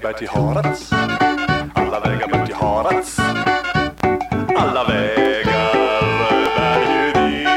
vägar 0.00 0.12
bär 0.12 0.18
till 0.18 0.28
Harads. 0.28 0.92
Alla 1.74 2.00
vägar 2.00 2.28
bär 2.28 2.46
till 2.46 2.54
Harads. 2.54 3.18
Alla 4.56 4.84
vägar 4.84 5.74
bär 6.56 6.80
ju 6.80 7.12
dit. 7.12 7.48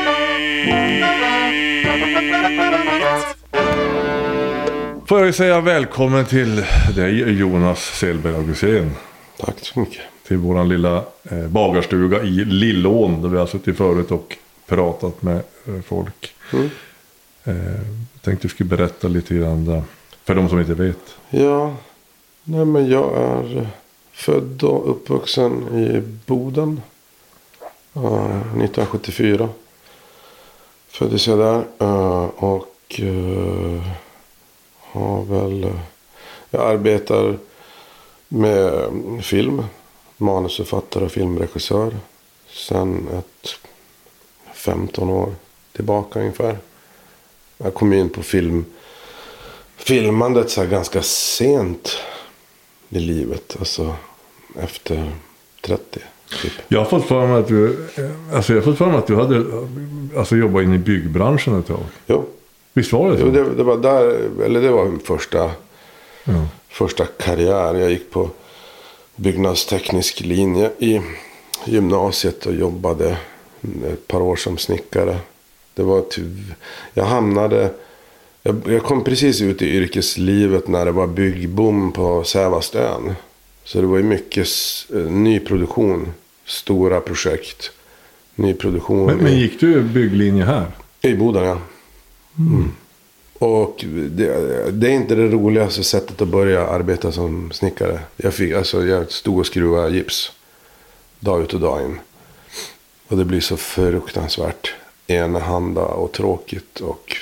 Får 5.08 5.26
jag 5.26 5.36
säga 5.36 5.62
välkommen 5.62 6.26
till 6.26 6.66
dig 6.96 7.40
Jonas 7.40 7.80
Selberg 7.80 8.36
Augustén. 8.36 8.92
Tack 9.38 9.56
så 9.60 9.80
mycket. 9.80 10.02
Till 10.28 10.38
våran 10.38 10.70
lilla 10.70 11.04
eh, 11.24 11.48
bagarstuga 11.48 12.22
i 12.22 12.46
Lillån. 12.46 13.22
Där 13.22 13.30
vi 13.30 13.38
har 13.38 13.48
suttit 13.48 13.78
förut 13.78 14.12
och 14.12 14.38
pratat 14.68 15.22
med 15.22 15.36
eh, 15.68 15.82
folk. 15.86 16.34
Mm. 16.54 16.70
Eh, 17.44 17.56
jag 18.14 18.22
tänkte 18.22 18.48
du 18.48 18.50
skulle 18.50 18.70
berätta 18.70 19.08
lite 19.08 19.36
grann 19.36 19.66
där, 19.66 19.84
för 20.24 20.36
de 20.36 20.50
som 20.50 20.60
inte 20.60 20.74
vet. 20.74 21.16
Ja, 21.30 21.76
nej 22.44 22.66
men 22.66 22.90
jag 22.90 23.18
är 23.18 23.58
eh, 23.58 23.68
född 24.12 24.64
och 24.64 24.90
uppvuxen 24.90 25.80
i 25.80 26.02
Boden. 26.26 26.82
Uh, 27.96 28.40
1974. 28.40 29.50
Föddes 30.88 31.28
jag 31.28 31.40
där. 31.40 31.64
Uh, 31.82 32.26
och 32.36 33.00
uh, 33.00 33.82
har 34.78 35.24
väl... 35.24 35.74
jag 36.50 36.62
arbetar 36.62 37.38
med 38.28 38.92
film. 39.22 39.64
Manusförfattare 40.18 41.06
och 41.06 41.12
filmregissör. 41.12 41.96
Sen 42.50 43.08
ett 43.08 43.50
15 44.54 45.10
år 45.10 45.34
tillbaka 45.72 46.20
ungefär. 46.20 46.58
Jag 47.58 47.74
kom 47.74 47.94
in 47.94 48.10
på 48.10 48.24
film 48.24 48.66
filmandet 49.76 50.50
så 50.50 50.62
här 50.62 50.68
ganska 50.68 51.02
sent 51.02 51.98
i 52.92 53.00
livet. 53.00 53.56
Alltså 53.60 53.96
efter 54.60 55.12
30. 55.62 56.00
Typ. 56.42 56.52
Jag 56.68 56.80
har 56.80 56.86
fått 56.86 57.06
för 57.08 57.28
mig 57.28 57.40
att 57.40 57.48
du, 57.48 57.88
alltså 58.34 58.54
jag 58.54 58.62
har 58.62 58.66
fått 58.66 58.78
för 58.78 58.92
att 58.98 59.08
du 59.08 59.16
hade 59.16 59.46
alltså 60.18 60.36
jobbat 60.36 60.64
in 60.64 60.74
i 60.74 60.78
byggbranschen 60.78 61.60
ett 61.60 61.68
tag. 61.68 61.84
Jo, 62.08 62.26
Visst 62.74 62.94
var 62.94 63.12
det 63.12 63.18
så? 63.18 63.24
jo 63.26 63.32
det, 63.32 63.44
det 63.56 63.64
var 63.64 63.78
där, 63.78 64.30
eller 64.46 64.62
det 64.62 64.70
var 64.72 64.86
min 64.86 65.00
första, 65.00 65.52
Ja. 66.24 66.48
första 66.70 67.06
karriär. 67.06 67.76
Jag 67.76 67.92
gick 67.92 68.12
på 68.12 68.30
byggnadsteknisk 69.16 70.20
linje 70.22 70.72
i 70.80 71.02
gymnasiet 71.66 72.46
och 72.46 72.54
jobbade 72.54 73.18
ett 73.94 74.08
par 74.08 74.22
år 74.22 74.36
som 74.36 74.58
snickare. 74.58 75.18
Det 75.74 75.84
var 75.84 76.02
typ, 76.02 76.26
jag 76.94 77.04
hamnade, 77.04 77.70
jag, 78.44 78.62
jag 78.66 78.84
kom 78.84 79.04
precis 79.04 79.42
ut 79.42 79.62
i 79.62 79.66
yrkeslivet 79.66 80.68
när 80.68 80.86
det 80.86 80.92
var 80.92 81.08
byggboom 81.08 81.92
på 81.92 82.24
Sävastön. 82.24 83.14
Så 83.64 83.82
det 83.82 83.88
var 83.88 83.98
ju 83.98 84.04
mycket 84.04 84.48
eh, 84.94 85.00
nyproduktion, 85.00 86.14
stora 86.46 87.02
projekt. 87.02 87.72
Nyproduktion 88.36 89.06
Men, 89.06 89.18
men 89.18 89.40
gick 89.40 89.60
du 89.60 89.82
bygglinje 89.82 90.46
här? 90.46 90.66
i 91.02 91.14
Boden 91.14 91.44
ja. 91.44 91.58
Mm. 92.38 92.72
Och 93.34 93.86
det, 94.10 94.72
det 94.72 94.88
är 94.88 94.92
inte 94.92 95.16
det 95.16 95.28
roligaste 95.28 95.84
sättet 95.84 96.22
att 96.22 96.28
börja 96.28 96.68
arbeta 96.68 97.12
som 97.12 97.52
snickare. 97.52 98.00
Jag, 98.18 98.34
fick, 98.34 98.54
alltså, 98.54 98.86
jag 98.86 99.12
stod 99.12 99.40
och 99.40 99.46
skruvade 99.46 99.96
gips. 99.96 100.32
Dag 101.20 101.42
ut 101.42 101.54
och 101.54 101.60
dag 101.60 101.86
in. 101.86 102.00
Och 103.08 103.18
det 103.18 103.26
blir 103.26 103.42
så 103.42 103.58
fruktansvärt 103.58 104.74
enahanda 105.08 105.82
och 105.82 106.12
tråkigt. 106.12 106.80
Och 106.80 107.16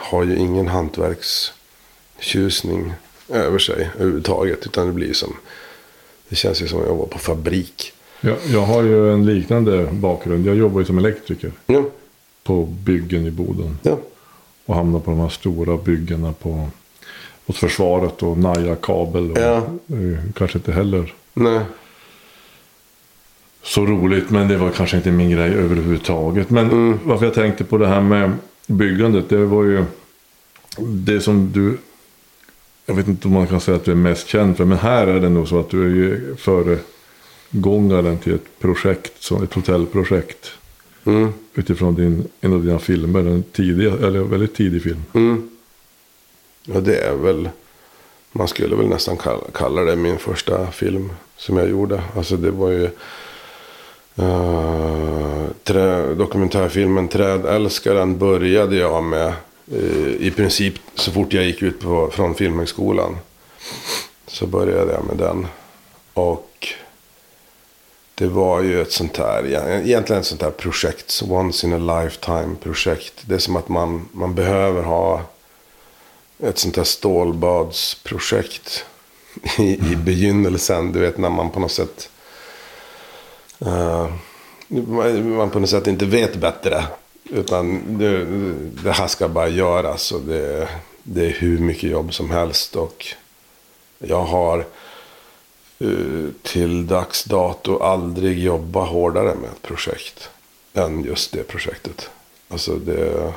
har 0.00 0.24
ju 0.24 0.36
ingen 0.36 0.68
hantverkstjusning 0.68 2.92
över 3.28 3.58
sig 3.58 3.90
överhuvudtaget. 3.94 4.66
Utan 4.66 4.86
det 4.86 4.92
blir 4.92 5.12
som, 5.12 5.36
det 6.28 6.36
känns 6.36 6.62
ju 6.62 6.68
som 6.68 6.80
att 6.82 6.88
var 6.88 7.06
på 7.06 7.18
fabrik. 7.18 7.92
Jag, 8.20 8.36
jag 8.46 8.60
har 8.60 8.82
ju 8.82 9.12
en 9.12 9.26
liknande 9.26 9.88
bakgrund. 9.92 10.46
Jag 10.46 10.56
jobbar 10.56 10.80
ju 10.80 10.86
som 10.86 10.98
elektriker 10.98 11.52
Ja, 11.66 11.84
på 12.42 12.62
byggen 12.64 13.26
i 13.26 13.30
Boden. 13.30 13.78
ja, 13.82 13.98
Och 14.66 14.74
hamnar 14.74 15.00
på 15.00 15.10
de 15.10 15.20
här 15.20 15.28
stora 15.28 15.76
byggena 15.76 16.32
på, 16.32 16.68
hos 17.46 17.58
försvaret 17.58 18.22
och 18.22 18.38
Naja 18.38 18.76
kabel. 18.76 19.30
Och, 19.30 19.38
Ja. 19.38 19.56
eh, 19.56 19.64
Kanske 20.34 20.58
inte 20.58 20.72
heller 20.72 21.14
nej. 21.34 21.60
så 23.62 23.86
roligt. 23.86 24.30
Men 24.30 24.48
det 24.48 24.56
var 24.56 24.70
kanske 24.70 24.96
inte 24.96 25.10
min 25.10 25.30
grej 25.30 25.50
överhuvudtaget. 25.54 26.50
Men 26.50 26.70
Mm. 26.70 26.98
varför 27.04 27.24
jag 27.24 27.34
tänkte 27.34 27.64
på 27.64 27.78
det 27.78 27.86
här 27.86 28.00
med 28.00 28.32
byggandet. 28.66 29.28
Det 29.28 29.44
var 29.44 29.64
ju 29.64 29.84
det 30.78 31.20
som 31.20 31.52
du. 31.52 31.78
Jag 32.86 32.94
vet 32.94 33.08
inte 33.08 33.28
om 33.28 33.34
man 33.34 33.46
kan 33.46 33.60
säga 33.60 33.76
att 33.76 33.84
du 33.84 33.90
är 33.90 33.96
mest 33.96 34.26
känd 34.26 34.56
för. 34.56 34.64
Men 34.64 34.78
här 34.78 35.06
är 35.06 35.20
det 35.20 35.28
nog 35.28 35.48
så 35.48 35.60
att 35.60 35.70
du 35.70 35.84
är 35.84 35.94
ju 35.94 36.36
föregångaren 36.36 38.18
till 38.18 38.34
ett 38.34 38.58
projekt. 38.58 39.22
Som 39.22 39.42
ett 39.42 39.54
hotellprojekt. 39.54 40.50
Mm. 41.04 41.32
Utifrån 41.54 41.94
din, 41.94 42.28
en 42.40 42.52
av 42.52 42.64
dina 42.64 42.78
filmer. 42.78 43.20
En 43.20 43.42
tidig, 43.42 43.86
eller 43.86 44.20
väldigt 44.20 44.54
tidig 44.54 44.82
film. 44.82 45.02
Mm. 45.12 45.50
Ja, 46.64 46.80
det 46.80 46.96
är 46.96 47.16
väl... 47.16 47.48
Man 48.32 48.48
skulle 48.48 48.76
väl 48.76 48.88
nästan 48.88 49.16
kalla, 49.16 49.42
kalla 49.52 49.82
det 49.82 49.96
min 49.96 50.18
första 50.18 50.70
film 50.70 51.12
som 51.36 51.56
jag 51.56 51.70
gjorde. 51.70 52.02
Alltså 52.16 52.36
det 52.36 52.50
var 52.50 52.70
ju... 52.70 52.90
Uh, 54.18 55.46
trä, 55.62 56.14
dokumentärfilmen 56.14 57.08
Trädälskaren 57.08 58.18
började 58.18 58.76
jag 58.76 59.04
med. 59.04 59.32
Eh, 59.72 60.14
I 60.18 60.32
princip 60.36 60.74
så 60.94 61.12
fort 61.12 61.32
jag 61.32 61.44
gick 61.44 61.62
ut 61.62 61.80
på, 61.80 62.10
från 62.12 62.34
Filmhögskolan. 62.34 63.16
Så 64.26 64.46
började 64.46 64.92
jag 64.92 65.04
med 65.04 65.16
den. 65.16 65.46
Och 66.14 66.68
det 68.14 68.26
var 68.26 68.62
ju 68.62 68.82
ett 68.82 68.92
sånt 68.92 69.16
här, 69.16 69.46
egentligen 69.46 70.20
ett 70.20 70.26
sånt 70.26 70.42
här 70.42 70.50
projekt, 70.50 71.22
once 71.28 71.66
in 71.66 71.72
a 71.72 72.02
lifetime 72.02 72.56
projekt. 72.62 73.14
Det 73.26 73.34
är 73.34 73.38
som 73.38 73.56
att 73.56 73.68
man, 73.68 74.08
man 74.12 74.34
behöver 74.34 74.82
ha 74.82 75.22
ett 76.38 76.58
sånt 76.58 76.76
här 76.76 76.84
stålbadsprojekt 76.84 78.84
i, 79.58 79.92
i 79.92 79.96
begynnelsen. 79.96 80.92
Du 80.92 81.00
vet 81.00 81.18
när 81.18 81.30
man 81.30 81.50
på 81.50 81.60
något 81.60 81.72
sätt, 81.72 82.10
Uh, 83.62 84.10
man 85.22 85.50
på 85.50 85.58
något 85.58 85.70
sätt 85.70 85.86
inte 85.86 86.06
vet 86.06 86.36
bättre. 86.36 86.84
Utan 87.30 87.98
det, 87.98 88.24
det 88.84 88.92
här 88.92 89.06
ska 89.06 89.28
bara 89.28 89.48
göras 89.48 90.12
och 90.12 90.20
det, 90.20 90.68
det 91.02 91.26
är 91.26 91.30
hur 91.30 91.58
mycket 91.58 91.90
jobb 91.90 92.14
som 92.14 92.30
helst. 92.30 92.76
Och 92.76 93.06
jag 93.98 94.22
har 94.22 94.64
uh, 95.82 96.28
till 96.42 96.86
dags 96.86 97.24
dato 97.24 97.78
aldrig 97.78 98.38
jobbat 98.38 98.88
hårdare 98.88 99.34
med 99.34 99.50
ett 99.50 99.62
projekt 99.62 100.30
än 100.74 101.04
just 101.04 101.32
det 101.32 101.42
projektet. 101.42 102.10
Alltså 102.48 102.74
det, 102.76 103.32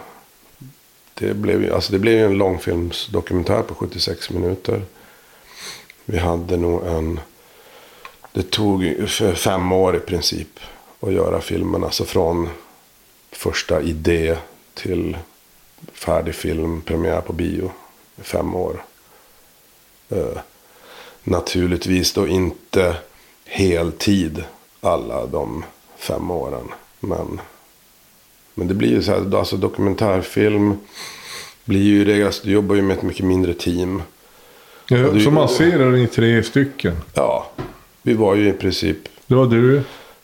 det, 1.14 1.34
blev, 1.34 1.64
ju- 1.64 1.74
alltså 1.74 1.92
det 1.94 2.00
blev 2.00 2.26
en 2.26 2.38
långfilmsdokumentär 2.38 3.62
på 3.62 3.76
76 3.76 4.30
minuter. 4.30 4.82
Vi 6.06 6.18
hade 6.18 6.58
nog 6.58 6.88
en... 6.88 7.20
Det 8.34 8.52
tog 8.52 8.96
fem 9.36 9.72
år 9.72 9.96
i 9.96 10.00
princip 10.00 10.60
att 11.00 11.14
göra 11.14 11.42
filmen. 11.42 11.84
Alltså 11.84 12.06
från 12.06 12.50
första 13.32 13.82
idé 13.82 14.38
till 14.74 15.18
färdig 15.94 16.36
film, 16.36 16.82
premiär 16.82 17.22
på 17.22 17.34
bio. 17.34 17.72
Fem 18.18 18.56
år. 18.56 18.84
Eh, 20.10 20.38
naturligtvis 21.24 22.14
då 22.14 22.28
inte 22.28 22.96
heltid 23.46 24.44
alla 24.82 25.26
de 25.26 25.64
fem 25.98 26.32
åren. 26.32 26.72
Men, 27.00 27.42
men 28.54 28.68
det 28.68 28.74
blir 28.74 28.90
ju 28.90 29.04
så 29.04 29.12
här, 29.12 29.38
alltså 29.38 29.57
dokumentärfilm 29.57 30.78
blir 31.66 31.81
ju 31.84 32.01
i 32.01 32.06
regel, 32.06 32.25
alltså, 32.25 32.46
du 32.46 32.51
jobbar 32.51 32.75
ju 32.75 32.81
med 32.81 32.98
ett 32.98 33.04
mycket 33.04 33.25
mindre 33.25 33.54
team. 33.54 34.01
Ja, 34.90 34.98
du- 34.98 35.22
så 35.24 35.31
man 35.31 35.50
ser 35.50 35.80
är 35.80 35.90
ni 35.92 36.07
tre 36.07 36.44
stycken. 36.44 36.98
Ja, 37.13 37.51
vi 38.07 38.13
var 38.13 38.36
ju 38.36 38.50
i 38.50 38.54
princip, 38.54 38.98
Det 39.27 39.36
var 39.36 39.45
du. 39.45 39.81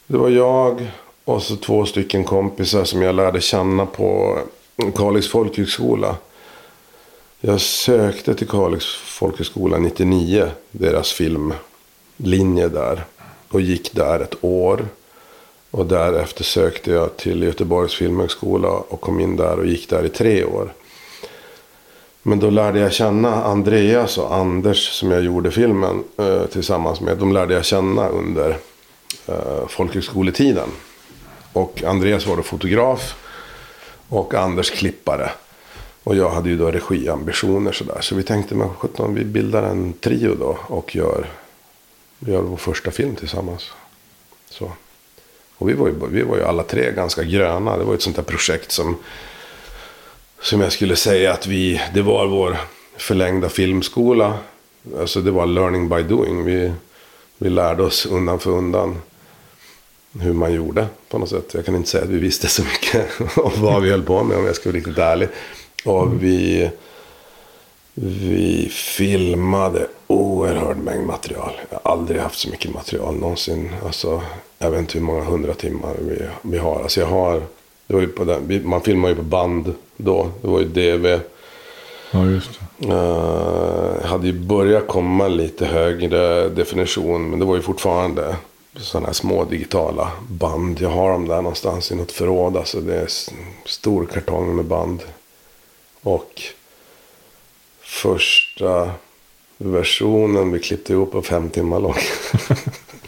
det 0.08 0.18
var 0.18 0.30
jag 0.30 0.92
och 1.24 1.44
så 1.44 1.56
två 1.56 1.86
stycken 1.86 2.24
kompisar 2.24 2.84
som 2.84 3.02
jag 3.02 3.16
lärde 3.16 3.42
känna 3.42 3.86
på 3.86 4.38
Kalix 4.96 5.28
folkhögskola. 5.28 6.16
Jag 7.40 7.62
sökte 7.62 8.34
till 8.34 8.48
Kalix 8.48 8.86
folkhögskola 8.96 9.78
99, 9.78 10.48
deras 10.72 11.12
filmlinje 11.12 12.68
där. 12.68 13.06
Och 13.50 13.62
gick 13.62 13.94
där 13.94 14.20
ett 14.20 14.36
år. 14.42 14.86
Och 15.72 15.86
därefter 15.86 16.44
sökte 16.44 16.92
jag 16.92 17.18
till 17.18 17.44
Göteborgs 17.44 17.94
filmhögskola 17.96 18.70
och 18.70 19.02
kom 19.02 19.20
in 19.20 19.36
där 19.36 19.60
och 19.60 19.66
gick 19.66 19.90
där 19.90 20.06
i 20.06 20.10
tre 20.10 20.44
år. 20.44 20.74
Men 22.24 22.40
då 22.40 22.50
lärde 22.50 22.80
jag 22.80 22.94
känna 22.94 23.44
Andreas 23.44 24.18
och 24.18 24.36
Anders 24.36 24.90
som 24.92 25.12
jag 25.12 25.24
gjorde 25.24 25.52
filmen 25.52 26.04
eh, 26.18 26.46
tillsammans 26.46 27.02
med. 27.02 27.18
De 27.18 27.34
lärde 27.34 27.54
jag 27.54 27.66
känna 27.66 28.08
under 28.08 28.58
eh, 29.28 29.68
folkhögskoletiden. 29.68 30.70
Och 31.54 31.84
Andreas 31.84 32.28
var 32.28 32.38
då 32.38 32.44
fotograf 32.44 33.16
och 34.10 34.34
Anders 34.34 34.72
klippare. 34.72 35.30
Och 36.04 36.16
jag 36.16 36.30
hade 36.30 36.50
ju 36.50 36.58
då 36.58 36.72
regiambitioner 36.72 37.72
sådär. 37.72 37.98
Så 38.02 38.16
vi 38.16 38.24
tänkte, 38.24 38.56
men 38.56 38.70
17, 38.70 39.16
vi 39.16 39.26
bildar 39.26 39.64
en 39.64 39.94
trio 39.94 40.36
då 40.36 40.58
och 40.68 40.96
gör, 40.96 41.30
gör 42.20 42.42
vår 42.42 42.58
första 42.58 42.92
film 42.92 43.16
tillsammans. 43.16 43.72
Så. 44.50 44.72
Och 45.58 45.70
vi 45.70 45.74
var, 45.74 45.88
ju, 45.88 45.94
vi 46.10 46.22
var 46.22 46.38
ju 46.38 46.44
alla 46.44 46.64
tre 46.64 46.92
ganska 46.92 47.24
gröna. 47.24 47.78
Det 47.78 47.84
var 47.84 47.94
ju 47.94 47.96
ett 47.96 48.02
sånt 48.02 48.16
där 48.16 48.24
projekt 48.24 48.72
som, 48.72 48.98
som 50.44 50.62
jag 50.62 50.72
skulle 50.72 50.96
säga 50.96 51.34
att 51.34 51.48
vi, 51.48 51.82
det 51.94 52.02
var 52.02 52.28
vår 52.28 52.58
förlängda 52.98 53.50
filmskola. 53.50 54.38
Alltså 55.00 55.22
det 55.22 55.32
var 55.32 55.46
learning 55.46 55.90
by 55.90 56.04
doing. 56.04 56.46
Vi, 56.46 56.72
vi 57.38 57.50
lärde 57.50 57.84
oss 57.84 58.06
undan 58.06 58.40
för 58.40 58.52
undan 58.52 59.02
hur 60.20 60.34
man 60.34 60.54
gjorde 60.54 60.88
på 61.10 61.18
något 61.18 61.30
sätt. 61.30 61.54
Jag 61.54 61.66
kan 61.66 61.76
inte 61.76 61.90
säga 61.90 62.04
att 62.04 62.10
vi 62.10 62.20
visste 62.20 62.48
så 62.48 62.64
mycket 62.64 63.08
om 63.38 63.52
vad 63.56 63.82
vi 63.82 63.90
höll 63.90 64.04
på 64.04 64.24
med 64.24 64.38
om 64.38 64.46
jag 64.46 64.56
ska 64.56 64.70
vara 64.70 64.78
riktigt 64.78 64.98
ärlig. 64.98 65.30
Och 65.86 66.24
vi, 66.24 66.70
vi 67.94 68.70
filmade 68.72 69.88
oerhörd 70.08 70.78
mängd 70.78 71.08
material. 71.08 71.52
Jag 71.70 71.80
har 71.84 71.92
aldrig 71.92 72.22
haft 72.22 72.40
så 72.40 72.50
mycket 72.50 72.74
material 72.74 73.16
någonsin. 73.16 73.72
Alltså, 73.86 74.22
jag 74.58 74.72
vet 74.72 74.80
inte 74.80 74.94
hur 74.94 75.06
många 75.06 75.24
hundra 75.24 75.54
timmar 75.54 75.96
vi, 76.00 76.22
vi 76.42 76.58
har. 76.58 76.82
Alltså 76.82 77.00
jag 77.00 77.08
har 77.08 77.42
det 77.88 77.94
var 77.94 78.02
ju 78.02 78.08
på 78.08 78.24
den, 78.24 78.70
man 78.70 78.82
filmar 78.82 79.10
ju 79.10 79.16
på 79.16 79.22
band 79.22 79.74
då. 80.04 80.30
Det 80.42 80.48
var 80.48 80.60
ju 80.60 80.66
DV. 80.66 81.20
Ja, 82.12 82.26
just 82.26 82.50
det. 82.78 82.88
Uh, 82.88 84.06
hade 84.06 84.28
ju 84.28 84.34
börjat 84.34 84.88
komma 84.88 85.28
lite 85.28 85.66
högre 85.66 86.50
definition. 86.50 87.30
Men 87.30 87.40
det 87.40 87.46
var 87.46 87.56
ju 87.56 87.62
fortfarande 87.62 88.36
sådana 88.78 89.08
här 89.08 89.14
små 89.14 89.46
digitala 89.46 90.12
band. 90.30 90.82
Jag 90.82 90.90
har 90.90 91.12
dem 91.12 91.28
där 91.28 91.42
någonstans 91.42 91.92
i 91.92 91.96
något 91.96 92.12
förråd. 92.12 92.58
Alltså 92.58 92.82
det 92.82 92.96
är 92.96 93.08
stor 93.66 94.06
kartong 94.06 94.56
med 94.56 94.66
band. 94.66 95.04
Och 96.02 96.42
första 97.82 98.92
versionen 99.58 100.52
vi 100.52 100.60
klippte 100.60 100.94
ihop 100.94 101.14
var 101.14 101.22
fem 101.22 101.50
timmar 101.50 101.80
lång. 101.80 101.96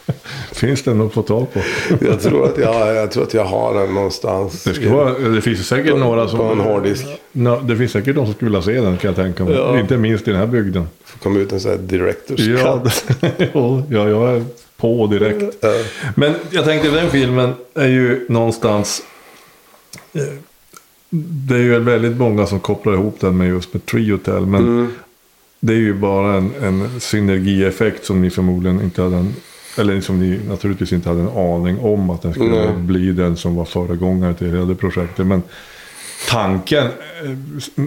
Finns 0.56 0.84
det 0.84 0.94
något 0.94 1.08
att 1.08 1.14
få 1.14 1.22
tag 1.22 1.54
på? 1.54 1.60
jag, 2.06 2.22
tror 2.22 2.46
att 2.46 2.58
jag, 2.58 2.96
jag 2.96 3.12
tror 3.12 3.24
att 3.24 3.34
jag 3.34 3.46
har 3.46 3.74
den 3.80 3.94
någonstans. 3.94 4.64
Det, 4.64 4.74
ska 4.74 4.94
vara, 4.96 5.20
det 5.20 5.42
finns 5.42 5.68
säkert 5.68 5.92
På- 5.92 5.98
några 5.98 6.28
som... 6.28 6.40
på 6.40 6.44
en 6.46 6.60
hårddisk. 6.60 7.06
Nå, 7.32 7.60
det 7.60 7.78
finns 7.78 7.92
säkert 7.92 8.16
de 8.16 8.26
som 8.26 8.34
skulle 8.34 8.50
vilja 8.52 8.62
se 8.62 8.82
den 8.82 8.98
kan 8.98 9.08
jag 9.08 9.16
tänka 9.16 9.44
mig. 9.46 9.54
Ja. 9.54 9.80
Inte 9.80 9.98
minst 9.98 10.28
i 10.28 10.32
den 10.32 10.40
här 10.40 10.48
bygden. 10.48 10.88
kom 11.24 11.38
ut 11.38 11.52
en 11.52 11.60
sån 11.60 11.72
här 11.72 11.78
director's 11.78 12.60
Ja, 13.54 13.84
ja, 13.90 14.10
jag 14.10 14.36
är 14.36 14.44
på 14.78 15.08
direkt. 15.08 15.58
Ja. 15.62 15.70
Men 16.16 16.34
jag 16.52 16.66
tänkte 16.66 16.90
den 16.90 17.10
filmen 17.10 17.54
är 17.74 17.88
ju 17.88 18.26
någonstans... 18.30 19.02
eh, 20.14 20.22
Det 21.10 21.56
är 21.56 21.60
ju 21.60 21.80
väldigt 21.80 22.18
många 22.18 22.46
som 22.46 22.60
kopplar 22.60 22.94
ihop 22.94 23.18
den 23.20 23.38
med 23.38 23.48
just 23.48 23.74
med 23.74 23.86
Triotel. 23.86 24.46
Men 24.46 24.62
Mm. 24.62 24.88
det 25.60 25.74
är 25.74 25.78
ju 25.78 25.94
bara 25.94 26.34
en, 26.34 26.52
en 26.64 27.00
synergieffekt 27.00 28.06
som 28.06 28.22
ni 28.22 28.30
förmodligen 28.30 28.82
inte 28.82 29.02
hade 29.02 29.16
en... 29.16 29.34
Eller 29.78 30.02
som 30.02 30.20
ni 30.20 30.40
naturligtvis 30.48 30.94
inte 30.94 31.10
hade 31.10 31.22
en 31.22 31.38
aning 31.38 31.80
om 31.80 32.10
att 32.10 32.22
den 32.22 32.34
skulle 32.34 32.50
Nej. 32.66 32.74
bli 32.78 33.12
den 33.12 33.38
som 33.38 33.56
var 33.56 33.66
föregångare 33.66 34.34
till 34.34 34.48
hela 34.52 34.66
det 34.66 34.76
projektet. 34.76 35.28
Men 35.28 35.44
tanken... 36.30 36.86
eh, 36.86 37.84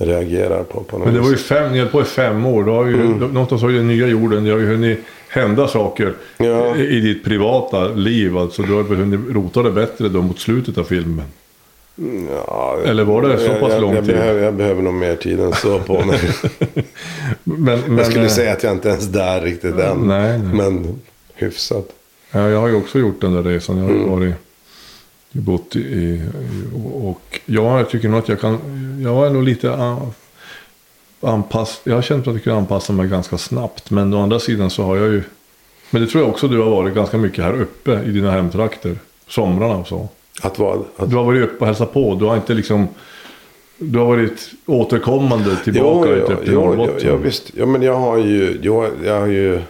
reagerar 0.08 0.62
på. 0.62 0.80
på 0.82 0.98
något 0.98 1.04
Men 1.06 1.14
det 1.14 1.20
vis. 1.20 1.26
var 1.28 1.32
ju 1.32 1.36
fem, 1.42 1.72
ni 1.72 1.78
höll 1.78 1.88
på 1.88 2.00
i 2.00 2.04
fem 2.04 2.46
år. 2.46 2.64
Då 2.64 2.72
har 2.72 2.86
ju, 2.86 2.94
Mm. 3.00 3.18
Någonstans 3.18 3.62
har 3.62 3.70
ju 3.70 3.76
den 3.76 3.88
nya 3.88 4.06
jorden, 4.06 4.44
det 4.44 4.50
har 4.50 4.58
ju 4.58 4.66
hunnit 4.66 4.98
hända 5.28 5.68
saker 5.68 6.14
Ja. 6.38 6.76
i, 6.76 6.80
i 6.96 7.00
ditt 7.00 7.24
privata 7.24 7.88
liv. 7.88 8.38
Alltså, 8.38 8.62
du 8.62 8.72
har 8.72 8.82
hunnit 8.82 9.20
rota 9.34 9.62
det 9.62 9.70
bättre 9.70 10.08
då 10.08 10.22
mot 10.22 10.38
slutet 10.40 10.78
av 10.78 10.84
filmen. 10.84 11.24
Ja, 12.46 12.78
Eller 12.84 13.04
var 13.04 13.22
det 13.22 13.38
så 13.38 13.44
jag, 13.44 13.60
pass 13.60 13.72
jag, 13.72 13.80
lång 13.80 13.94
jag 13.94 14.04
tid? 14.04 14.14
Behöver, 14.14 14.42
jag 14.42 14.54
behöver 14.54 14.82
nog 14.82 14.94
mer 14.94 15.16
tid 15.16 15.40
än 15.40 15.52
så 15.52 15.78
på 15.78 16.04
mig. 16.04 16.20
Men, 17.44 17.80
men, 17.80 17.96
jag 17.98 18.06
skulle 18.06 18.24
eh, 18.24 18.30
säga 18.30 18.52
att 18.52 18.62
jag 18.62 18.72
inte 18.72 18.88
ens 18.88 19.08
är 19.08 19.12
där 19.12 19.40
riktigt 19.40 19.74
än. 19.74 19.98
Nej, 19.98 20.38
nej. 20.38 20.54
Men 20.54 21.00
hyfsat. 21.34 21.88
Ja, 22.30 22.48
jag 22.48 22.60
har 22.60 22.68
ju 22.68 22.74
också 22.76 22.98
gjort 22.98 23.20
den 23.20 23.32
där 23.32 23.42
resan. 23.42 23.76
Jag 23.78 23.84
har 23.84 23.90
Mm. 23.90 24.10
varit 24.10 24.34
bott 25.32 25.76
i, 25.76 25.78
i 25.80 26.22
och 26.94 27.40
ja, 27.46 27.78
jag 27.78 27.90
tycker 27.90 28.08
nog 28.08 28.18
att 28.18 28.28
jag 28.28 28.40
kan. 28.40 28.58
Jag 29.04 29.26
är 29.26 29.30
nog 29.30 29.42
lite 29.42 29.96
anpass. 31.20 31.80
Jag 31.84 31.94
har 31.94 32.02
känt 32.02 32.26
att 32.28 32.34
jag 32.34 32.44
kan 32.44 32.56
anpassa 32.56 32.92
mig 32.92 33.08
ganska 33.08 33.38
snabbt. 33.38 33.90
Men 33.90 34.14
å 34.14 34.22
andra 34.22 34.38
sidan 34.40 34.70
så 34.70 34.82
har 34.82 34.96
jag 34.96 35.08
ju. 35.08 35.22
Men 35.90 36.02
det 36.02 36.08
tror 36.08 36.22
jag 36.22 36.30
också 36.30 36.48
du 36.48 36.58
har 36.58 36.70
varit 36.70 36.94
ganska 36.94 37.18
mycket 37.18 37.44
här 37.44 37.60
uppe 37.60 38.00
i 38.06 38.10
dina 38.10 38.30
hemtrakter. 38.30 38.98
Somrarna 39.28 39.76
och 39.76 39.86
så. 39.86 40.08
Att 40.40 40.58
vad? 40.58 40.84
Att, 40.96 41.10
Du 41.10 41.16
har 41.16 41.24
varit 41.24 41.42
uppe 41.44 41.56
och 41.58 41.66
hälsat 41.66 41.92
på. 41.92 42.14
Du 42.14 42.24
har 42.24 42.36
inte 42.36 42.54
liksom. 42.54 42.88
Du 43.78 43.98
har 43.98 44.06
varit 44.06 44.50
återkommande 44.66 45.56
tillbaka 45.56 46.10
jo, 46.10 46.14
upp 46.16 46.44
till 46.44 46.52
jo, 46.52 46.60
Norrbotten. 46.60 47.00
jo, 47.02 47.16
visst. 47.16 47.50
Ja, 47.54 47.66
men 47.66 47.82
jag 47.82 47.94
har 47.96 48.18
ju... 48.18 48.60
Jag, 48.62 48.90
jag 49.04 49.20
har 49.20 49.26
ju... 49.26 49.60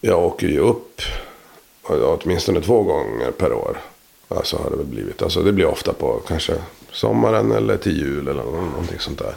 Jag 0.00 0.24
åker 0.24 0.46
ju 0.48 0.58
upp 0.58 1.00
ja, 1.88 2.18
åtminstone 2.22 2.60
två 2.60 2.82
gånger 2.82 3.30
per 3.30 3.52
år. 3.52 3.76
Alltså 4.28 4.56
har 4.56 4.70
det 4.70 4.76
väl 4.76 4.86
blivit. 4.86 5.22
Alltså 5.22 5.42
det 5.42 5.52
blir 5.52 5.66
ofta 5.66 5.92
på 5.92 6.20
kanske 6.28 6.52
sommaren 6.92 7.52
eller 7.52 7.76
till 7.76 7.98
jul 7.98 8.28
eller 8.28 8.42
nå- 8.42 8.50
någonting 8.70 8.98
sånt 8.98 9.18
där. 9.18 9.34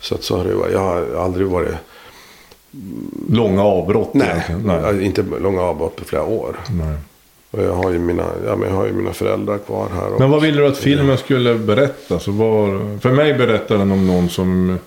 Så 0.00 0.14
att 0.14 0.22
så 0.22 0.36
har 0.36 0.44
det 0.44 0.54
varit. 0.54 0.72
Jag 0.72 0.80
har 0.80 1.14
aldrig 1.24 1.46
varit... 1.46 1.74
Långa 3.30 3.62
avbrott. 3.64 4.14
Nej. 4.14 4.44
Nej. 4.64 5.04
inte 5.04 5.22
långa 5.22 5.62
avbrott 5.62 5.96
på 5.96 6.04
flera 6.04 6.24
år. 6.24 6.56
Nej. 6.70 6.96
Och 7.56 7.62
jag 7.62 7.72
har 7.72 7.90
ju 7.92 7.98
mina, 7.98 8.26
ja, 8.46 8.56
men 8.56 8.68
jag 8.68 8.76
har 8.76 8.86
ju 8.86 8.92
mina 8.92 9.12
föräldrar 9.12 9.58
kvar 9.58 9.88
här. 9.94 10.10
Men 10.18 10.30
vad 10.30 10.42
ville 10.42 10.60
du 10.62 10.66
att 10.66 10.78
filmen 10.78 11.18
skulle 11.18 11.54
berätta? 11.54 12.18
Så 12.18 12.30
var, 12.32 12.98
för 13.00 13.10
mig 13.12 13.34
berättar 13.34 13.78
den 13.78 13.90
om 13.92 14.06
någon 14.06 14.28
som... 14.28 14.78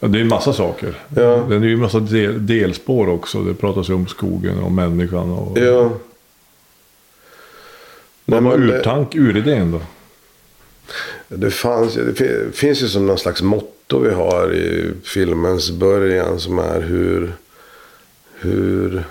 Ja, 0.00 0.08
det 0.08 0.18
är 0.18 0.22
en 0.22 0.28
massa 0.28 0.52
saker. 0.52 0.94
Ja. 1.16 1.46
Den 1.48 1.62
är 1.62 1.66
ju 1.66 1.72
en 1.72 1.80
massa 1.80 2.00
del, 2.00 2.46
delspår 2.46 3.08
också. 3.08 3.42
Det 3.42 3.54
pratas 3.54 3.90
ju 3.90 3.94
om 3.94 4.06
skogen 4.06 4.58
och 4.58 4.72
människan. 4.72 5.30
Och, 5.32 5.58
Ja. 5.58 5.90
Vad 8.24 8.42
var 8.42 8.58
det- 8.58 8.78
urtank, 8.78 9.14
uridén 9.14 9.70
då? 9.72 9.80
Det, 11.28 11.50
fanns, 11.50 11.94
det 11.94 12.14
fi- 12.14 12.44
finns 12.52 12.82
ju 12.82 12.88
som 12.88 13.06
någon 13.06 13.18
slags 13.18 13.42
motto 13.42 13.98
vi 13.98 14.10
har 14.14 14.54
i 14.54 14.90
filmens 15.04 15.70
början 15.70 16.40
som 16.40 16.58
är 16.58 16.80
hur, 16.80 17.32
hur, 18.38 19.04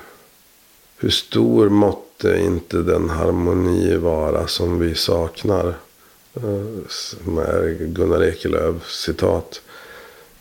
hur 0.99 1.09
stor 1.09 1.69
måtte 2.17 2.35
eh, 2.35 2.45
inte 2.45 2.77
den 2.77 3.09
harmoni 3.09 3.97
vara 3.97 4.47
som 4.47 4.79
vi 4.79 4.95
saknar. 4.95 5.67
Eh, 6.35 6.87
som 6.87 7.37
är 7.37 7.77
Gunnar 7.79 8.23
Ekelöf 8.23 8.91
citat. 8.91 9.61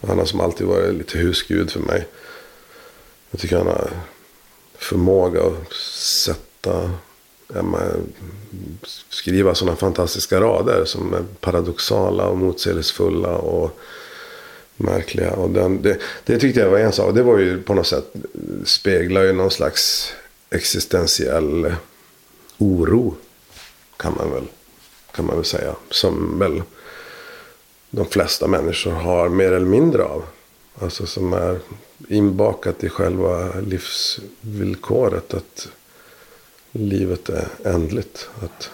Han 0.06 0.18
har 0.18 0.24
som 0.24 0.40
alltid 0.40 0.66
varit 0.66 0.94
lite 0.94 1.18
husgud 1.18 1.70
för 1.70 1.80
mig. 1.80 2.06
Jag 3.30 3.40
tycker 3.40 3.56
han 3.56 3.66
har 3.66 3.90
förmåga 4.78 5.40
att 5.40 5.72
sätta 5.72 6.90
skriva 9.08 9.54
sådana 9.54 9.76
fantastiska 9.76 10.40
rader 10.40 10.84
som 10.84 11.14
är 11.14 11.24
paradoxala 11.40 12.26
och 12.26 12.36
motsägelsefulla 12.36 13.36
och 13.36 13.78
märkliga. 14.76 15.32
Och 15.32 15.50
den, 15.50 15.82
det, 15.82 15.98
det 16.24 16.38
tyckte 16.38 16.60
jag 16.60 16.70
var 16.70 16.78
en 16.78 16.92
sak. 16.92 17.14
Det 17.14 17.22
var 17.22 17.38
ju 17.38 17.62
på 17.62 17.74
något 17.74 17.86
sätt 17.86 18.12
speglar 18.64 19.22
ju 19.22 19.32
någon 19.32 19.50
slags 19.50 20.12
existentiell 20.50 21.74
oro. 22.58 23.14
Kan 23.96 24.14
man 24.18 24.30
väl, 24.30 24.46
kan 25.10 25.26
man 25.26 25.36
väl 25.36 25.44
säga. 25.44 25.74
Som 25.90 26.38
väl 26.38 26.62
de 27.90 28.06
flesta 28.06 28.46
människor 28.46 28.90
har 28.90 29.28
mer 29.28 29.52
eller 29.52 29.66
mindre 29.66 30.04
av. 30.04 30.24
Alltså 30.78 31.06
som 31.06 31.32
är 31.32 31.58
inbakat 32.08 32.84
i 32.84 32.88
själva 32.88 33.60
livsvillkoret. 33.60 35.34
Att 35.34 35.68
livet 36.72 37.28
är 37.28 37.48
ändligt. 37.64 38.28
Att 38.40 38.70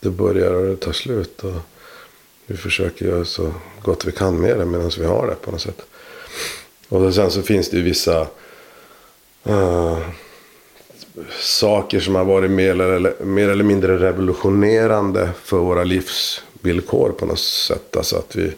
det 0.00 0.10
börjar 0.10 0.54
och 0.54 0.66
det 0.66 0.76
tar 0.76 0.92
slut. 0.92 1.44
Och 1.44 1.56
vi 2.46 2.56
försöker 2.56 3.06
göra 3.06 3.24
så 3.24 3.54
gott 3.82 4.04
vi 4.04 4.12
kan 4.12 4.40
med 4.40 4.58
det 4.58 4.64
medan 4.64 4.90
vi 4.98 5.04
har 5.04 5.26
det 5.26 5.34
på 5.34 5.50
något 5.50 5.60
sätt. 5.60 5.82
Och 6.88 7.14
sen 7.14 7.30
så 7.30 7.42
finns 7.42 7.70
det 7.70 7.76
ju 7.76 7.82
vissa 7.82 8.26
uh, 9.48 9.98
saker 11.40 12.00
som 12.00 12.14
har 12.14 12.24
varit 12.24 12.50
mer 12.50 12.80
eller, 12.80 13.24
mer 13.24 13.48
eller 13.48 13.64
mindre 13.64 13.98
revolutionerande 13.98 15.30
för 15.42 15.56
våra 15.56 15.84
livsvillkor 15.84 17.12
på 17.12 17.26
något 17.26 17.38
sätt. 17.40 17.96
Alltså 17.96 18.16
att 18.16 18.36
vi, 18.36 18.52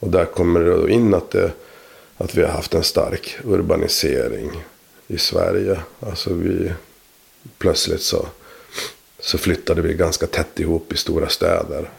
och 0.00 0.08
där 0.08 0.24
kommer 0.24 0.60
det 0.60 0.70
då 0.70 0.88
in 0.88 1.14
att, 1.14 1.30
det, 1.30 1.50
att 2.16 2.34
vi 2.34 2.42
har 2.42 2.50
haft 2.50 2.74
en 2.74 2.82
stark 2.82 3.36
urbanisering 3.44 4.64
i 5.06 5.18
Sverige. 5.18 5.80
Alltså 6.00 6.34
vi 6.34 6.72
plötsligt 7.58 8.02
så, 8.02 8.26
så 9.20 9.38
flyttade 9.38 9.82
vi 9.82 9.94
ganska 9.94 10.26
tätt 10.26 10.60
ihop 10.60 10.92
i 10.92 10.96
stora 10.96 11.28
städer. 11.28 11.90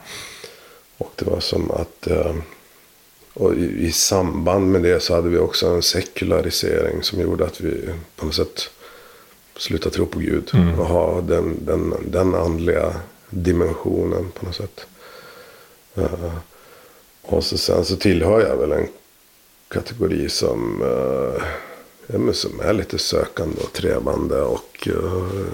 Och 0.97 1.11
det 1.15 1.25
var 1.25 1.39
som 1.39 1.71
att 1.71 2.07
eh, 2.07 2.35
och 3.35 3.55
i, 3.55 3.85
i 3.85 3.91
samband 3.91 4.71
med 4.71 4.81
det 4.81 4.99
så 4.99 5.15
hade 5.15 5.29
vi 5.29 5.37
också 5.37 5.67
en 5.67 5.81
sekularisering 5.81 7.03
som 7.03 7.21
gjorde 7.21 7.45
att 7.45 7.61
vi 7.61 7.89
på 8.15 8.25
något 8.25 8.35
sätt 8.35 8.69
sluta 9.57 9.89
tro 9.89 10.05
på 10.05 10.19
Gud. 10.19 10.51
Mm. 10.53 10.79
Och 10.79 10.85
ha 10.85 11.21
den, 11.21 11.65
den, 11.65 11.93
den 12.07 12.35
andliga 12.35 12.95
dimensionen 13.29 14.31
på 14.31 14.45
något 14.45 14.55
sätt. 14.55 14.85
Uh, 15.97 16.35
och 17.21 17.43
så 17.43 17.57
sen 17.57 17.85
så 17.85 17.95
tillhör 17.95 18.41
jag 18.41 18.57
väl 18.57 18.71
en 18.71 18.87
kategori 19.67 20.29
som, 20.29 20.81
uh, 20.81 21.43
ja, 22.07 22.17
men 22.17 22.33
som 22.33 22.59
är 22.59 22.73
lite 22.73 22.97
sökande 22.97 23.61
och 23.61 23.73
trevande. 23.73 24.41
Och 24.41 24.87
uh, 24.87 25.47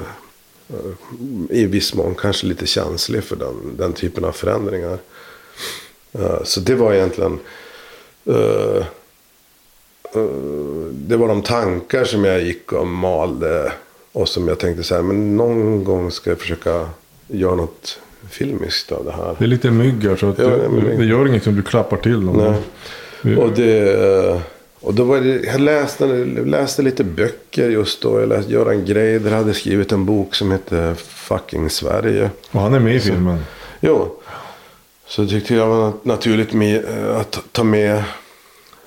i 1.49 1.65
viss 1.65 1.93
mån 1.93 2.15
kanske 2.15 2.47
lite 2.47 2.65
känslig 2.65 3.23
för 3.23 3.35
den, 3.35 3.77
den 3.77 3.93
typen 3.93 4.25
av 4.25 4.31
förändringar. 4.31 4.97
så 6.43 6.59
det 6.59 6.75
var 6.75 6.93
egentligen 6.93 7.39
det 10.91 11.17
var 11.17 11.27
de 11.27 11.41
tankar 11.41 12.05
som 12.05 12.25
jag 12.25 12.43
gick 12.43 12.73
och 12.73 12.87
malde 12.87 13.73
och 14.11 14.27
som 14.29 14.47
jag 14.47 14.59
tänkte 14.59 14.83
så 14.83 14.95
här, 14.95 15.01
men 15.01 15.37
någon 15.37 15.83
gång 15.83 16.11
ska 16.11 16.29
jag 16.29 16.39
försöka 16.39 16.89
göra 17.27 17.55
något 17.55 17.99
filmiskt 18.29 18.91
av 18.91 19.05
det 19.05 19.11
här. 19.11 19.35
Det 19.39 19.45
är 19.45 19.47
lite 19.47 19.71
myggar 19.71 20.15
så 20.15 20.29
att 20.29 20.39
Ja, 20.39 20.49
är 20.49 20.69
mygg. 20.69 20.99
det 20.99 21.05
gör 21.05 21.27
inget 21.27 21.47
om 21.47 21.55
du 21.55 21.61
klappar 21.61 21.97
till 21.97 22.19
någon. 22.21 22.55
Nej. 23.21 23.37
Och, 23.37 23.51
det, 23.51 24.41
och 24.79 24.93
då 24.93 25.03
var 25.03 25.19
det, 25.19 25.43
jag 25.45 25.61
läste, 25.61 26.05
läste 26.45 26.81
lite 26.81 27.03
böcker 27.03 27.69
just 27.69 28.01
då. 28.01 28.19
Jag 28.19 28.29
läste 28.29 28.51
Göran 28.51 28.85
Greider 28.85 29.31
hade 29.31 29.53
skrivit 29.53 29.91
en 29.91 30.05
bok 30.05 30.35
som 30.35 30.51
hette 30.51 30.95
Fucking 30.97 31.69
Sverige. 31.69 32.29
Och 32.51 32.61
han 32.61 32.73
är 32.73 32.79
med 32.79 32.95
i 32.95 32.99
filmen. 32.99 33.37
Jo. 33.79 34.15
Så 35.07 35.27
tyckte 35.27 35.55
jag 35.55 35.67
var 35.67 35.93
naturligt 36.03 36.53
med, 36.53 36.85
eh, 36.85 37.17
att 37.19 37.39
ta 37.51 37.63
med 37.63 38.03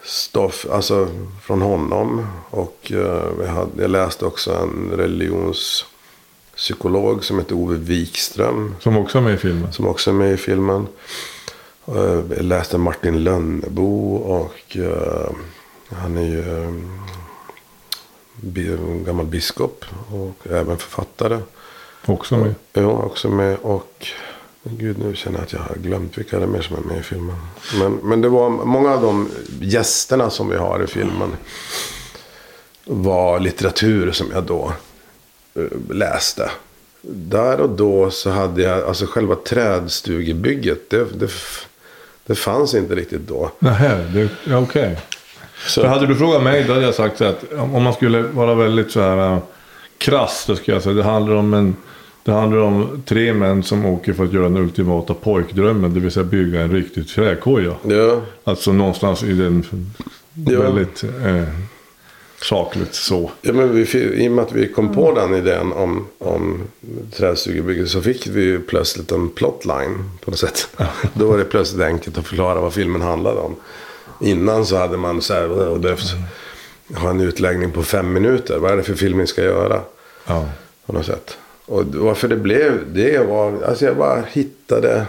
stoff 0.04 0.66
alltså 0.72 1.08
från 1.42 1.62
honom. 1.62 2.26
Och 2.50 2.92
eh, 2.92 3.46
hade, 3.48 3.82
jag 3.82 3.90
läste 3.90 4.26
också 4.26 4.54
en 4.54 4.90
religionspsykolog 4.96 7.24
som 7.24 7.38
heter 7.38 7.54
Ove 7.54 7.76
Wikström. 7.76 8.74
Som 8.80 8.96
också 8.96 9.18
är 9.18 9.22
med 9.22 9.34
i 9.34 9.38
filmen. 9.38 9.72
Som 9.72 9.86
också 9.86 10.10
är 10.10 10.14
med 10.14 10.32
i 10.32 10.36
filmen. 10.36 10.86
Eh, 11.86 12.20
Jag 12.36 12.42
läste 12.42 12.78
Martin 12.78 13.24
Lönnebo 13.24 14.14
och 14.16 14.76
eh, 14.76 15.30
han 15.88 16.16
är 16.16 16.24
ju 16.24 16.62
eh, 16.62 16.70
gammal 19.06 19.26
biskop 19.26 19.84
och 20.12 20.46
även 20.50 20.76
författare. 20.76 21.38
Också 22.06 22.36
med. 22.36 22.54
Ja, 22.72 22.82
också 22.82 23.28
med. 23.28 23.56
Och 23.62 24.06
gud, 24.70 24.98
nu 24.98 25.14
känner 25.14 25.38
jag 25.38 25.44
att 25.44 25.52
jag 25.52 25.60
har 25.60 25.76
glömt 25.76 26.18
vilka 26.18 26.38
det 26.38 26.42
är 26.42 26.46
mer 26.46 26.62
som 26.62 26.76
är 26.76 26.80
med 26.80 26.98
i 26.98 27.02
filmen. 27.02 27.36
Men, 27.78 27.92
men 27.94 28.20
det 28.20 28.28
var 28.28 28.50
många 28.50 28.92
av 28.92 29.02
de 29.02 29.30
gästerna 29.60 30.30
som 30.30 30.48
vi 30.48 30.56
har 30.56 30.82
i 30.84 30.86
filmen. 30.86 31.36
Var 32.84 33.40
litteratur 33.40 34.12
som 34.12 34.26
jag 34.32 34.44
då 34.44 34.72
eh, 35.54 35.94
läste. 35.94 36.50
Där 37.02 37.60
och 37.60 37.70
då 37.70 38.10
så 38.10 38.30
hade 38.30 38.62
jag, 38.62 38.82
alltså 38.82 39.06
själva 39.06 39.34
trädstugebygget. 39.34 40.90
Det, 40.90 41.18
det, 41.18 41.30
det 42.26 42.34
fanns 42.34 42.74
inte 42.74 42.94
riktigt 42.94 43.28
då. 43.28 43.50
Ja, 44.44 44.58
okej. 44.58 44.98
Så, 45.66 45.80
För 45.80 45.88
hade 45.88 46.06
du 46.06 46.16
frågat 46.16 46.42
mig 46.42 46.64
då 46.64 46.72
hade 46.72 46.84
jag 46.84 46.94
sagt 46.94 47.18
så 47.18 47.24
att 47.24 47.52
om 47.52 47.82
man 47.82 47.94
skulle 47.94 48.22
vara 48.22 48.54
väldigt 48.54 48.90
så 48.90 49.00
här 49.00 49.32
äh, 49.32 49.38
krass. 49.98 50.44
Då 50.46 50.56
skulle 50.56 50.76
jag 50.76 50.82
säga 50.82 50.94
det 50.94 51.02
handlar 51.02 51.34
om 51.34 51.54
en 51.54 51.76
det 52.24 52.32
handlar 52.32 52.58
om 52.58 53.02
tre 53.06 53.32
män 53.34 53.62
som 53.62 53.84
åker 53.86 54.12
för 54.12 54.24
att 54.24 54.32
göra 54.32 54.42
den 54.48 54.56
ultimata 54.56 55.14
pojkdrömmen. 55.14 55.94
Det 55.94 56.00
vill 56.00 56.10
säga 56.10 56.24
bygga 56.24 56.60
en 56.60 56.70
riktigt 56.72 57.08
träkoja. 57.08 57.74
ja, 57.88 58.20
Alltså 58.44 58.72
någonstans 58.72 59.22
i 59.22 59.32
den 59.32 59.64
Ja. 60.34 60.60
väldigt 60.62 61.04
eh, 61.04 61.44
sakligt 62.42 62.94
så. 62.94 63.30
Ja, 63.42 63.52
men 63.52 63.72
vi, 63.74 63.82
I 64.24 64.28
och 64.28 64.32
med 64.32 64.44
att 64.44 64.52
vi 64.52 64.68
kom 64.68 64.94
på 64.94 65.12
den 65.14 65.34
idén 65.34 65.72
om, 65.72 66.06
om 66.18 66.62
trästugebygget 67.16 67.88
så 67.88 68.02
fick 68.02 68.26
vi 68.26 68.42
ju 68.42 68.60
plötsligt 68.60 69.12
en 69.12 69.28
plotline 69.28 70.10
på 70.24 70.30
något 70.30 70.40
sätt. 70.40 70.68
Då 71.14 71.26
var 71.26 71.38
det 71.38 71.44
plötsligt 71.44 71.82
enkelt 71.82 72.18
att 72.18 72.26
förklara 72.26 72.60
vad 72.60 72.72
filmen 72.72 73.02
handlade 73.02 73.40
om. 73.40 73.54
Innan 74.20 74.66
så 74.66 74.76
hade 74.76 74.96
man 74.96 75.22
så 75.22 75.34
här, 75.34 75.52
"Åh, 75.72 75.78
behövt 75.78 76.14
ha 76.94 77.10
en 77.10 77.20
utläggning 77.20 77.70
på 77.70 77.82
fem 77.82 78.12
minuter. 78.12 78.58
Vad 78.58 78.72
är 78.72 78.76
det 78.76 78.82
för 78.82 78.94
film 78.94 79.18
vi 79.18 79.26
ska 79.26 79.42
göra? 79.44 79.80
Ja. 80.26 80.48
På 80.86 80.92
något 80.92 81.06
sätt. 81.06 81.36
Och 81.66 81.84
varför 81.86 82.28
det 82.28 82.36
blev 82.36 82.92
det 82.92 83.18
var, 83.18 83.62
alltså 83.62 83.84
jag 83.84 83.96
bara 83.96 84.20
hittade. 84.20 85.06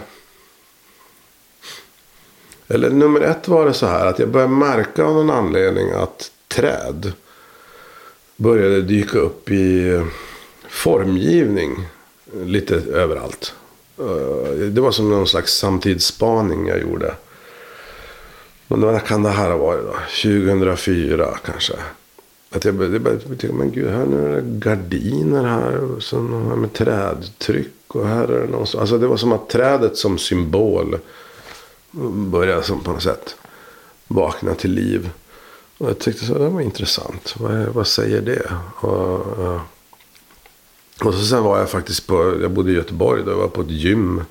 Eller 2.68 2.90
nummer 2.90 3.20
ett 3.20 3.48
var 3.48 3.66
det 3.66 3.74
så 3.74 3.86
här 3.86 4.06
att 4.06 4.18
jag 4.18 4.28
började 4.28 4.52
märka 4.52 5.04
av 5.04 5.14
någon 5.14 5.30
anledning 5.30 5.90
att 5.90 6.30
träd 6.48 7.12
började 8.36 8.82
dyka 8.82 9.18
upp 9.18 9.50
i 9.50 10.02
formgivning 10.68 11.88
lite 12.32 12.74
överallt. 12.74 13.54
Eh, 13.98 14.50
det 14.56 14.80
var 14.80 14.90
som 14.90 15.10
någon 15.10 15.26
slags 15.26 15.52
samtidsspaning 15.52 16.66
jag 16.66 16.80
gjorde. 16.80 17.14
Men 18.68 18.80
när 18.80 18.98
kan 18.98 19.22
det 19.22 19.30
här 19.30 19.50
ha 19.50 19.56
varit 19.56 19.84
då? 19.84 19.94
2004 20.22 21.38
kanske. 21.44 21.74
Att 22.56 22.64
jag 22.64 22.74
började, 22.74 23.10
jag 23.28 23.38
tycka, 23.38 23.54
men 23.54 23.72
gud, 23.72 23.90
här 23.90 24.02
är 24.02 24.34
det 24.34 24.42
gardiner 24.42 25.44
här. 25.44 25.76
Och 25.76 26.02
så 26.02 26.16
här 26.16 26.56
med 26.56 26.72
trädtryck. 26.72 27.72
Och 27.86 28.08
här 28.08 28.28
är 28.28 28.40
det 28.40 28.52
någon 28.52 28.66
så, 28.66 28.80
Alltså 28.80 28.98
det 28.98 29.06
var 29.06 29.16
som 29.16 29.32
att 29.32 29.48
trädet 29.48 29.96
som 29.96 30.18
symbol 30.18 30.98
började 32.30 32.62
som 32.62 32.80
på 32.80 32.92
något 32.92 33.02
sätt 33.02 33.36
vakna 34.08 34.54
till 34.54 34.72
liv. 34.72 35.10
Och 35.78 35.88
jag 35.88 35.98
tyckte 35.98 36.24
så 36.24 36.38
det 36.38 36.48
var 36.48 36.60
intressant. 36.60 37.34
Vad, 37.38 37.66
vad 37.66 37.86
säger 37.86 38.20
det? 38.20 38.52
Och, 38.80 39.38
och 41.04 41.14
så 41.14 41.24
sen 41.24 41.42
var 41.42 41.58
jag 41.58 41.70
faktiskt 41.70 42.06
på, 42.06 42.38
jag 42.42 42.50
bodde 42.50 42.72
i 42.72 42.74
Göteborg. 42.74 43.22
Då 43.24 43.30
jag 43.30 43.36
var 43.36 43.48
på 43.48 43.60
ett 43.60 43.70
gym. 43.70 44.24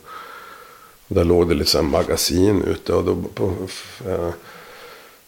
Där 1.08 1.24
låg 1.24 1.50
det 1.50 1.56
lite 1.56 1.70
så 1.70 1.84
magasin 1.84 2.64
ute. 2.64 2.94
Och 2.94 3.04
då 3.04 3.16
på 3.34 3.54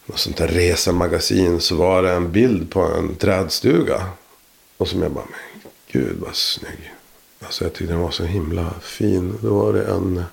något 0.08 0.18
sånt 0.18 0.36
där 0.36 0.48
resemagasin 0.48 1.60
så 1.60 1.76
var 1.76 2.02
det 2.02 2.10
en 2.10 2.32
bild 2.32 2.70
på 2.70 2.80
en 2.80 3.16
trädstuga. 3.16 4.06
Och 4.76 4.88
som 4.88 5.02
jag 5.02 5.12
bara, 5.12 5.24
men 5.24 5.70
gud 5.92 6.16
vad 6.18 6.34
snygg. 6.34 6.92
Alltså 7.40 7.64
jag 7.64 7.72
tyckte 7.72 7.92
den 7.92 8.02
var 8.02 8.10
så 8.10 8.24
himla 8.24 8.74
fin. 8.82 9.38
Då 9.42 9.54
var 9.54 9.72
det 9.72 9.84
en... 9.84 10.24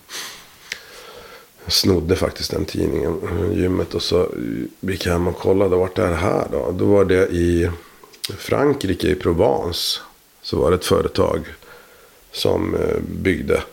Jag 1.64 1.74
snodde 1.74 2.16
faktiskt 2.16 2.52
den 2.52 2.66
tidningen, 2.66 3.22
från 3.22 3.54
gymmet. 3.54 3.94
Och 3.94 4.04
så 4.04 4.30
gick 4.80 5.06
jag 5.06 5.14
hem 5.14 5.28
och 5.28 5.38
kollade, 5.38 5.76
vart 5.76 5.98
är 5.98 6.10
det 6.10 6.16
här 6.16 6.48
då? 6.52 6.72
Då 6.72 6.86
var 6.86 7.06
det 7.06 7.28
i 7.28 7.70
Frankrike, 8.38 9.08
i 9.08 9.16
Provence. 9.16 10.00
Så 10.42 10.58
var 10.58 10.72
det 10.72 10.76
ett 10.76 10.86
företag 10.86 11.46
som 12.32 12.76
eh, 12.76 13.00
byggde. 13.02 13.64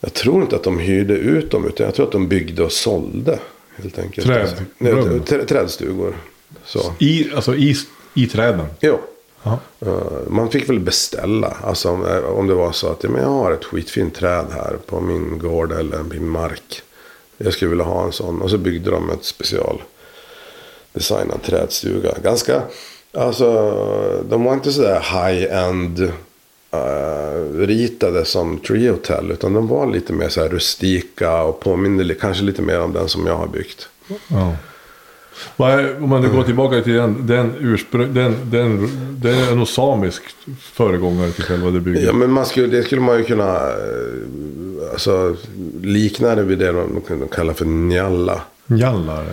Jag 0.00 0.14
tror 0.14 0.42
inte 0.42 0.56
att 0.56 0.62
de 0.62 0.78
hyrde 0.78 1.14
ut 1.14 1.50
dem, 1.50 1.66
utan 1.66 1.86
jag 1.86 1.94
tror 1.94 2.06
att 2.06 2.12
de 2.12 2.28
byggde 2.28 2.64
och 2.64 2.72
sålde. 2.72 3.38
Helt 3.82 3.98
enkelt. 3.98 4.26
Träd- 4.26 4.64
Nej, 4.78 4.92
rum. 4.92 5.20
trä- 5.26 5.44
Trädstugor. 5.44 6.16
Så. 6.64 6.92
I, 6.98 7.30
alltså 7.34 7.54
i, 7.54 7.76
i 8.14 8.26
träden. 8.26 8.66
Ja. 8.80 8.98
Eh, 9.80 9.88
Man 10.28 10.50
fick 10.50 10.68
väl 10.68 10.80
beställa. 10.80 11.56
Alltså 11.64 11.90
om, 11.90 12.06
eh, 12.06 12.18
om 12.24 12.46
det 12.46 12.54
var 12.54 12.72
så 12.72 12.88
att 12.88 13.02
men 13.02 13.22
jag 13.22 13.28
har 13.28 13.52
ett 13.52 13.64
skitfint 13.64 14.14
träd 14.14 14.46
här 14.52 14.76
på 14.86 15.00
min 15.00 15.38
gård 15.38 15.72
eller 15.72 16.02
min 16.02 16.28
mark. 16.28 16.82
Jag 17.38 17.52
skulle 17.52 17.68
vilja 17.68 17.84
ha 17.84 18.04
en 18.04 18.12
sån. 18.12 18.42
Och 18.42 18.50
så 18.50 18.58
byggde 18.58 18.90
de 18.90 19.10
ett 19.10 19.24
special 19.24 19.82
designad 20.92 21.42
trädstuga. 21.42 22.14
Ganska, 22.22 22.62
alltså 23.12 23.50
de 24.28 24.44
var 24.44 24.54
inte 24.54 24.72
sådär 24.72 25.00
high-end 25.00 26.12
eh, 26.70 27.66
ritade 27.66 28.24
som 28.24 28.58
Tree 28.58 28.90
Hotel. 28.90 29.30
Utan 29.30 29.52
de 29.52 29.68
var 29.68 29.86
lite 29.86 30.12
mer 30.12 30.28
så 30.28 30.48
rustika 30.48 31.42
och 31.42 31.60
påminner 31.60 32.14
kanske 32.14 32.44
lite 32.44 32.62
mer 32.62 32.80
om 32.80 32.92
den 32.92 33.08
som 33.08 33.26
jag 33.26 33.36
har 33.36 33.48
byggt. 33.48 33.88
Ja. 34.28 34.56
Om 36.00 36.08
man 36.08 36.22
nu 36.22 36.28
går 36.28 36.42
tillbaka 36.42 36.82
till 36.82 36.92
den, 36.92 37.26
den 37.26 37.54
ursprung, 37.60 38.14
den, 38.14 38.36
den, 38.50 38.90
den 39.20 39.34
är 39.34 39.54
nog 39.54 39.68
samisk 39.68 40.22
föregångare 40.60 41.30
till 41.30 41.44
själva 41.44 41.70
det 41.70 41.80
bygget. 41.80 42.02
Ja, 42.02 42.12
men 42.12 42.30
man 42.30 42.46
skulle, 42.46 42.66
det 42.66 42.82
skulle 42.82 43.00
man 43.00 43.18
ju 43.18 43.24
kunna 43.24 43.56
eh, 43.56 44.92
alltså, 44.92 45.36
likna 45.82 46.34
det 46.34 46.42
vid 46.42 46.58
det 46.58 46.72
de 46.72 47.02
de 47.08 47.28
kallar 47.28 47.54
för 47.54 47.64
njalla. 47.64 48.40
Njallare. 48.66 49.32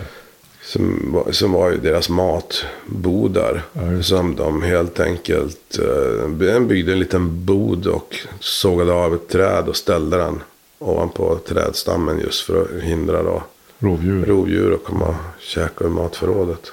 Som, 0.66 1.12
var- 1.12 1.32
som 1.32 1.52
var 1.52 1.70
ju 1.70 1.76
deras 1.76 2.08
matbodar. 2.08 3.62
som 4.02 4.36
de 4.36 4.62
helt 4.62 5.00
enkelt 5.00 5.78
eh, 5.78 6.28
de 6.28 6.66
byggde 6.68 6.92
en 6.92 6.98
liten 6.98 7.44
bod 7.44 7.86
och 7.86 8.16
sågade 8.40 8.92
av 8.92 9.14
ett 9.14 9.28
träd 9.28 9.68
och 9.68 9.76
ställde 9.76 10.16
den 10.16 10.42
ovanpå 10.78 11.38
trädstammen 11.48 12.20
just 12.20 12.40
för 12.40 12.62
att 12.62 12.82
hindra 12.82 13.22
då 13.22 13.42
Rovdjur. 13.78 14.24
rovdjur 14.26 14.74
att 14.74 14.84
komma 14.84 15.06
och 15.08 15.14
käka 15.40 15.84
ur 15.84 15.88
matförrådet. 15.88 16.72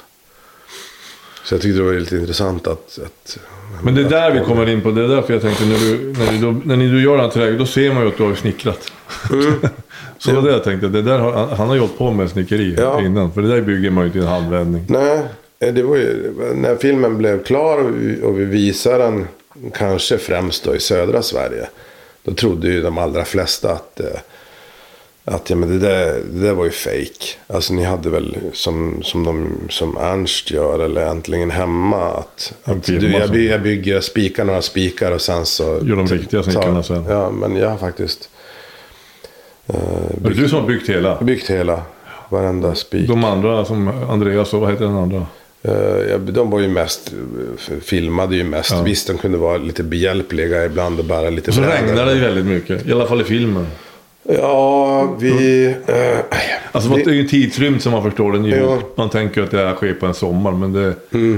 Så 1.43 1.53
jag 1.55 1.61
tyckte 1.61 1.79
det 1.79 1.85
var 1.85 1.93
lite 1.93 2.17
intressant 2.17 2.67
att... 2.67 2.99
att 3.05 3.37
Men 3.83 3.95
det 3.95 4.01
är 4.01 4.09
där 4.09 4.31
vi 4.31 4.39
kommer 4.45 4.69
in 4.69 4.81
på. 4.81 4.91
Det 4.91 5.03
är 5.03 5.07
därför 5.07 5.33
jag 5.33 5.41
tänkte 5.41 5.65
när 5.65 5.77
du, 5.79 6.13
när 6.17 6.31
du, 6.31 6.37
då, 6.37 6.61
när 6.65 6.77
du 6.77 7.03
gör 7.03 7.11
den 7.11 7.25
här 7.25 7.31
trädgården, 7.31 7.59
då 7.59 7.65
ser 7.65 7.93
man 7.93 8.03
ju 8.03 8.09
att 8.09 8.17
du 8.17 8.23
har 8.23 8.35
snickrat. 8.35 8.91
Så 10.25 10.29
det 10.29 10.35
var 10.35 10.43
det 10.43 10.51
jag 10.51 10.63
tänkte. 10.63 10.87
Det 10.87 11.01
där 11.01 11.19
han 11.55 11.67
har 11.67 11.73
ju 11.75 11.79
hållit 11.81 11.97
på 11.97 12.11
med 12.11 12.29
snickeri 12.29 12.75
Ja. 12.77 13.01
innan. 13.01 13.31
För 13.31 13.41
det 13.41 13.47
där 13.47 13.61
bygger 13.61 13.89
man 13.89 14.03
ju 14.03 14.07
inte 14.07 14.19
i 14.19 14.21
en 14.21 14.27
handvändning. 14.27 14.85
Nej, 14.87 15.19
eh, 15.59 15.73
det 15.73 15.83
var 15.83 15.95
ju, 15.95 16.33
när 16.55 16.75
filmen 16.75 17.17
blev 17.17 17.43
klar 17.43 17.77
och 17.77 17.89
vi, 17.95 18.21
och 18.23 18.39
vi 18.39 18.45
visade 18.45 19.03
den 19.03 19.27
kanske 19.73 20.17
främst 20.17 20.63
då 20.63 20.75
i 20.75 20.79
södra 20.79 21.21
Sverige. 21.21 21.67
Då 22.23 22.33
trodde 22.33 22.67
ju 22.67 22.81
de 22.81 22.97
allra 22.97 23.25
flesta 23.25 23.71
att, 23.71 23.99
eh, 23.99 24.05
att 25.25 25.49
ja, 25.49 25.55
men 25.55 25.69
det, 25.69 25.87
där, 25.87 26.19
det 26.33 26.45
där 26.45 26.53
var 26.53 26.65
ju 26.65 26.71
fake. 26.71 27.25
Alltså 27.47 27.73
ni 27.73 27.83
hade 27.83 28.09
väl 28.09 28.37
som, 28.53 29.03
som, 29.03 29.23
de, 29.23 29.49
som 29.69 29.97
Ernst 29.97 30.51
gör 30.51 30.79
eller 30.79 31.05
Äntligen 31.05 31.51
Hemma. 31.51 32.05
Att, 32.09 32.53
att 32.63 32.83
du, 32.83 33.11
jag, 33.11 33.35
jag 33.35 33.61
bygger 33.61 34.01
spikar 34.01 34.45
några 34.45 34.61
spikar 34.61 35.11
och 35.11 35.21
sen 35.21 35.45
så. 35.45 35.63
Gör 35.63 35.95
de 35.95 36.07
riktiga 36.07 36.43
snickarna 36.43 36.83
sen. 36.83 37.05
Ja, 37.09 37.29
men 37.31 37.55
jag 37.55 37.69
har 37.69 37.77
faktiskt 37.77 38.29
eh, 39.67 39.75
Det 40.17 40.29
är 40.29 40.33
du 40.33 40.49
som 40.49 40.59
har 40.59 40.67
byggt 40.67 40.89
hela. 40.89 41.21
byggt 41.21 41.49
hela. 41.49 41.81
Varenda 42.29 42.75
spik. 42.75 43.07
De 43.07 43.23
andra 43.23 43.65
som 43.65 43.87
Andreas 44.09 44.53
och 44.53 44.61
vad 44.61 44.71
heter 44.71 44.85
den 44.85 44.95
andra? 44.95 45.25
Eh, 45.61 46.19
de 46.19 46.49
var 46.49 46.59
ju 46.59 46.67
mest, 46.67 47.13
eh, 47.71 47.77
filmade 47.81 48.35
ju 48.35 48.43
mest. 48.43 48.71
Ja. 48.71 48.81
Visst, 48.83 49.07
de 49.07 49.17
kunde 49.17 49.37
vara 49.37 49.57
lite 49.57 49.83
behjälpliga 49.83 50.65
ibland 50.65 50.99
och 50.99 51.05
bära 51.05 51.29
lite 51.29 51.51
Och 51.51 51.55
så 51.55 51.61
brädor. 51.61 51.87
regnar 51.87 52.05
det 52.05 52.13
ju 52.13 52.19
väldigt 52.21 52.45
mycket. 52.45 52.85
I 52.87 52.91
alla 52.91 53.05
fall 53.05 53.21
i 53.21 53.23
filmen. 53.23 53.67
Ja, 54.23 55.15
vi... 55.19 55.65
eh, 55.87 56.17
Alltså 56.71 56.89
det 56.89 57.01
är 57.05 57.09
ju 57.13 57.19
en 57.21 57.27
tidsrymd 57.27 57.81
som 57.81 57.91
man 57.91 58.03
förstår 58.03 58.31
den 58.31 58.45
ju. 58.45 58.55
Ja. 58.55 58.77
Man 58.95 59.09
tänker 59.09 59.43
att 59.43 59.51
det 59.51 59.57
här 59.57 59.75
sker 59.75 59.93
på 59.93 60.05
en 60.05 60.13
sommar. 60.13 60.51
Men 60.51 60.73
det, 60.73 60.93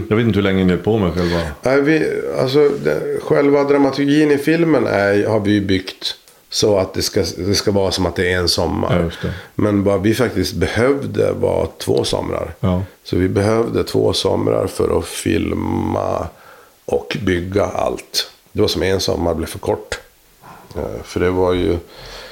jag 0.10 0.16
vet 0.18 0.26
inte 0.26 0.36
hur 0.40 0.44
länge 0.44 0.64
ni 0.66 0.74
är 0.74 0.78
på 0.78 0.98
med 0.98 1.14
själva. 1.14 1.40
nej, 1.62 1.82
vi, 1.82 2.06
alltså, 2.42 2.70
det, 2.84 3.02
själva 3.22 3.64
dramaturgin 3.64 4.32
i 4.32 4.38
filmen 4.38 4.88
är, 4.88 5.28
har 5.28 5.40
vi 5.40 5.52
ju 5.52 5.62
byggt 5.62 6.16
så 6.56 6.78
att 6.78 6.94
det 6.94 7.02
ska, 7.02 7.24
det 7.38 7.56
ska 7.56 7.72
vara 7.72 7.92
som 7.92 8.06
att 8.06 8.16
det 8.16 8.32
är 8.34 8.38
en 8.38 8.50
sommar. 8.50 9.14
Ja. 9.24 9.30
Men 9.56 9.84
vad 9.84 10.02
vi 10.02 10.14
faktiskt 10.14 10.54
behövde 10.54 11.32
var 11.32 11.70
två 11.78 12.04
somrar. 12.04 12.54
Ja. 12.60 12.82
Så 13.04 13.16
vi 13.16 13.28
behövde 13.30 13.84
två 13.84 14.14
somrar 14.14 14.68
för 14.68 15.00
att 15.00 15.06
filma 15.06 16.28
och 16.86 17.18
bygga 17.22 17.66
allt. 17.66 18.32
Det 18.52 18.62
var 18.62 18.68
som 18.68 18.84
en 18.84 19.00
sommar 19.00 19.34
blev 19.34 19.48
för 19.48 19.60
kort. 19.60 20.00
Eh, 20.76 21.04
För 21.04 21.20
det 21.20 21.30
var 21.30 21.54
ju... 21.54 21.78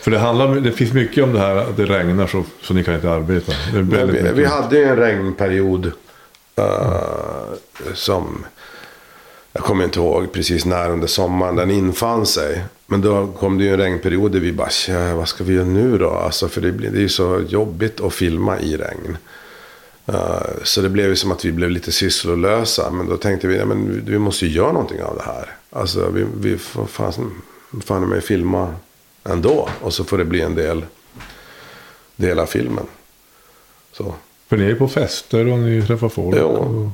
För 0.02 0.12
det, 0.12 0.20
handlar, 0.20 0.56
det 0.56 0.72
finns 0.72 0.94
mycket 0.94 1.24
om 1.24 1.34
det 1.34 1.40
här 1.40 1.56
att 1.56 1.78
det 1.78 1.86
regnar 1.86 2.28
så, 2.28 2.44
så 2.62 2.74
ni 2.74 2.84
kan 2.84 2.96
inte 2.96 3.12
arbeta. 3.12 3.52
Vi, 3.74 4.32
vi 4.34 4.46
hade 4.46 4.78
ju 4.78 4.84
en 4.84 4.96
regnperiod 4.96 5.92
eh, 6.56 6.66
som... 7.94 8.46
Jag 9.56 9.64
kommer 9.64 9.84
inte 9.84 10.00
ihåg 10.00 10.32
precis 10.32 10.66
när 10.66 10.90
under 10.90 11.08
sommaren 11.08 11.56
den 11.56 11.72
infann 11.72 12.26
sig. 12.26 12.64
Men 12.86 13.02
då 13.02 13.28
kom 13.28 13.58
det 13.58 13.64
ju 13.64 13.72
en 13.74 13.78
regnperiod 13.80 14.32
där 14.32 14.40
vi 14.40 14.52
bara, 14.52 14.70
"Tja, 14.70 15.16
vad 15.16 15.28
ska 15.28 15.44
vi 15.44 15.54
göra 15.54 15.66
nu 15.66 15.98
då? 15.98 16.10
Alltså, 16.10 16.48
för 16.48 16.62
det, 16.62 16.72
blir, 16.72 16.90
det 16.90 16.98
är 16.98 17.02
ju 17.02 17.10
så 17.10 17.44
jobbigt 17.48 18.02
att 18.02 18.14
filma 18.14 18.60
i 18.60 18.78
regn. 18.78 19.18
Eh, 20.06 20.42
så 20.64 20.82
det 20.82 20.90
blev 20.90 21.10
ju 21.10 21.16
som 21.16 21.32
att 21.32 21.46
vi 21.46 21.52
blev 21.52 21.70
lite 21.70 21.92
sysslolösa. 21.92 22.92
Men 22.92 23.10
då 23.10 23.18
tänkte 23.18 23.48
vi, 23.48 23.58
ja, 23.58 23.66
men 23.66 24.02
vi 24.06 24.20
måste 24.20 24.46
ju 24.46 24.52
göra 24.52 24.72
någonting 24.72 25.04
av 25.04 25.16
det 25.18 25.24
här. 25.24 25.50
Alltså 25.70 26.10
vi, 26.10 26.26
vi 26.38 26.58
får 26.58 26.86
fan, 26.86 27.42
fan 27.86 28.10
med 28.10 28.24
filma 28.24 28.76
ändå. 29.24 29.70
Och 29.82 29.94
så 29.94 30.04
får 30.04 30.18
det 30.18 30.26
bli 30.26 30.42
en 30.42 30.56
del, 30.56 30.86
del 32.16 32.40
av 32.40 32.46
filmen. 32.46 32.86
Så. 33.92 34.14
För 34.50 34.58
ni 34.58 34.64
är 34.66 34.76
på 34.76 34.88
fester 34.88 35.48
och 35.48 35.60
ni 35.60 35.82
träffar 35.82 36.10
folk. 36.10 36.38
Ja. 36.38 36.44
Och, 36.44 36.90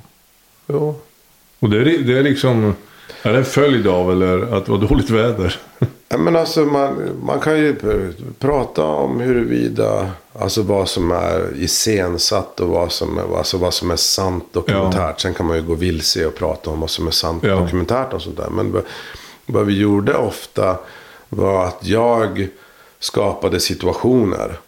Jo. 0.68 0.96
Och 1.60 1.70
det, 1.70 1.78
är, 1.78 1.98
det 1.98 2.18
är 2.20 2.24
liksom... 2.24 2.76
Är 3.22 3.32
det 3.32 3.38
en 3.40 3.46
följd 3.46 3.88
av 3.88 4.12
eller 4.12 4.58
att 4.58 4.66
det 4.66 4.72
var 4.72 4.78
dåligt 4.88 5.10
väder? 5.10 5.60
Ja, 6.10 6.18
men 6.18 6.36
alltså 6.36 6.60
man, 6.66 7.10
man 7.24 7.40
kan 7.40 7.58
ju 7.60 7.74
pr- 7.74 8.14
prata 8.40 8.84
om 8.84 9.20
huruvida, 9.20 10.12
alltså 10.40 10.62
vad 10.62 10.90
som 10.90 11.12
är 11.12 11.50
iscensatt 11.58 12.60
och 12.60 12.68
vad 12.70 12.92
som 12.92 13.18
är, 13.18 13.38
alltså 13.38 13.58
vad 13.58 13.74
som 13.74 13.92
är 13.92 13.96
sant 13.96 14.46
dokumentärt. 14.52 15.22
Sen 15.22 15.34
kan 15.34 15.46
man 15.46 15.56
ju 15.58 15.64
gå 15.64 15.74
vilse 15.76 16.26
och 16.26 16.36
prata 16.36 16.70
om 16.70 16.80
vad 16.80 16.90
som 16.90 17.08
är 17.08 17.12
sant 17.12 17.44
Ja. 17.44 17.56
dokumentärt 17.56 18.14
och 18.14 18.22
sånt 18.22 18.38
där. 18.38 18.50
Men 18.50 18.72
vad- 18.72 18.84
vad 19.46 19.66
vi 19.66 19.78
gjorde 19.78 20.14
ofta 20.18 20.78
var 21.30 21.66
att 21.66 21.80
jag 21.82 22.48
skapade 23.00 23.60
situationer. 23.60 24.60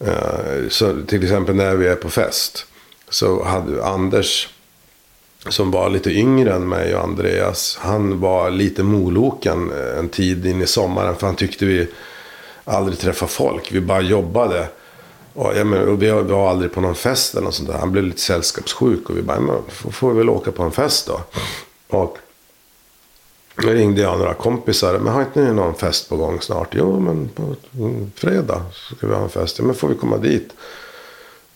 Eh, 0.00 0.68
Så 0.68 1.02
till 1.06 1.22
exempel 1.22 1.54
när 1.54 1.76
vi 1.76 1.86
är 1.88 1.96
på 1.96 2.10
fest. 2.10 2.66
Så 3.08 3.44
hade 3.44 3.84
Anders, 3.86 4.48
som 5.48 5.70
var 5.70 5.90
lite 5.90 6.10
yngre 6.10 6.52
än 6.54 6.68
mig 6.68 6.94
och 6.94 7.02
Andreas. 7.04 7.78
Han 7.80 8.20
var 8.20 8.50
lite 8.50 8.82
moloken 8.82 9.72
eh, 9.72 9.98
en 9.98 10.08
tid 10.08 10.46
in 10.46 10.62
i 10.62 10.66
sommaren. 10.66 11.16
För 11.16 11.26
han 11.26 11.36
tyckte 11.36 11.64
vi 11.66 11.88
aldrig 12.64 12.98
träffade 12.98 13.32
folk. 13.32 13.72
Vi 13.72 13.80
bara 13.80 14.00
jobbade. 14.00 14.68
Och, 15.34 15.52
ja, 15.56 15.64
men, 15.64 15.88
och 15.88 16.02
vi 16.02 16.10
var- 16.10 16.50
aldrig 16.50 16.72
på 16.72 16.80
någon 16.80 16.94
fest 16.94 17.34
eller 17.34 17.44
något 17.44 17.54
sånt 17.54 17.68
där. 17.68 17.78
Han 17.78 17.92
blev 17.92 18.04
lite 18.04 18.20
sällskapssjuk. 18.20 19.10
Och 19.10 19.16
vi 19.16 19.22
bara, 19.22 19.40
men, 19.40 19.56
får, 19.68 19.90
får 19.90 20.10
vi 20.12 20.18
väl 20.18 20.28
åka 20.30 20.52
på 20.52 20.62
en 20.62 20.70
fest 20.72 21.06
då. 21.06 21.20
Och 21.98 22.18
då 23.62 23.68
ringde 23.68 24.00
jag 24.02 24.18
några 24.18 24.34
kompisar. 24.34 24.98
Men 24.98 25.12
har 25.12 25.20
inte 25.22 25.40
ni 25.44 25.52
någon 25.52 25.74
fest 25.74 26.08
på 26.08 26.16
gång 26.16 26.40
snart? 26.40 26.68
Jo, 26.72 27.00
men 27.00 27.28
på 27.28 27.54
fredag 28.14 28.62
ska 28.96 29.06
vi 29.06 29.14
ha 29.14 29.22
en 29.22 29.28
fest. 29.28 29.58
Ja, 29.58 29.64
men 29.64 29.74
får 29.74 29.88
vi 29.88 29.94
komma 29.94 30.16
dit? 30.16 30.48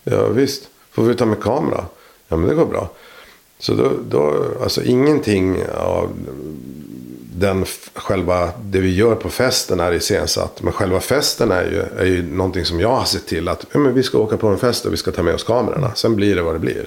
Ja, 0.03 0.27
visst. 0.27 0.63
Får 0.91 1.03
vi 1.03 1.15
ta 1.15 1.25
med 1.25 1.41
kamera? 1.43 1.85
Ja, 2.27 2.37
men 2.37 2.49
det 2.49 2.55
går 2.55 2.65
bra. 2.65 2.89
Så 3.59 3.73
då, 3.73 3.91
då 4.09 4.45
alltså 4.63 4.83
ingenting 4.83 5.57
av 5.77 6.09
den 7.35 7.65
själva, 7.95 8.49
det 8.63 8.79
vi 8.79 8.95
gör 8.95 9.15
på 9.15 9.29
festen 9.29 9.79
är 9.79 9.91
iscensatt. 9.91 10.63
Men 10.63 10.73
själva 10.73 10.99
festen 10.99 11.51
är 11.51 11.63
ju, 11.63 12.01
är 12.01 12.05
ju 12.05 12.23
någonting 12.23 12.65
som 12.65 12.79
jag 12.79 12.95
har 12.95 13.05
sett 13.05 13.27
till 13.27 13.47
att 13.47 13.65
ja, 13.71 13.79
men 13.79 13.93
vi 13.93 14.03
ska 14.03 14.17
åka 14.17 14.37
på 14.37 14.47
en 14.47 14.57
fest 14.57 14.85
och 14.85 14.93
vi 14.93 14.97
ska 14.97 15.11
ta 15.11 15.23
med 15.23 15.33
oss 15.35 15.43
kamerorna. 15.43 15.91
Sen 15.95 16.15
blir 16.15 16.35
det 16.35 16.41
vad 16.41 16.55
det 16.55 16.59
blir. 16.59 16.85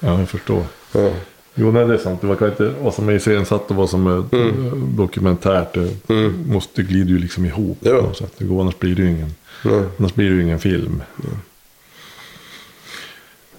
Ja, 0.00 0.18
jag 0.18 0.28
förstår. 0.28 0.64
Ja. 0.92 1.10
Jo, 1.54 1.70
nej, 1.72 1.86
det 1.86 1.94
är 1.94 1.98
sant. 1.98 2.20
Det 2.22 2.36
kan 2.36 2.48
inte, 2.48 2.74
vad 2.82 2.94
som 2.94 3.08
är 3.08 3.12
iscensatt 3.12 3.70
och 3.70 3.76
vad 3.76 3.90
som 3.90 4.06
är 4.06 4.24
Mm. 4.36 4.66
eh, 4.66 4.72
dokumentärt. 4.96 5.74
Det 6.06 6.32
måste 6.46 6.82
glider 6.82 7.10
ju 7.10 7.18
liksom 7.18 7.44
ihop. 7.46 7.78
Ja. 7.80 7.90
på 8.00 8.02
något 8.06 8.16
sätt. 8.16 8.32
Det 8.38 8.44
går, 8.44 8.60
annars 8.60 8.78
blir 8.78 8.94
det 8.94 9.02
ju 9.02 9.10
ingen, 9.10 9.34
Nej. 9.64 9.82
annars 9.98 10.14
blir 10.14 10.30
det 10.30 10.42
ingen 10.42 10.58
film. 10.58 11.02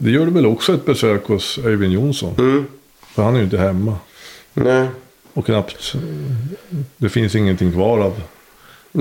Det 0.04 0.12
gör 0.12 0.26
du 0.26 0.32
väl 0.32 0.46
också 0.46 0.74
ett 0.74 0.86
besök 0.86 1.26
hos 1.28 1.58
Öyvind 1.58 1.94
Jonsson? 1.94 2.36
Mm. 2.38 2.66
För 3.02 3.24
han 3.24 3.34
är 3.34 3.38
ju 3.38 3.44
inte 3.44 3.58
hemma. 3.58 3.98
Nej. 4.54 4.88
Och 5.34 5.46
knappt, 5.46 5.94
det 6.98 7.10
finns 7.10 7.36
ingenting 7.36 7.72
kvar 7.72 8.00
av 8.00 8.22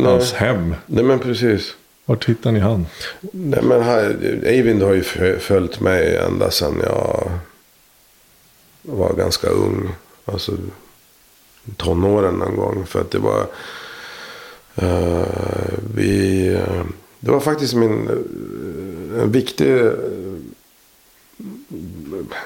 hans 0.04 0.32
hem. 0.32 0.74
Nej, 0.86 1.04
men 1.04 1.18
precis. 1.18 1.74
Vart 2.04 2.24
hittar 2.28 2.52
ni 2.52 2.60
han? 2.60 2.86
Nej, 3.32 3.60
men 3.62 3.82
här, 3.82 4.16
Eivind 4.44 4.82
har 4.82 4.92
ju 4.94 5.02
fö- 5.02 5.38
följt 5.38 5.80
mig 5.80 6.16
ända 6.16 6.50
sedan 6.50 6.80
jag 6.84 7.30
var 8.82 9.14
ganska 9.14 9.48
ung. 9.48 9.88
Alltså 10.24 10.52
tonåren 11.76 12.34
någon 12.34 12.56
gång. 12.56 12.86
För 12.86 13.00
att 13.00 13.10
det 13.10 13.18
var... 13.18 13.46
eh, 14.74 15.26
vi, 15.94 16.46
eh, 16.54 16.84
det 17.20 17.30
var 17.30 17.40
faktiskt 17.40 17.74
min 17.74 18.08
eh, 18.08 19.22
en 19.22 19.32
viktig 19.32 19.76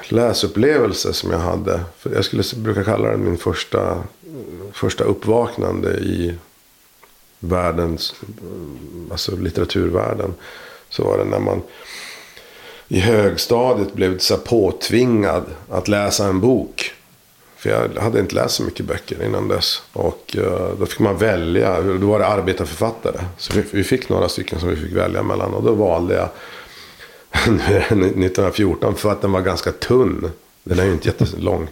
läsupplevelse 0.09 1.13
som 1.13 1.31
jag 1.31 1.39
hade. 1.39 1.81
Jag 2.03 2.25
skulle 2.25 2.43
brukar 2.57 2.85
kalla 2.85 3.11
det 3.11 3.17
min 3.17 3.39
första, 3.39 4.03
första 4.73 5.05
uppvaknande 5.05 5.97
i 5.97 6.35
världens, 7.39 8.15
alltså 9.11 9.37
litteraturvärlden. 9.37 10.35
Så 10.89 11.05
var 11.05 11.19
det 11.19 11.25
när 11.25 11.41
man 11.41 11.63
i 12.89 13.01
högstadiet 13.01 13.95
blev 13.95 14.19
så 14.19 14.37
påtvingad 14.37 15.45
att 15.71 15.89
läsa 15.89 16.27
en 16.27 16.41
bok. 16.41 16.93
För 17.57 17.71
jag 17.71 18.03
hade 18.03 18.21
inte 18.21 18.35
läst 18.35 18.55
så 18.55 18.63
mycket 18.63 18.87
böcker 18.87 19.25
innan 19.25 19.49
dess. 19.49 19.83
Och 19.93 20.37
eh, 20.39 20.79
då 20.79 20.87
fick 20.87 20.99
man 20.99 21.19
välja. 21.19 21.81
Då 21.81 22.07
var 22.07 22.19
det 22.19 22.27
arbetarförfattare. 22.27 23.25
Så 23.39 23.53
vi 23.71 23.85
fick 23.85 24.09
några 24.09 24.29
stycken 24.29 24.61
som 24.61 24.69
vi 24.69 24.77
fick 24.77 24.93
välja 24.93 25.23
mellan. 25.23 25.55
Och 25.55 25.63
då 25.63 25.73
valde 25.73 26.15
jag 26.15 26.29
nu 27.47 27.61
är 27.61 27.87
den 27.89 28.03
1914 28.03 28.95
för 28.95 29.13
att 29.13 29.23
den 29.23 29.33
var 29.33 29.41
ganska 29.41 29.73
tunn. 29.73 30.31
Den 30.65 30.79
är 30.79 30.85
ju 30.85 30.93
inte 30.93 31.09
jättelång. 31.09 31.69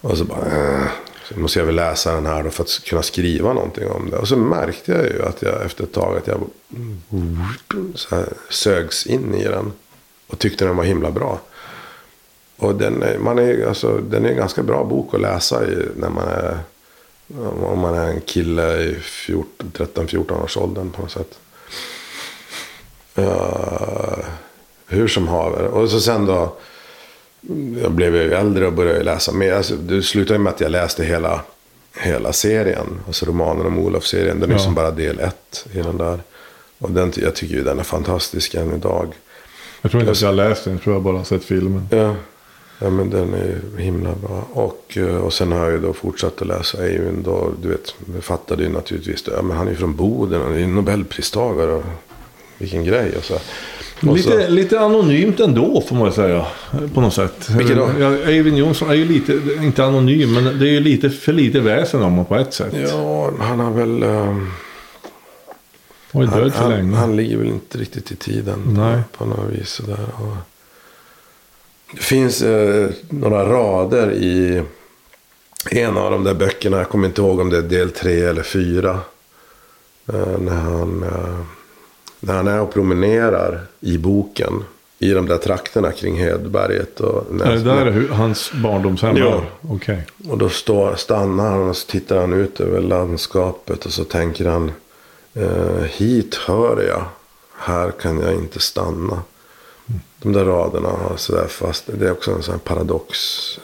Och 0.00 0.18
så 0.18 0.24
bara, 0.24 0.46
Äh. 0.46 0.86
så 1.24 1.38
måste 1.40 1.58
jag 1.58 1.66
väl 1.66 1.74
läsa 1.74 2.14
den 2.14 2.26
här 2.26 2.42
då 2.42 2.50
för 2.50 2.62
att 2.62 2.84
kunna 2.84 3.02
skriva 3.02 3.52
någonting 3.52 3.90
om 3.90 4.10
det. 4.10 4.16
Och 4.16 4.28
så 4.28 4.36
märkte 4.36 4.92
jag 4.92 5.04
ju 5.04 5.22
att 5.22 5.42
jag 5.42 5.64
efter 5.64 5.84
ett 5.84 5.92
tag 5.92 6.16
att 6.16 6.26
jag 6.26 6.40
så 7.94 8.16
här, 8.16 8.28
sögs 8.50 9.06
in 9.06 9.34
i 9.34 9.44
den. 9.44 9.72
Och 10.26 10.38
tyckte 10.38 10.64
den 10.64 10.76
var 10.76 10.84
himla 10.84 11.10
bra. 11.10 11.40
Och 12.56 12.74
den 12.74 13.02
är, 13.02 13.18
man 13.18 13.38
är, 13.38 13.66
alltså, 13.66 13.98
den 13.98 14.24
är 14.24 14.28
en 14.30 14.36
ganska 14.36 14.62
bra 14.62 14.84
bok 14.84 15.14
att 15.14 15.20
läsa 15.20 15.66
i 15.66 15.88
när 15.96 16.10
man 16.10 16.28
är, 16.28 16.58
om 17.62 17.78
man 17.78 17.94
är 17.94 18.06
en 18.08 18.20
kille 18.20 18.76
i 18.82 18.96
13-14 19.26 20.44
års 20.44 20.56
åldern 20.56 20.90
på 20.90 21.02
något 21.02 21.10
sätt. 21.10 21.38
Uh, 23.18 24.18
hur 24.86 25.08
som 25.08 25.28
haver. 25.28 25.64
Och 25.66 25.90
så 25.90 26.00
sen 26.00 26.26
då. 26.26 26.56
Jag 27.82 27.92
blev 27.92 28.14
ju 28.16 28.32
äldre 28.32 28.66
och 28.66 28.72
började 28.72 29.02
läsa 29.02 29.32
mer. 29.32 29.52
Alltså, 29.52 29.76
det 29.76 30.02
slutade 30.02 30.38
med 30.38 30.52
att 30.52 30.60
jag 30.60 30.70
läste 30.70 31.04
hela, 31.04 31.40
hela 32.00 32.32
serien. 32.32 32.86
Alltså 33.06 33.26
romanen 33.26 33.66
om 33.66 33.78
Olof-serien. 33.78 34.40
Den 34.40 34.50
är 34.50 34.54
Ja. 34.54 34.58
som 34.58 34.74
bara 34.74 34.90
del 34.90 35.20
ett 35.20 35.66
i 35.72 35.78
den 35.82 35.98
där. 35.98 36.20
Och 36.78 36.90
den, 36.90 37.12
jag 37.16 37.34
tycker 37.34 37.54
ju 37.54 37.64
den 37.64 37.78
är 37.78 37.82
fantastisk 37.82 38.54
än 38.54 38.74
idag. 38.74 39.12
Jag 39.82 39.90
tror 39.90 40.00
inte 40.00 40.12
att 40.12 40.20
jag 40.20 40.28
har 40.28 40.34
läst 40.34 40.64
den. 40.64 40.72
Jag 40.72 40.82
tror 40.82 40.94
jag 40.94 41.02
bara 41.02 41.16
har 41.16 41.24
sett 41.24 41.44
filmen. 41.44 41.88
Ja, 41.90 42.14
ja 42.78 42.90
men 42.90 43.10
den 43.10 43.34
är 43.34 43.60
himla 43.78 44.12
bra. 44.14 44.48
Och, 44.52 44.96
eh, 44.96 45.16
och 45.16 45.32
sen 45.32 45.52
har 45.52 45.58
jag 45.64 45.72
ju 45.72 45.78
då 45.80 45.92
fortsatt 45.92 46.40
att 46.42 46.48
läsa 46.48 46.84
Eivind. 46.84 47.28
Du 47.62 47.68
vet, 47.68 47.94
fattade 48.24 48.62
ju 48.62 48.68
naturligtvis 48.68 49.22
det. 49.22 49.32
Ja, 49.36 49.42
men 49.42 49.56
han 49.56 49.66
är 49.66 49.70
ju 49.70 49.76
från 49.76 49.96
Boden. 49.96 50.42
Han 50.42 50.54
är 50.54 50.58
ju 50.58 50.66
Nobelpristagare. 50.66 51.72
Och 51.72 51.84
vilken 52.58 52.84
grej. 52.84 53.12
Och 53.16 53.24
så. 53.24 53.34
Och 54.08 54.16
Lite, 54.16 54.46
så, 54.46 54.48
lite 54.48 54.80
anonymt 54.80 55.40
ändå 55.40 55.80
får 55.88 55.96
man 55.96 56.12
säga. 56.12 56.46
På 56.94 57.00
något 57.00 57.14
sätt. 57.14 57.50
Vilket 57.50 57.76
då? 57.76 57.86
Eivind 58.26 58.58
Johnson 58.58 58.90
är 58.90 58.94
ju 58.94 59.04
lite, 59.04 59.32
inte 59.62 59.84
anonym, 59.84 60.32
men 60.34 60.44
det 60.58 60.66
är 60.68 60.70
ju 60.70 60.80
lite 60.80 61.10
för 61.10 61.32
lite 61.32 61.60
väsen 61.60 62.02
om 62.02 62.10
honom 62.10 62.24
på 62.24 62.36
ett 62.36 62.54
sätt. 62.54 62.74
ja, 62.90 63.30
han 63.40 63.60
har 63.60 63.70
väl... 63.70 64.02
ehm, 64.02 64.50
Han 66.12 66.28
han, 66.28 66.50
han, 66.50 66.70
länge. 66.70 66.96
han 66.96 67.16
ligger 67.16 67.36
väl 67.36 67.46
inte 67.46 67.78
riktigt 67.78 68.12
i 68.12 68.16
tiden. 68.16 68.62
Nej. 68.66 69.00
På 69.18 69.24
något 69.24 69.52
vis 69.52 69.68
sådär. 69.68 70.06
Och 70.14 70.36
det 71.94 72.02
finns 72.02 72.42
eh, 72.42 72.88
några 73.08 73.44
rader 73.44 74.12
i 74.12 74.62
en 75.70 75.96
av 75.96 76.10
de 76.10 76.24
där 76.24 76.34
böckerna. 76.34 76.76
Jag 76.78 76.88
kommer 76.88 77.08
inte 77.08 77.20
ihåg 77.20 77.40
om 77.40 77.50
det 77.50 77.58
är 77.58 77.62
del 77.62 77.90
tre 77.90 78.20
eller 78.22 78.42
fyra. 78.42 79.00
Eh, 80.12 80.38
när, 80.38 80.54
han, 80.54 81.02
eh, 81.02 81.40
när 82.20 82.34
han 82.34 82.46
är 82.48 82.60
och 82.60 82.72
promenerar 82.74 83.60
i 83.80 83.98
boken. 83.98 84.64
I 85.00 85.10
de 85.10 85.26
där 85.26 85.36
trakterna 85.38 85.92
kring 85.92 86.18
Hedberget. 86.18 87.00
Och 87.00 87.24
är 87.44 87.50
det 87.50 87.62
där 87.62 87.86
hu- 87.90 88.12
hans 88.12 88.52
barndomshem 88.52 89.16
Ja. 89.16 89.42
Okej. 89.70 90.06
och 90.28 90.38
då 90.38 90.48
står, 90.48 90.94
stannar 90.96 91.50
han 91.50 91.68
och 91.68 91.76
så 91.76 91.86
tittar 91.90 92.20
han 92.20 92.32
ut 92.32 92.60
över 92.60 92.80
landskapet 92.80 93.86
och 93.86 93.92
så 93.92 94.04
tänker 94.04 94.44
han. 94.48 94.72
Eh, 95.34 95.82
hit 95.88 96.34
hör 96.34 96.82
jag. 96.88 97.04
Här 97.58 97.90
kan 97.90 98.20
jag 98.20 98.34
inte 98.34 98.60
stanna. 98.60 99.22
De 100.22 100.32
där 100.32 100.44
raderna 100.44 100.88
har 100.88 101.16
sådär 101.16 101.46
fast. 101.46 101.84
Det 101.98 102.06
är 102.06 102.12
också 102.12 102.30
en 102.32 102.42
sån 102.42 102.58
paradox. 102.58 103.16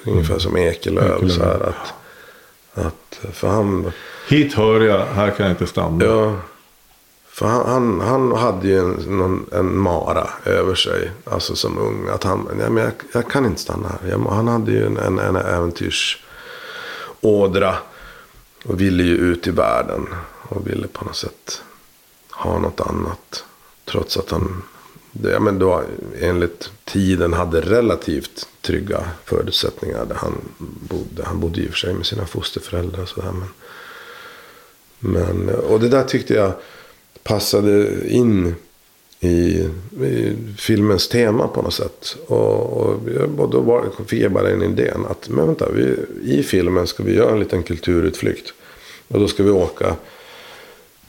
Ungefär 0.07 0.39
som 0.39 0.57
Ekelöf. 0.57 1.05
Ekelöf. 1.17 1.33
Så 1.33 1.43
här 1.45 1.61
att, 1.63 1.95
att, 2.87 3.21
för 3.33 3.49
han, 3.49 3.93
Hit 4.29 4.55
hör 4.55 4.81
jag, 4.81 5.07
här 5.07 5.31
kan 5.31 5.47
jag 5.47 5.53
inte 5.53 5.67
stanna. 5.67 6.05
ja, 6.05 6.37
för 7.35 7.47
han, 7.47 7.65
han, 7.65 8.01
han 8.01 8.33
hade 8.33 8.69
ju 8.69 8.79
en, 8.79 8.91
någon, 8.91 9.47
en 9.53 9.79
mara 9.79 10.29
över 10.45 10.75
sig. 10.75 11.11
Alltså 11.25 11.57
som 11.57 11.79
ung. 11.79 12.09
Att 12.09 12.25
han, 12.25 12.49
ja, 12.61 12.71
men 12.71 12.85
jag, 12.85 12.93
jag 13.13 13.31
kan 13.31 13.47
inte 13.47 13.61
stanna 13.61 13.89
här. 13.89 13.99
Jag, 14.11 14.19
han 14.19 14.49
hade 14.49 14.73
ju 14.73 14.87
en, 14.87 14.97
en, 14.97 15.19
en 15.19 15.37
äventyrsådra. 15.37 17.77
Och 18.65 18.81
ville 18.81 19.03
ju 19.03 19.17
ut 19.17 19.47
i 19.47 19.51
världen. 19.51 20.09
Och 20.49 20.69
ville 20.69 20.87
på 20.87 21.05
något 21.05 21.17
sätt 21.17 21.63
ha 22.31 22.59
något 22.59 22.81
annat. 22.81 23.45
Trots 23.85 24.17
att 24.17 24.31
han 24.31 24.63
det, 25.13 25.31
ja, 25.31 25.41
men 25.41 25.59
då, 25.59 25.83
enligt 26.21 26.71
tiden 26.85 27.33
hade 27.33 27.61
relativt 27.61 28.49
trygga 28.61 29.05
förutsättningar. 29.25 30.05
Där 30.05 30.15
han, 30.15 30.35
bodde, 30.59 31.25
han 31.25 31.41
bodde 31.41 31.61
i 31.61 31.67
och 31.67 31.71
för 31.71 31.79
sig 31.79 31.95
med 31.95 32.07
sina 32.07 32.27
fosterföräldrar 32.27 33.03
och 33.03 33.09
sådär. 33.09 33.33
Men, 33.33 33.49
men, 34.99 35.55
och 35.55 35.81
det 35.81 35.89
där 35.89 36.05
tyckte 36.05 36.35
jag 36.35 36.53
passade 37.25 37.89
in 38.09 38.55
i, 39.21 39.69
i 40.05 40.37
filmens 40.59 41.09
tema 41.09 41.49
på 41.49 41.63
något 41.63 41.75
sätt. 41.75 42.17
Och, 42.27 42.73
och, 42.73 43.01
och 43.39 43.51
då 43.51 43.61
var, 43.61 43.85
fick 44.07 44.23
jag 44.23 44.33
bara 44.33 44.49
den 44.49 44.63
idén 44.63 45.07
att 45.11 45.29
men 45.29 45.47
vänta, 45.47 45.69
vi, 45.73 45.97
i 46.23 46.43
filmen 46.43 46.87
ska 46.87 47.03
vi 47.03 47.15
göra 47.15 47.33
en 47.33 47.41
liten 47.41 47.63
kulturutflykt. 47.63 48.53
Och 49.09 49.21
då 49.21 49.29
ska 49.29 49.43
vi 49.43 49.51
åka 49.51 49.97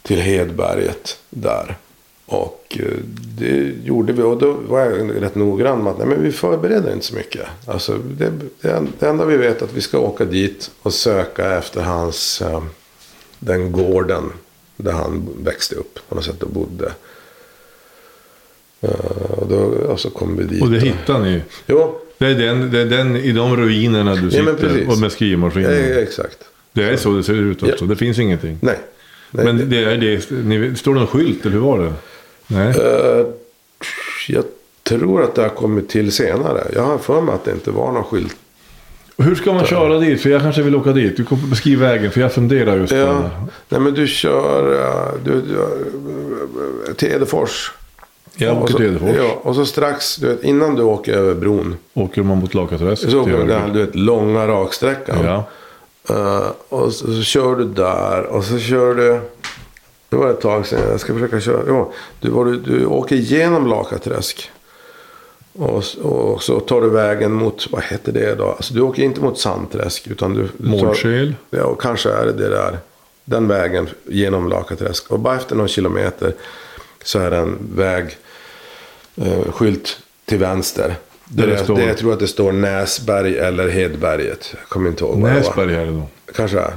till 0.02 0.20
Hedberget 0.20 1.18
där. 1.30 1.78
Och 2.26 2.78
eh, 2.80 2.98
det 3.38 3.74
gjorde 3.84 4.14
vi. 4.14 4.22
Och 4.22 4.38
då 4.38 4.52
var 4.52 4.80
jag 4.80 5.22
rätt 5.22 5.36
noggrann 5.36 5.84
med 5.84 5.92
att 5.92 5.98
nej, 5.98 6.08
men 6.08 6.24
vi 6.24 6.32
förbereder 6.32 6.94
inte 6.94 7.06
så 7.06 7.16
mycket. 7.16 7.46
Alltså, 7.66 7.98
det, 7.98 8.32
det, 8.62 8.88
det 9.00 9.08
enda 9.08 9.26
vi 9.26 9.38
vet 9.38 9.62
är 9.62 9.66
att 9.66 9.74
vi 9.74 9.82
ska 9.82 10.00
åka 10.00 10.26
dit 10.26 10.72
och 10.82 10.94
söka 10.94 11.58
efter 11.58 11.82
hans, 11.82 12.42
eh, 12.42 12.64
den 13.40 13.72
gården 13.72 14.32
där 14.78 14.92
han 14.92 15.30
växte 15.44 15.76
upp 15.76 16.00
på 16.10 16.16
något 16.16 16.26
sätt 16.26 16.44
och 16.44 16.50
bodde. 16.50 16.92
Eh, 18.82 18.90
och, 19.38 19.48
då, 19.48 19.56
och 19.58 20.00
så 20.00 20.10
kom 20.10 20.38
vi 20.38 20.44
dit. 20.44 20.62
Och 20.62 20.72
det 20.72 20.80
hittar 20.80 21.20
ni. 21.20 21.42
Jo, 21.68 22.00
Det 22.18 22.26
är, 22.28 22.36
den, 22.36 22.72
det 22.72 22.80
är 22.80 22.86
den 22.86 23.16
i 23.16 23.32
de 23.32 23.58
ruinerna 23.58 24.16
du 24.16 24.24
Ja, 24.24 24.30
sitter 24.32 24.54
precis. 24.54 24.88
och 24.88 24.98
med 24.98 25.12
skrivmaskinen. 25.12 25.72
eh, 25.72 25.98
exakt. 25.98 26.38
Det 26.72 26.84
är 26.84 26.98
så 26.98 27.14
det 27.14 27.24
ser 27.24 27.34
ut 27.34 27.64
också. 27.64 27.76
Ja. 27.80 27.86
Det 27.86 27.96
finns 27.96 28.20
ingenting. 28.20 28.58
Nej. 28.62 28.80
nej 29.32 29.46
Men 29.46 29.70
det 29.70 29.84
är 29.84 29.98
det. 29.98 30.32
Ni, 30.32 30.76
står 30.76 30.94
det 30.94 31.00
någon 31.00 31.08
skylt 31.08 31.42
eller 31.46 31.54
hur 31.54 31.62
var 31.62 31.80
det? 31.80 31.94
Nej. 32.48 32.68
Eh, 32.70 33.26
jag 34.28 34.44
tror 34.84 35.24
att 35.24 35.36
det 35.36 35.42
har 35.42 35.50
kommit 35.50 35.90
till 35.90 36.12
senare. 36.12 36.68
Jag 36.76 36.82
har 36.84 36.98
för 36.98 37.22
mig 37.22 37.36
att 37.36 37.46
det 37.46 37.52
inte 37.52 37.72
var 37.72 37.92
någon 37.92 38.04
skylt. 38.04 38.36
Hur 39.18 39.36
ska 39.36 39.54
man 39.54 39.66
köra 39.66 40.00
dit? 40.00 40.22
För 40.22 40.30
jag 40.30 40.42
kanske 40.42 40.62
vill 40.62 40.76
åka 40.76 40.92
dit. 40.92 41.18
Du 41.18 41.26
kommer 41.26 41.48
beskriva 41.48 41.88
vägen. 41.88 42.12
För 42.12 42.22
jag 42.22 42.34
funderar 42.34 42.76
just 42.78 42.90
på 42.94 42.96
det 43.00 43.02
Ja. 43.06 43.30
Nej 43.70 43.80
men 43.82 43.94
du 43.94 44.08
kör 44.08 45.12
du, 45.24 45.42
du, 45.42 45.54
eh, 46.90 46.94
till 46.96 47.08
Edefors. 47.12 47.72
Jag 48.36 48.58
åker 48.58 48.72
så- 48.72 48.78
till 48.78 48.86
Edefors. 48.88 49.16
Ja, 49.18 49.40
och 49.42 49.56
så 49.56 49.66
strax, 49.66 50.16
du 50.16 50.28
vet, 50.28 50.44
innan 50.44 50.76
du 50.76 50.84
åker 50.84 51.14
över 51.14 51.34
bron. 51.36 51.76
Åker 51.94 52.24
man 52.24 52.38
mot 52.38 52.54
Lakaträsk. 52.54 53.10
Så 53.10 53.22
åker 53.22 53.32
du 53.32 53.38
den 53.46 53.62
här, 53.62 53.70
du 53.74 53.80
vet, 53.86 53.96
långa 53.96 54.48
raksträckan. 54.48 55.18
Ja. 55.26 55.44
Eh, 56.10 56.48
och 56.70 56.94
så, 56.94 57.08
så 57.14 57.22
kör 57.22 57.56
du 57.56 57.64
där. 57.66 58.24
Och 58.24 58.44
så 58.44 58.60
kör 58.60 58.96
du. 58.96 59.20
Det 60.10 60.16
var 60.16 60.30
ett 60.30 60.42
tag 60.42 60.66
sedan. 60.68 60.80
Jag 60.90 61.00
ska 61.00 61.14
försöka 61.14 61.40
köra. 61.40 61.62
Jo, 61.68 61.94
du, 62.20 62.30
du, 62.30 62.58
du 62.58 62.86
åker 62.86 63.16
igenom 63.16 63.68
Lakaträsk. 63.68 64.50
Och, 65.58 65.84
och 66.02 66.44
så 66.44 66.60
tar 66.60 66.82
du 66.82 66.90
vägen 66.90 67.32
mot, 67.32 67.68
vad 67.72 67.84
heter 67.84 68.12
det 68.12 68.36
då? 68.36 68.46
Alltså 68.46 68.74
du 68.74 68.82
åker 68.82 69.04
inte 69.04 69.22
mot 69.22 69.40
Sandträsk. 69.40 70.08
Utan 70.08 70.34
du, 70.34 70.42
du 70.42 70.48
tar, 70.70 70.86
Mårdskäl. 70.86 71.36
Ja, 71.50 71.64
och 71.64 71.82
kanske 71.82 72.10
är 72.12 72.26
det 72.26 72.32
det 72.34 72.50
där. 72.50 72.78
Den 73.26 73.48
vägen 73.48 73.90
genom 74.04 74.50
Lakaträsk. 74.50 75.12
Och 75.12 75.20
bara 75.20 75.36
efter 75.36 75.56
någon 75.56 75.68
kilometer 75.68 76.34
så 77.04 77.20
är 77.20 77.32
det 77.32 77.38
en 77.38 77.58
väg. 77.76 78.18
Eh, 79.16 79.52
skylt 79.52 79.98
till 80.26 80.38
vänster. 80.38 80.96
Där 81.26 81.48
det 81.48 81.58
står- 81.58 81.76
det, 81.76 81.86
jag 81.86 81.98
tror 81.98 82.14
att 82.14 82.20
det 82.20 82.28
står 82.28 82.52
Näsberg 82.52 83.38
eller 83.38 83.70
Hedberget. 83.70 84.54
Jag 84.60 84.70
kommer 84.70 84.90
inte 84.90 85.04
ihåg. 85.04 85.18
Näsberg 85.18 85.76
är 85.76 85.86
det 85.86 85.92
då. 85.92 86.08
Kanske 86.36 86.60
är. 86.60 86.74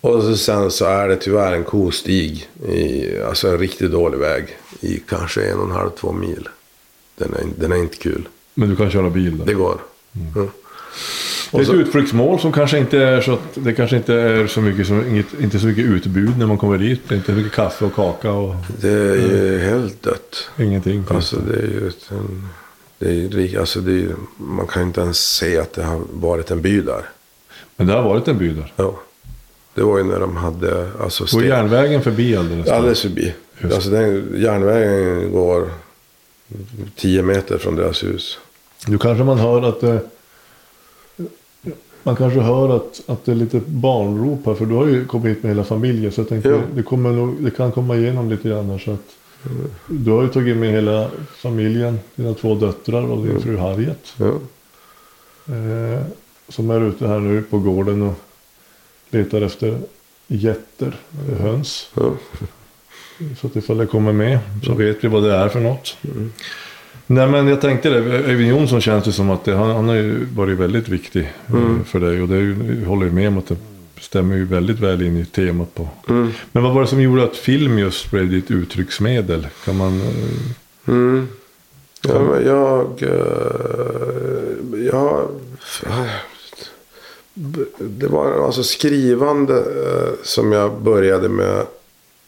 Och 0.00 0.22
så 0.22 0.36
sen 0.36 0.70
så 0.70 0.84
är 0.84 1.08
det 1.08 1.16
tyvärr 1.16 1.52
en 1.52 1.64
kostig. 1.64 2.48
I, 2.68 3.06
alltså 3.28 3.48
en 3.48 3.58
riktigt 3.58 3.90
dålig 3.90 4.18
väg. 4.18 4.56
I 4.80 5.02
kanske 5.08 5.42
en 5.50 5.58
och 5.58 5.64
en 5.64 5.70
halv, 5.70 5.90
två 5.90 6.12
mil. 6.12 6.48
Den 7.16 7.34
är, 7.34 7.46
den 7.60 7.72
är 7.72 7.76
inte 7.76 7.96
kul. 7.96 8.28
Men 8.54 8.68
du 8.68 8.76
kan 8.76 8.90
köra 8.90 9.10
bil 9.10 9.38
där. 9.38 9.46
Det 9.46 9.54
går. 9.54 9.78
Mm. 10.12 10.32
Ja. 10.36 10.46
Det 11.50 11.58
är 11.58 11.62
ett 11.62 11.66
så, 11.66 11.74
utflyktsmål 11.74 12.40
som 12.40 12.52
kanske 12.52 12.78
inte 12.78 12.98
är 12.98 13.20
så 13.20 13.32
att 13.32 13.40
det 13.54 13.72
kanske 13.72 13.96
inte 13.96 14.14
är 14.14 14.46
så 14.46 14.60
mycket, 14.60 14.86
som, 14.86 15.08
inget, 15.08 15.26
inte 15.40 15.58
så 15.58 15.66
mycket 15.66 15.84
utbud 15.84 16.38
när 16.38 16.46
man 16.46 16.58
kommer 16.58 16.78
dit. 16.78 17.00
Det 17.08 17.14
är 17.14 17.16
inte 17.16 17.32
så 17.32 17.38
mycket 17.38 17.52
kaffe 17.52 17.84
och 17.84 17.94
kaka 17.94 18.32
och 18.32 18.54
det 18.80 18.88
är 18.88 19.14
ju 19.14 19.58
helt 19.58 20.02
dött. 20.02 20.50
ingenting. 20.58 21.04
Alltså 21.10 21.36
det 21.36 21.56
är 21.56 21.66
ju 21.66 21.88
ett, 21.88 22.10
en, 22.10 22.48
det 22.98 23.08
är, 23.08 23.40
ju 23.40 23.60
alltså 23.60 23.80
det 23.80 23.92
är, 23.92 24.14
man 24.36 24.66
kan 24.66 24.82
ju 24.82 24.86
inte 24.86 25.00
ens 25.00 25.18
se 25.18 25.58
att 25.58 25.72
det 25.72 25.82
har 25.82 26.00
varit 26.12 26.50
en 26.50 26.62
by 26.62 26.80
där. 26.80 27.02
Men 27.76 27.86
det 27.86 27.92
har 27.92 28.02
varit 28.02 28.28
en 28.28 28.38
by 28.38 28.48
där. 28.48 28.72
Ja. 28.76 29.00
Det 29.74 29.82
var 29.82 29.98
ju 29.98 30.04
när 30.04 30.20
de 30.20 30.36
hade 30.36 30.90
alltså 31.00 31.36
Går 31.36 31.44
järnvägen 31.44 32.02
förbi 32.02 32.36
alldeles? 32.36 32.68
Alldeles 32.68 33.02
förbi. 33.02 33.34
Just. 33.58 33.74
Alltså 33.74 33.90
den, 33.90 34.34
järnvägen 34.36 35.32
går 35.32 35.70
10 36.96 37.22
meter 37.22 37.58
från 37.58 37.76
deras 37.76 38.04
hus. 38.04 38.38
Nu 38.86 38.98
kanske 38.98 39.24
man 39.24 39.38
hör 39.38 39.62
att 39.62 39.80
det... 39.80 40.00
Man 42.02 42.16
kanske 42.16 42.40
hör 42.40 42.76
att, 42.76 43.02
att 43.06 43.24
det 43.24 43.32
är 43.32 43.36
lite 43.36 43.60
barnrop 43.66 44.46
här. 44.46 44.54
För 44.54 44.66
du 44.66 44.74
har 44.74 44.86
ju 44.86 45.04
kommit 45.06 45.36
hit 45.36 45.42
med 45.42 45.50
hela 45.52 45.64
familjen. 45.64 46.12
Så 46.12 46.20
jag 46.20 46.28
tänkte 46.28 46.48
Ja. 46.48 46.60
det, 46.74 46.82
kommer 46.82 47.42
det 47.44 47.50
kan 47.50 47.72
komma 47.72 47.96
igenom 47.96 48.30
lite 48.30 48.48
grann 48.48 48.70
här. 48.70 48.78
Så 48.78 48.90
att, 48.90 49.16
Du 49.86 50.10
har 50.10 50.22
ju 50.22 50.28
tagit 50.28 50.56
med 50.56 50.70
hela 50.72 51.10
familjen, 51.36 51.98
dina 52.14 52.34
två 52.34 52.54
döttrar 52.54 53.02
och 53.02 53.26
din 53.26 53.40
fru 53.40 53.56
Harriet. 53.56 54.12
Ja. 54.16 54.32
Eh, 55.54 56.02
som 56.48 56.70
är 56.70 56.80
ute 56.88 57.08
här 57.08 57.18
nu 57.18 57.42
på 57.42 57.58
gården 57.58 58.02
och 58.02 58.14
letar 59.10 59.40
efter 59.42 59.78
getter, 60.26 60.96
eh, 61.30 61.38
höns. 61.40 61.90
Ja. 61.94 62.10
Så 63.40 63.46
att 63.46 63.56
ifall 63.56 63.78
det 63.78 63.86
kommer 63.86 64.12
med 64.12 64.38
så 64.66 64.74
vet 64.74 65.04
vi 65.04 65.08
vad 65.08 65.22
det 65.22 65.32
är 65.34 65.48
för 65.48 65.60
något. 65.60 65.96
Nej 67.06 67.26
men 67.28 67.46
jag 67.48 67.60
tänkte 67.60 67.90
det, 67.90 67.98
Öyvind 67.98 68.50
Jonsson 68.50 68.80
känns 68.80 69.04
det 69.04 69.12
som 69.12 69.30
att 69.30 69.44
det, 69.44 69.54
han, 69.54 69.70
han 69.70 69.88
har 69.88 69.94
ju 69.94 70.24
varit 70.24 70.58
väldigt 70.58 70.88
viktig 70.88 71.32
eh, 71.48 71.84
för 71.86 72.00
dig. 72.00 72.22
Och 72.22 72.28
det 72.28 72.36
ju, 72.36 72.84
håller 72.84 73.06
ju 73.06 73.12
med 73.12 73.28
om 73.28 73.38
att 73.38 73.46
det 73.48 73.56
stämmer 74.00 74.36
ju 74.36 74.44
väldigt 74.44 74.80
väl 74.80 75.02
in 75.02 75.16
i 75.16 75.24
temat 75.24 75.74
på. 75.74 75.88
Men 76.52 76.62
vad 76.62 76.74
var 76.74 76.80
det 76.80 76.86
som 76.86 77.02
gjorde 77.02 77.24
att 77.24 77.36
film 77.36 77.78
just 77.78 78.10
blev 78.10 78.30
ditt 78.30 78.50
uttrycksmedel? 78.50 79.46
Kan 79.64 79.76
man... 79.76 80.00
eh, 80.00 80.08
Mm. 80.88 81.28
Ja, 82.08 82.18
men 82.22 82.46
jag... 82.46 83.02
eh, 83.02 84.86
jag... 84.92 85.28
Det 87.78 88.06
var 88.06 88.44
alltså 88.46 88.62
skrivande 88.62 89.64
som 90.22 90.52
jag 90.52 90.82
började 90.82 91.28
med 91.28 91.66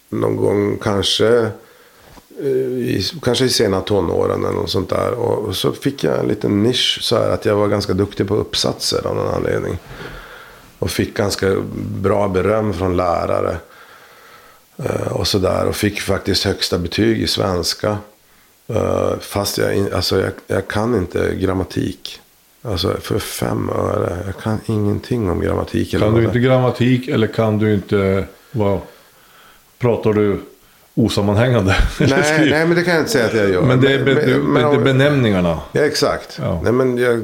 någon 0.08 0.36
gång 0.36 0.78
kanske 0.82 1.50
eh, 2.40 2.46
i, 2.46 3.04
kanske 3.22 3.44
i 3.44 3.48
sena 3.48 3.80
tonåren 3.80 4.44
eller 4.44 4.54
något 4.54 4.70
sånt 4.70 4.90
där. 4.90 5.10
Och, 5.10 5.38
och 5.38 5.56
så 5.56 5.72
fick 5.72 6.04
jag 6.04 6.18
en 6.18 6.28
liten 6.28 6.62
nisch 6.62 6.98
så 7.02 7.16
här 7.16 7.30
att 7.30 7.44
jag 7.44 7.56
var 7.56 7.68
ganska 7.68 7.92
duktig 7.92 8.28
på 8.28 8.34
uppsatser 8.34 9.06
av 9.06 9.16
någon 9.16 9.34
anledning. 9.34 9.78
Och 10.78 10.90
fick 10.90 11.16
ganska 11.16 11.56
bra 11.74 12.28
beröm 12.28 12.74
från 12.74 12.96
lärare. 12.96 13.56
Eh, 14.76 15.12
och 15.12 15.26
sådär. 15.26 15.66
Och 15.66 15.76
fick 15.76 16.00
faktiskt 16.00 16.44
högsta 16.44 16.78
betyg 16.78 17.22
i 17.22 17.26
svenska. 17.26 17.98
Eh, 18.68 19.18
fast 19.20 19.58
jag, 19.58 19.92
alltså 19.92 20.20
jag, 20.20 20.32
jag 20.46 20.68
kan 20.68 20.94
inte 20.94 21.34
grammatik. 21.34 22.20
Alltså 22.62 22.96
för 23.00 23.18
fem 23.18 23.70
öre. 23.70 24.18
Jag 24.26 24.36
kan 24.36 24.58
ingenting 24.66 25.30
om 25.30 25.40
grammatik. 25.40 25.90
Kan 25.90 26.14
du 26.14 26.24
inte 26.24 26.38
grammatik 26.38 27.08
eller 27.08 27.26
kan 27.26 27.58
du 27.58 27.74
inte... 27.74 28.24
Wow 28.50 28.80
pratar 29.78 30.12
du 30.12 30.38
osammanhängande? 30.94 31.76
Nej, 32.00 32.50
nej, 32.50 32.66
men 32.66 32.74
det 32.76 32.82
kan 32.82 32.94
jag 32.94 33.00
inte 33.02 33.12
säga 33.12 33.26
att 33.26 33.34
jag 33.34 33.50
gör. 33.50 33.62
Men 33.62 33.80
det 33.80 33.92
är, 33.92 34.04
be, 34.04 34.14
Men- 34.14 34.40
men 34.52 34.70
det 34.70 34.76
är 34.76 34.80
benämningarna. 34.84 35.58
Ja, 35.72 35.80
exakt. 35.80 36.38
Ja. 36.42 36.60
Nej, 36.62 36.72
men 36.72 36.98
jag, 36.98 37.22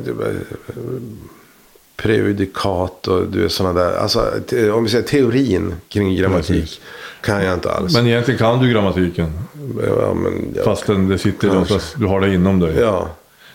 prejudikat 1.96 3.08
och 3.08 3.26
du 3.26 3.42
vet 3.42 3.52
sådana 3.52 3.80
där. 3.82 3.96
Alltså, 3.96 4.30
om 4.74 4.84
vi 4.84 4.90
säger 4.90 5.04
teorin 5.04 5.74
kring 5.88 6.16
grammatik. 6.16 6.60
Precis. 6.60 6.80
Kan 7.20 7.44
jag 7.44 7.54
inte 7.54 7.72
alls. 7.72 7.94
Men 7.94 8.06
egentligen 8.06 8.38
kan 8.38 8.58
du 8.58 8.70
grammatiken. 8.72 9.32
ja, 9.86 10.14
men, 10.14 10.52
jag, 10.54 10.64
Fastän 10.64 11.08
det 11.08 11.18
sitter 11.18 11.48
någonstans, 11.48 11.94
du 11.96 12.06
har 12.06 12.20
det 12.20 12.34
inom 12.34 12.60
dig. 12.60 12.74
ja. 12.80 13.08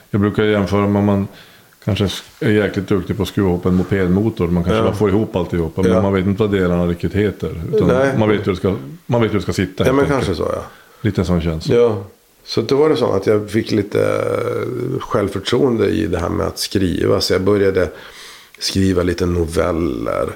Jag 0.10 0.21
brukar 0.21 0.43
jämföra 0.43 0.88
med 0.88 0.99
om 0.99 1.05
man 1.05 1.27
kanske 1.95 2.10
är 2.39 2.52
jäkligt 2.52 2.88
duktig 2.88 3.17
på 3.17 3.23
att 3.23 3.30
skruva 3.30 3.50
ihop 3.50 3.65
en 3.65 3.73
mopedmotor. 3.76 4.47
Man 4.47 4.63
kanske 4.63 4.78
Ja. 4.78 4.84
bara 4.84 4.95
får 4.95 5.10
ihop 5.10 5.36
alltihopa. 5.36 5.82
Men 5.82 5.91
Ja. 5.91 6.02
man 6.02 6.13
vet 6.13 6.26
inte 6.26 6.43
vad 6.43 6.52
delarna 6.52 6.86
riktigt 6.88 7.13
heter. 7.13 7.62
Man, 8.17 8.30
vet 8.30 8.47
hur 8.47 8.52
det 8.52 8.58
ska, 8.58 8.76
man 9.06 9.21
vet 9.21 9.32
hur 9.32 9.36
det 9.38 9.43
ska 9.43 9.54
sitta. 9.54 9.86
ja, 9.86 9.91
men 9.93 10.06
enkelt. 10.06 10.26
kanske 10.26 10.43
så 10.43 10.50
ja. 10.54 10.63
Lite 11.02 11.21
en 11.21 11.26
sån 11.26 11.41
känsla. 11.41 11.76
Ja, 11.76 12.04
så 12.43 12.62
då 12.62 12.76
var 12.76 12.89
det 12.89 12.97
så 12.97 13.12
att 13.12 13.28
jag 13.28 13.50
fick 13.50 13.71
lite 13.71 14.02
eh, 14.02 15.00
självförtroende 15.00 15.88
i 15.89 16.08
det 16.08 16.19
här 16.19 16.30
med 16.30 16.47
att 16.47 16.60
skriva. 16.60 17.21
Så 17.21 17.34
jag 17.34 17.41
började 17.41 17.89
skriva 18.60 19.04
lite 19.04 19.26
noveller 19.26 20.30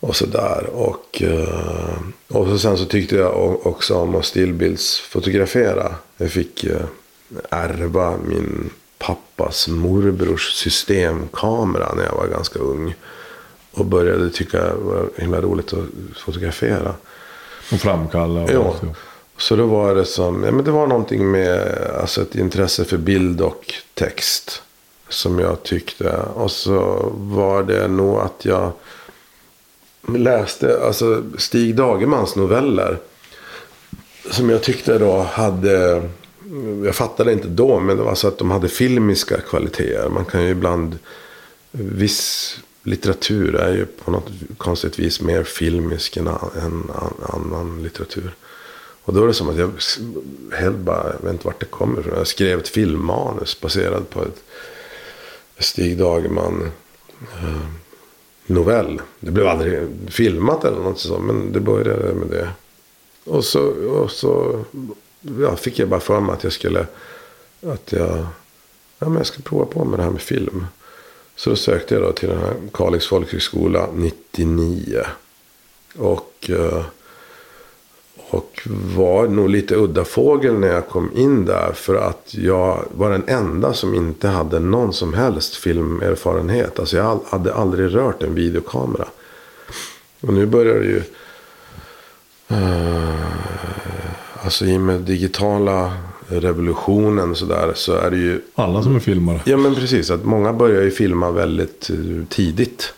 och 0.00 0.16
sådär. 0.16 0.66
Och, 0.72 1.22
eh, 1.22 1.98
och 2.28 2.46
så 2.48 2.58
sen 2.58 2.76
så 2.78 2.84
tyckte 2.84 3.16
jag 3.16 3.66
också 3.66 3.94
om 3.94 4.14
att 4.14 4.24
stillbildsfotografera. 4.24 5.94
Jag 6.16 6.30
fick 6.30 6.64
eh, 6.64 6.76
ärva 7.50 8.14
min 8.28 8.70
pappas 8.98 9.68
morbrors 9.68 10.52
systemkamera 10.54 11.94
när 11.94 12.04
jag 12.04 12.14
var 12.14 12.26
ganska 12.26 12.58
ung. 12.58 12.94
Och 13.72 13.84
började 13.84 14.30
tycka 14.30 14.58
det 14.58 14.74
var 14.74 15.08
himla 15.16 15.40
roligt 15.40 15.72
att 15.72 15.84
fotografera. 16.16 16.94
Och 17.72 17.80
framkalla. 17.80 18.40
Och 18.40 18.50
Ja. 18.50 18.74
Så 19.36 19.56
då 19.56 19.66
var 19.66 19.94
det 19.94 20.04
som, 20.04 20.44
ja 20.44 20.50
men 20.50 20.64
det 20.64 20.70
var 20.70 20.86
någonting 20.86 21.30
med 21.30 21.78
alltså 22.00 22.22
ett 22.22 22.34
intresse 22.34 22.84
för 22.84 22.96
bild 22.96 23.40
och 23.40 23.74
text. 23.94 24.62
Som 25.08 25.38
jag 25.38 25.62
tyckte. 25.62 26.16
Och 26.34 26.50
så 26.50 27.08
var 27.14 27.62
det 27.62 27.88
nog 27.88 28.18
att 28.18 28.44
jag 28.44 28.72
läste 30.16 30.80
alltså 30.86 31.22
Stig 31.38 31.76
Dagermans 31.76 32.36
noveller. 32.36 32.98
Som 34.30 34.50
jag 34.50 34.62
tyckte 34.62 34.98
då 34.98 35.18
hade, 35.18 36.02
jag 36.84 36.94
fattade 36.94 37.32
inte 37.32 37.48
då, 37.48 37.80
men 37.80 37.96
det 37.96 38.02
var 38.02 38.14
så 38.14 38.28
att 38.28 38.38
de 38.38 38.50
hade 38.50 38.68
filmiska 38.68 39.40
kvaliteter. 39.40 40.08
Man 40.08 40.24
kan 40.24 40.42
ju 40.44 40.48
ibland, 40.50 40.98
viss 41.70 42.58
litteratur 42.82 43.54
är 43.54 43.72
ju 43.76 43.86
på 43.86 44.10
något 44.10 44.30
konstigt 44.56 44.98
vis 44.98 45.20
mer 45.20 45.42
filmisk 45.42 46.16
än 46.16 46.28
an- 46.28 46.50
än 46.62 46.90
annan 47.28 47.82
litteratur. 47.82 48.34
Och 49.04 49.14
då 49.14 49.22
är 49.22 49.26
det 49.26 49.34
som 49.34 49.48
att 49.48 49.56
jag 49.58 49.70
helt 50.58 50.76
bara, 50.76 51.12
jag 51.12 51.22
vet 51.22 51.32
inte 51.32 51.46
vart 51.46 51.60
det 51.60 51.66
kommer 51.66 52.00
ifrån. 52.00 52.14
Jag 52.16 52.26
skrev 52.26 52.58
ett 52.58 52.68
filmmanus 52.68 53.60
baserat 53.60 54.10
på 54.10 54.22
ett 54.22 54.42
Stig 55.58 55.98
Dagerman 55.98 56.70
eh, 57.42 57.68
novell. 58.46 59.02
Det 59.20 59.30
blev 59.30 59.46
aldrig 59.46 59.88
filmat 60.08 60.64
eller 60.64 60.80
något 60.80 60.98
sånt, 61.00 61.24
men 61.24 61.52
det 61.52 61.60
började 61.60 62.14
med 62.14 62.28
det. 62.28 62.48
Och 63.24 63.44
så, 63.44 63.60
och 63.68 64.10
så 64.10 64.64
ja, 65.20 65.56
fick 65.56 65.78
jag 65.78 65.88
bara 65.88 66.00
för 66.00 66.20
mig 66.20 66.32
att 66.32 66.44
jag 66.44 66.52
skulle, 66.52 66.86
att 67.66 67.92
jag, 67.92 68.26
ja 68.98 69.08
men 69.08 69.16
jag 69.16 69.26
ska 69.26 69.42
prova 69.42 69.66
på 69.66 69.84
med 69.84 69.98
det 69.98 70.02
här 70.02 70.10
med 70.10 70.20
film. 70.20 70.66
Så 71.36 71.50
då 71.50 71.56
sökte 71.56 71.94
jag 71.94 72.02
då 72.02 72.12
till 72.12 72.28
den 72.28 72.38
här 72.38 72.54
Kalix 72.72 73.06
folkhögskola 73.06 73.88
99. 73.94 75.02
Och, 75.96 76.50
eh, 76.50 76.84
och 78.16 78.60
var 78.96 79.28
nog 79.28 79.48
lite 79.48 79.74
udda 79.76 80.04
fågel 80.04 80.58
när 80.58 80.68
jag 80.68 80.88
kom 80.88 81.10
in 81.16 81.44
där. 81.44 81.72
För 81.72 81.94
att 81.94 82.34
jag 82.34 82.84
var 82.90 83.10
den 83.10 83.28
enda 83.28 83.74
som 83.74 83.94
inte 83.94 84.28
hade 84.28 84.60
någon 84.60 84.92
som 84.92 85.14
helst 85.14 85.56
filmerfarenhet. 85.56 86.78
Alltså 86.78 86.96
jag 86.96 87.20
hade 87.28 87.54
aldrig 87.54 87.94
rört 87.94 88.22
en 88.22 88.34
videokamera. 88.34 89.08
Och 90.20 90.32
nu 90.32 90.46
börjar 90.46 90.74
det 90.74 90.86
ju... 90.86 91.02
Eh, 92.48 93.38
alltså 94.42 94.64
i 94.64 94.76
och 94.76 94.80
med 94.80 95.00
digitala 95.00 95.92
revolutionen 96.28 97.34
så 97.34 97.44
där 97.44 97.72
så 97.74 97.92
är 97.92 98.10
det 98.10 98.16
ju 98.16 98.40
Alla 98.54 98.82
som 98.82 98.96
är 98.96 99.00
filmare. 99.00 99.40
Ja 99.44 99.56
men 99.56 99.74
precis, 99.74 100.10
att 100.10 100.24
många 100.24 100.52
börjar 100.52 100.82
ju 100.82 100.90
filma 100.90 101.30
väldigt 101.30 101.90
eh, 101.90 101.96
tidigt. 102.28 102.92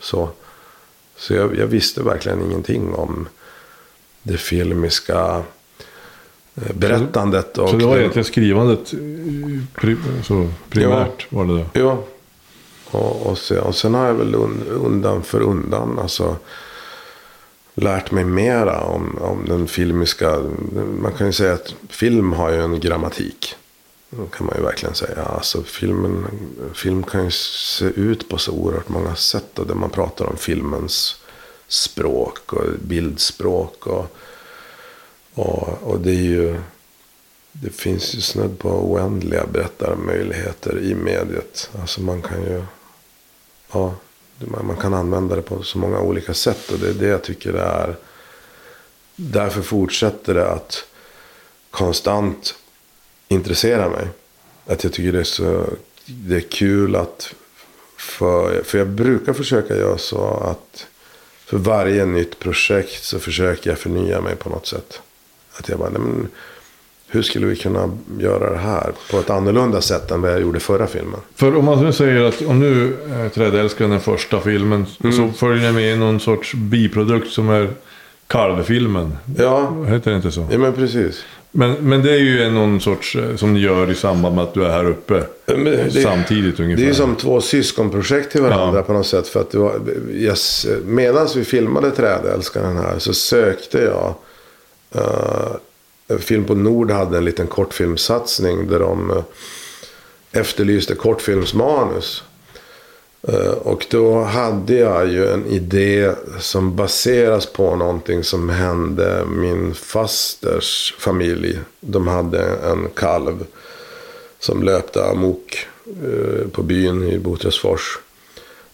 Så, 0.00 0.28
så 1.16 1.34
jag, 1.34 1.56
jag 1.56 1.66
visste 1.66 2.02
verkligen 2.02 2.42
ingenting 2.42 2.94
om 2.94 3.28
det 4.22 4.36
filmiska 4.36 5.42
eh, 6.54 6.72
berättandet. 6.74 7.58
Och 7.58 7.68
Så 7.68 7.76
det 7.76 7.86
var 7.86 7.98
egentligen 7.98 8.24
skrivandet 8.24 8.92
eh, 8.92 9.92
så 10.22 10.48
primärt 10.70 11.32
var 11.32 11.44
det 11.44 11.54
det. 11.54 11.80
Ja. 11.80 12.04
Och, 12.90 13.26
och, 13.26 13.38
sen, 13.38 13.58
och 13.58 13.74
sen 13.74 13.94
har 13.94 14.06
jag 14.06 14.14
väl 14.14 14.34
un, 14.34 14.62
undan 14.68 15.22
för 15.22 15.40
undan 15.40 15.98
alltså, 15.98 16.36
lärt 17.74 18.10
mig 18.10 18.24
mera 18.24 18.80
om, 18.80 19.18
om 19.20 19.44
den 19.48 19.68
filmiska. 19.68 20.38
Man 21.00 21.12
kan 21.12 21.26
ju 21.26 21.32
säga 21.32 21.52
att 21.52 21.74
film 21.88 22.32
har 22.32 22.50
ju 22.50 22.60
en 22.62 22.80
grammatik. 22.80 23.56
Det 24.10 24.30
kan 24.36 24.46
man 24.46 24.56
ju 24.56 24.62
verkligen 24.62 24.94
säga. 24.94 25.22
Alltså 25.22 25.62
filmen, 25.62 26.26
film 26.74 27.02
kan 27.02 27.24
ju 27.24 27.30
se 27.30 27.84
ut 27.84 28.28
på 28.28 28.38
så 28.38 28.52
oerhört 28.52 28.88
många 28.88 29.14
sätt. 29.14 29.58
Och 29.58 29.66
där 29.66 29.74
man 29.74 29.90
pratar 29.90 30.26
om 30.26 30.36
filmens 30.36 31.16
språk 31.68 32.52
och 32.52 32.64
bildspråk. 32.78 33.86
Och, 33.86 34.16
och, 35.34 35.82
och 35.82 36.00
det 36.00 36.10
är 36.10 36.22
ju... 36.22 36.60
Det 37.54 37.70
finns 37.70 38.14
ju 38.14 38.20
snudd 38.20 38.58
på 38.58 38.68
oändliga 38.68 39.46
berättarmöjligheter 39.46 40.78
i 40.78 40.94
mediet. 40.94 41.70
Alltså 41.80 42.00
man 42.00 42.22
kan 42.22 42.42
ju... 42.42 42.62
Ja, 43.72 43.94
man 44.38 44.76
kan 44.76 44.94
använda 44.94 45.36
det 45.36 45.42
på 45.42 45.62
så 45.62 45.78
många 45.78 46.00
olika 46.00 46.34
sätt. 46.34 46.70
Och 46.70 46.78
det 46.78 46.88
är 46.88 46.94
det 46.94 47.06
jag 47.06 47.22
tycker 47.22 47.52
det 47.52 47.60
är. 47.62 47.96
Därför 49.16 49.62
fortsätter 49.62 50.34
det 50.34 50.48
att 50.48 50.84
konstant 51.70 52.54
intressera 53.28 53.88
mig. 53.88 54.08
Att 54.66 54.84
jag 54.84 54.92
tycker 54.92 55.12
det 55.12 55.20
är 55.20 55.24
så 55.24 55.66
det 56.04 56.36
är 56.36 56.40
kul 56.40 56.96
att... 56.96 57.34
För, 57.96 58.62
för 58.62 58.78
jag 58.78 58.88
brukar 58.88 59.32
försöka 59.32 59.76
göra 59.76 59.98
så 59.98 60.26
att 60.26 60.86
för 61.44 61.56
varje 61.58 62.06
nytt 62.06 62.38
projekt 62.38 63.04
så 63.04 63.18
försöker 63.18 63.70
jag 63.70 63.78
förnya 63.78 64.20
mig 64.20 64.36
på 64.36 64.48
något 64.48 64.66
sätt. 64.66 65.00
Att 65.52 65.68
jag 65.68 65.78
bara, 65.78 65.90
nej 65.90 66.00
men, 66.00 66.28
hur 67.12 67.22
skulle 67.22 67.46
vi 67.46 67.56
kunna 67.56 67.90
göra 68.18 68.50
det 68.50 68.58
här 68.58 68.92
på 69.10 69.18
ett 69.18 69.30
annorlunda 69.30 69.80
sätt 69.80 70.10
än 70.10 70.20
vad 70.22 70.32
jag 70.32 70.40
gjorde 70.40 70.60
förra 70.60 70.86
filmen? 70.86 71.20
För 71.34 71.56
om 71.56 71.64
man 71.64 71.84
nu 71.84 71.92
säger 71.92 72.22
att 72.24 72.42
om 72.42 72.60
nu 72.60 72.96
är 73.14 73.28
Trädälskaren 73.28 73.90
den 73.90 74.00
första 74.00 74.40
filmen. 74.40 74.86
Mm. 75.04 75.16
Så 75.16 75.38
följer 75.38 75.66
det 75.66 75.72
med 75.72 75.98
någon 75.98 76.20
sorts 76.20 76.54
biprodukt 76.54 77.30
som 77.32 77.48
är 77.50 77.68
kalvfilmen. 78.26 79.16
Ja, 79.38 79.84
Heter 79.88 80.10
det 80.10 80.16
inte 80.16 80.30
så? 80.30 80.48
ja 80.52 80.58
men 80.58 80.72
precis. 80.72 81.24
Men, 81.54 81.72
men 81.72 82.02
det 82.02 82.10
är 82.12 82.18
ju 82.18 82.50
någon 82.50 82.80
sorts 82.80 83.16
eh, 83.16 83.36
som 83.36 83.54
ni 83.54 83.60
gör 83.60 83.90
i 83.90 83.94
samband 83.94 84.34
med 84.36 84.44
att 84.44 84.54
du 84.54 84.64
är 84.64 84.70
här 84.70 84.84
uppe. 84.84 85.22
Det- 85.46 86.02
Samtidigt 86.02 86.60
ungefär. 86.60 86.82
Det 86.82 86.86
är 86.86 86.88
ju 86.88 86.94
som 86.94 87.16
två 87.16 87.40
syskonprojekt 87.40 88.32
till 88.32 88.42
varandra 88.42 88.78
Ja. 88.78 88.82
på 88.82 88.92
något 88.92 89.06
sätt. 89.06 89.28
För 89.28 89.40
att 89.40 89.50
det 89.50 89.58
var, 89.58 89.80
medan 90.84 91.28
vi 91.36 91.44
filmade 91.44 91.90
Trädälskaren 91.90 92.76
här 92.76 92.98
så 92.98 93.14
sökte 93.14 93.78
jag. 93.78 94.14
Uh, 94.96 95.52
Film 96.18 96.44
på 96.44 96.54
Nord 96.54 96.90
hade 96.90 97.18
en 97.18 97.24
liten 97.24 97.46
kortfilmsatsning 97.46 98.68
där 98.68 98.78
de 98.78 99.10
eh, 99.10 99.22
efterlyste 100.32 100.94
kortfilmsmanus. 100.94 102.22
Eh, 103.28 103.52
och 103.52 103.86
då 103.90 104.20
hade 104.20 104.74
jag 104.74 105.08
ju 105.08 105.28
en 105.28 105.46
idé 105.46 106.12
som 106.38 106.76
baseras 106.76 107.46
på 107.46 107.76
någonting 107.76 108.24
som 108.24 108.48
hände 108.48 109.24
min 109.26 109.74
fasters 109.74 110.94
familj. 110.98 111.58
De 111.80 112.08
hade 112.08 112.42
en 112.44 112.88
kalv 112.94 113.46
som 114.38 114.62
löpte 114.62 115.04
amok 115.04 115.66
eh, 115.86 116.48
på 116.48 116.62
byn 116.62 117.08
i 117.08 117.18
Botrösfors. 117.18 117.98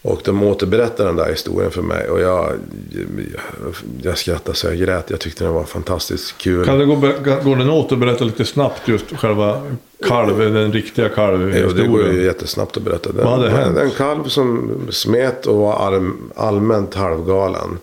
Och 0.01 0.21
de 0.23 0.43
återberättade 0.43 1.09
den 1.09 1.15
där 1.15 1.29
historien 1.31 1.71
för 1.71 1.81
mig. 1.81 2.09
Och 2.09 2.21
jag, 2.21 2.53
jag, 2.91 3.75
jag 4.01 4.17
skrattade 4.17 4.57
så 4.57 4.67
jag 4.67 4.77
grät. 4.77 5.09
Jag 5.09 5.19
tyckte 5.19 5.43
den 5.43 5.53
var 5.53 5.63
fantastiskt 5.63 6.37
kul. 6.37 6.65
Kan 6.65 6.79
det 6.79 6.85
gå, 6.85 6.95
går 6.95 7.55
den 7.55 7.69
att 7.69 7.85
återberätta 7.85 8.23
lite 8.23 8.45
snabbt 8.45 8.87
just 8.87 9.05
själva 9.17 9.61
kalv, 10.07 10.53
den 10.53 10.73
riktiga 10.73 11.09
Jo, 11.09 11.13
det 11.15 11.37
går 11.37 11.51
ju 11.51 11.61
kalvhistorien? 11.61 12.25
jättesnabbt 12.25 12.77
att 12.77 12.83
berätta. 12.83 13.11
Den, 13.11 13.25
Vad 13.25 13.39
hade 13.39 13.49
hänt? 13.49 13.77
En 13.77 13.91
kalv 13.91 14.23
som 14.23 14.71
smet 14.91 15.45
och 15.45 15.57
var 15.57 15.73
all, 15.73 16.11
allmänt 16.35 16.95
halvgalen. 16.95 17.77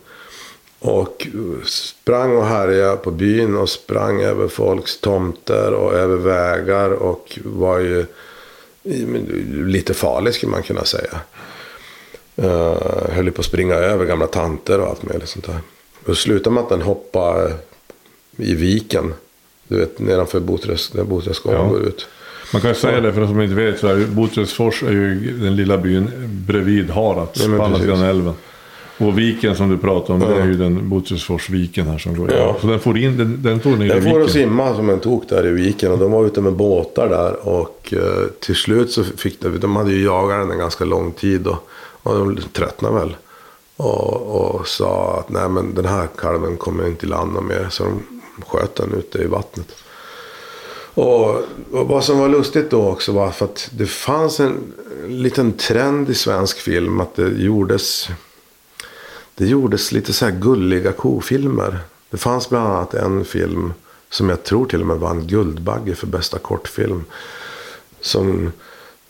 Och 0.79 1.27
sprang 1.65 2.37
och 2.37 2.47
härjade 2.47 2.97
på 2.97 3.11
byn 3.11 3.57
och 3.57 3.69
sprang 3.69 4.21
över 4.23 4.49
folks 4.49 5.01
tomter 5.01 5.73
och 5.73 5.95
över 5.95 6.17
vägar. 6.17 6.91
Och 6.91 7.39
var 7.45 7.79
ju 7.79 8.07
lite 9.67 9.95
farlig 9.95 10.35
skulle 10.35 10.53
man 10.53 10.63
kunna 10.63 10.85
säga. 10.85 11.21
Uh, 12.43 12.77
höll 13.11 13.31
på 13.31 13.41
att 13.41 13.47
springa 13.47 13.75
över 13.75 14.05
gamla 14.05 14.27
tanter 14.27 14.81
och 14.81 14.87
allt 14.89 15.03
möjligt 15.03 15.29
sånt 15.29 15.47
där. 15.47 15.59
Och 16.07 16.17
slutade 16.17 16.55
med 16.55 16.63
att 16.63 16.69
den 16.69 16.83
hoppade 16.83 17.53
i 18.37 18.55
viken. 18.55 19.15
Du 19.69 19.79
vet 19.79 19.99
nedanför 19.99 20.41
Botrös, 20.41 20.91
där 20.91 21.05
Botrösgången 21.05 21.61
Ja. 21.61 21.69
går 21.69 21.83
ut. 21.83 22.07
Man 22.53 22.63
kan 22.63 22.71
ju 22.71 22.75
säga 22.75 23.01
det 23.01 23.13
för 23.13 23.21
de 23.21 23.29
som 23.29 23.41
inte 23.41 23.55
vet. 23.55 23.79
Så 23.81 23.87
är 23.87 24.07
Botrösfors 24.07 24.83
är 24.83 24.91
ju 24.93 25.39
den 25.41 25.57
lilla 25.57 25.79
byn 25.79 26.11
bredvid 26.49 26.91
Harads. 26.91 27.47
Ja, 27.47 27.57
på 27.57 27.65
andra 27.65 27.79
sidan 27.79 28.01
älven. 28.03 28.35
Och 28.99 29.19
viken 29.19 29.57
som 29.57 29.71
du 29.71 29.79
pratar 29.79 30.15
om, 30.15 30.21
det 30.21 30.27
är 30.41 30.47
ju 30.47 30.55
den 30.55 30.89
Botrösforsviken 30.89 31.87
här 31.87 31.99
som 31.99 32.17
går. 32.19 32.33
Ja. 32.33 32.57
Så 32.61 32.67
den 32.67 32.81
får 32.81 32.99
in, 32.99 33.19
den, 33.19 33.43
den 33.43 33.61
får 33.61 33.71
ner 33.71 33.85
i 33.85 33.89
Den 33.89 34.03
får 34.03 34.11
att 34.11 34.29
viken. 34.29 34.43
simma 34.43 34.75
som 34.77 34.91
en 34.91 35.01
tok 35.01 35.29
där 35.29 35.47
i 35.47 35.51
viken 35.51 35.93
och 35.93 35.99
de 35.99 36.13
var 36.13 36.27
ute 36.27 36.41
med 36.41 36.53
båtar 36.53 37.09
där 37.09 37.49
och 37.49 37.95
eh, 37.97 38.27
till 38.41 38.55
slut 38.57 38.91
så 38.91 39.05
fick 39.05 39.41
de, 39.41 39.59
de 39.61 39.77
hade 39.77 39.93
ju 39.93 40.05
jagat 40.05 40.41
den 40.41 40.51
en 40.51 40.59
ganska 40.59 40.85
lång 40.85 41.13
tid 41.13 41.47
och, 41.47 41.69
och 42.07 42.35
de 42.35 42.43
tröttnade 42.43 42.95
väl. 42.95 43.17
Och, 43.77 44.57
och 44.57 44.69
sa 44.69 45.17
att 45.21 45.29
nej 45.29 45.49
men 45.49 45.75
den 45.75 45.85
här 45.85 46.09
kalven 46.19 46.57
kommer 46.57 46.87
inte 46.87 47.07
i 47.07 47.09
land 47.09 47.43
mer 47.43 47.69
så 47.71 47.85
de 47.85 48.03
sköt 48.47 48.75
den 48.75 48.95
ute 48.95 49.19
i 49.19 49.27
vattnet. 49.27 49.75
Och, 50.95 51.29
och 51.73 51.89
vad 51.89 52.05
som 52.05 52.19
var 52.19 52.29
lustigt 52.29 52.71
då 52.71 52.89
också 52.89 53.13
var 53.13 53.31
för 53.31 53.45
att 53.45 53.71
det 53.73 53.87
fanns 53.87 54.41
en 54.41 54.73
liten 55.07 55.53
trend 55.53 56.11
i 56.11 56.15
svensk 56.15 56.59
film 56.59 57.01
att 57.01 57.15
det 57.15 57.29
gjordes 57.29 58.09
det 59.35 59.47
gjordes 59.47 59.93
lite 59.93 60.13
så 60.13 60.25
här 60.25 60.33
gulliga 60.33 60.93
kofilmer. 60.93 61.79
Det 62.11 62.17
fanns 62.17 62.49
bland 62.49 62.67
annat 62.67 62.95
en 62.95 63.25
film 63.25 63.73
som 64.11 64.29
jag 64.29 64.43
tror 64.45 64.67
till 64.67 64.81
och 64.81 64.87
med 64.87 64.97
vann 64.97 65.27
Guldbagge 65.27 65.95
för 65.95 66.07
bästa 66.07 66.39
kortfilm. 66.39 67.05
Som 68.01 68.53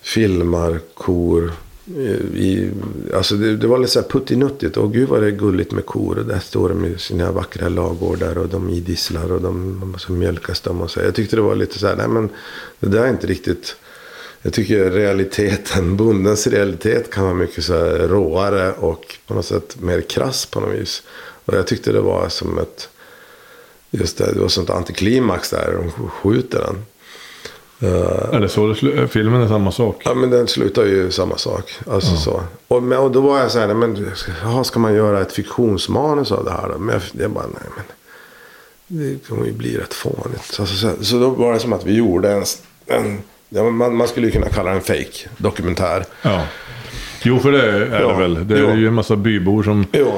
filmar 0.00 0.80
kor 0.94 1.52
Eh, 1.94 2.36
i, 2.36 2.70
alltså 3.14 3.34
det, 3.34 3.56
det 3.56 3.66
var 3.66 3.78
lite 3.78 3.92
så 3.92 4.00
här 4.00 4.08
puttinuttigt. 4.08 4.76
Och 4.76 4.92
gud 4.92 5.08
vad 5.08 5.22
det 5.22 5.26
är 5.26 5.30
gulligt 5.30 5.72
med 5.72 5.86
kor. 5.86 6.18
Och 6.18 6.24
där 6.24 6.38
står 6.38 6.68
de 6.68 6.84
i 6.84 6.98
sina 6.98 7.32
vackra 7.32 7.68
lagårdar 7.68 8.38
och 8.38 8.48
de 8.48 8.70
idisslar 8.70 9.32
och 9.32 9.40
de, 9.40 9.80
de 9.80 9.98
så 9.98 10.12
mjölkas 10.12 10.60
de. 10.60 10.80
Och 10.80 10.90
så. 10.90 11.00
Jag 11.00 11.14
tyckte 11.14 11.36
det 11.36 11.42
var 11.42 11.54
lite 11.54 11.78
så 11.78 11.86
här, 11.86 11.96
nej 11.96 12.08
men 12.08 12.28
det 12.80 12.88
där 12.88 13.04
är 13.04 13.10
inte 13.10 13.26
riktigt. 13.26 13.76
Jag 14.42 14.52
tycker 14.52 14.90
realiteten, 14.90 15.96
bondens 15.96 16.46
realitet 16.46 17.10
kan 17.10 17.24
vara 17.24 17.34
mycket 17.34 17.64
så 17.64 17.72
här 17.72 18.08
råare 18.08 18.72
och 18.72 19.16
på 19.26 19.34
något 19.34 19.46
sätt 19.46 19.80
mer 19.80 20.00
krass 20.00 20.46
på 20.46 20.60
något 20.60 20.74
vis. 20.74 21.02
Och 21.44 21.54
jag 21.54 21.66
tyckte 21.66 21.92
det 21.92 22.00
var 22.00 22.28
som 22.28 22.58
ett, 22.58 22.88
just 23.90 24.18
det, 24.18 24.32
det 24.32 24.40
var 24.40 24.48
sånt 24.48 24.70
antiklimax 24.70 25.50
där, 25.50 25.78
de 25.82 26.08
skjuter 26.08 26.58
den. 26.58 26.76
Eh, 27.80 28.34
Är 28.34 28.40
det 28.40 28.48
så 28.48 28.66
det 28.66 29.08
filmen 29.08 29.42
är 29.42 29.48
samma 29.48 29.72
sak? 29.72 30.02
Ja 30.04 30.14
men 30.14 30.30
den 30.30 30.48
slutar 30.48 30.84
ju 30.84 31.10
samma 31.10 31.36
sak. 31.36 31.72
Alltså 31.90 32.16
så. 32.16 32.40
Och, 32.68 32.76
och 32.92 33.10
då 33.10 33.20
var 33.20 33.38
jag 33.38 33.50
så 33.50 33.58
här, 33.58 33.74
men 33.74 34.10
jaha, 34.42 34.64
ska 34.64 34.78
man 34.78 34.94
göra 34.94 35.20
ett 35.20 35.32
fiktionsmanus 35.32 36.32
av 36.32 36.44
det 36.44 36.50
här 36.50 36.68
då? 36.68 36.78
Men 36.78 36.92
jag, 36.94 37.22
jag 37.22 37.30
bara, 37.30 37.44
nej 37.46 37.70
men. 37.76 37.84
Det 38.88 39.28
kommer 39.28 39.46
ju 39.46 39.52
bli 39.52 39.76
rätt 39.78 39.94
fånigt. 39.94 40.56
Alltså, 40.60 40.66
så, 40.66 40.90
så 41.04 41.18
då 41.18 41.30
var 41.30 41.52
det 41.52 41.58
som 41.60 41.72
att 41.72 41.86
vi 41.86 41.94
gjorde 41.96 42.32
en, 42.32 42.44
en 42.86 43.18
ja, 43.48 43.70
man, 43.70 43.96
man 43.96 44.08
skulle 44.08 44.26
ju 44.26 44.32
kunna 44.32 44.48
kalla 44.48 44.70
det 44.70 44.76
en 44.76 44.82
fake 44.82 45.28
dokumentär. 45.36 46.04
Ja. 46.22 46.42
Jo, 47.22 47.38
för 47.38 47.52
det 47.52 47.62
är 47.62 48.00
Ja, 48.00 48.08
det 48.08 48.14
väl. 48.20 48.48
Det 48.48 48.54
är 48.58 48.60
jo. 48.62 48.74
ju 48.74 48.86
en 48.86 48.94
massa 48.94 49.16
bybor 49.16 49.62
som, 49.62 49.86
Jo. 49.92 50.12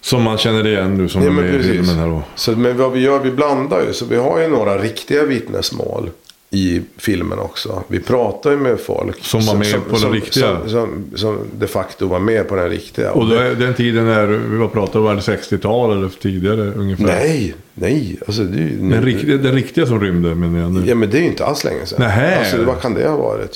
som 0.00 0.22
man 0.22 0.38
känner 0.38 0.66
igen 0.66 0.96
nu 0.98 1.08
som 1.08 1.22
Ja, 1.22 1.28
är 1.28 1.32
med 1.32 1.54
i 1.54 1.62
filmen 1.62 1.96
här. 1.96 2.08
Och, 2.08 2.22
Så, 2.34 2.50
men 2.50 2.76
vad 2.78 2.92
vi 2.92 3.00
gör, 3.00 3.18
vi 3.20 3.30
blandar 3.30 3.80
ju. 3.86 3.92
Så 3.92 4.04
vi 4.04 4.16
har 4.16 4.40
ju 4.40 4.48
några 4.48 4.78
riktiga 4.78 5.24
vittnesmål 5.24 6.10
i 6.54 6.82
filmen 6.96 7.38
också. 7.38 7.82
Vi 7.88 8.00
pratar 8.00 8.50
ju 8.50 8.56
med 8.56 8.80
folk. 8.80 9.24
Som 9.24 9.46
var 9.46 9.54
med 9.54 9.88
på 9.90 9.96
den 9.96 10.12
riktiga. 10.12 10.60
Som, 10.60 10.68
som, 10.68 11.04
som 11.14 11.38
de 11.58 11.66
facto 11.66 12.06
var 12.06 12.18
med 12.18 12.48
på 12.48 12.56
den 12.56 12.68
riktiga. 12.68 13.12
och 13.12 13.28
då 13.28 13.34
är, 13.34 13.54
den 13.54 13.74
tiden 13.74 14.06
är, 14.06 14.26
vi 14.26 14.56
vad 14.56 14.72
pratar 14.72 15.00
om, 15.00 15.06
är 15.06 15.14
det 15.14 15.20
60-tal 15.20 15.98
eller 15.98 16.08
tidigare 16.08 16.72
ungefär? 16.72 17.04
Nej, 17.04 17.54
nej. 17.74 18.16
Alltså, 18.26 18.42
det 18.42 18.62
Den, 18.64 19.02
riktiga, 19.02 19.36
den 19.36 19.54
riktiga 19.54 19.86
som 19.86 20.00
rymde 20.00 20.34
menar 20.34 20.60
jag 20.60 20.72
nu. 20.72 20.82
Ja 20.86 20.94
men 20.94 21.10
det 21.10 21.18
är 21.18 21.22
ju 21.22 21.28
inte 21.28 21.44
alls 21.44 21.64
länge 21.64 21.86
sedan. 21.86 22.00
Nähä. 22.00 22.38
Alltså, 22.38 22.64
vad 22.64 22.80
kan 22.80 22.94
det 22.94 23.08
ha 23.08 23.16
varit? 23.16 23.54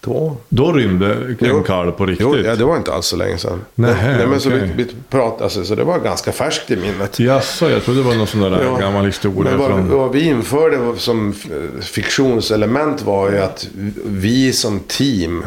2002? 0.00 0.36
Då 0.48 0.72
rymde 0.72 1.14
en 1.14 1.36
Jo. 1.40 1.62
kalv 1.62 1.90
på 1.92 2.06
riktigt? 2.06 2.26
Jo, 2.30 2.36
ja, 2.36 2.56
det 2.56 2.64
var 2.64 2.76
inte 2.76 2.92
alls 2.92 3.06
så 3.06 3.16
länge 3.16 3.38
sedan. 3.38 3.64
Nähä, 3.74 4.16
Nej, 4.16 4.26
men 4.26 4.40
så, 4.40 4.48
okej. 4.48 4.72
vi, 4.76 4.82
vi 4.84 4.90
pratade, 5.10 5.44
alltså, 5.44 5.64
så 5.64 5.74
det 5.74 5.84
var 5.84 5.98
ganska 5.98 6.32
färskt 6.32 6.70
i 6.70 6.76
minnet. 6.76 7.18
Jaså, 7.18 7.70
jag 7.70 7.84
trodde 7.84 8.00
det 8.00 8.06
var 8.06 8.14
någon 8.14 8.26
sån 8.26 8.40
där 8.40 8.62
Ja. 8.64 8.76
gammal 8.76 9.06
historia. 9.06 9.50
Men 9.50 9.58
vad, 9.58 9.68
från... 9.70 9.88
vad 9.90 10.12
vi 10.12 10.20
införde 10.24 10.98
som 10.98 11.30
f- 11.30 11.84
fiktionselement 11.84 13.02
var 13.02 13.30
ju 13.30 13.38
att 13.38 13.68
vi 14.06 14.52
som 14.52 14.80
team 14.80 15.44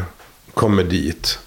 kommer 0.53 0.83
dit 0.83 1.39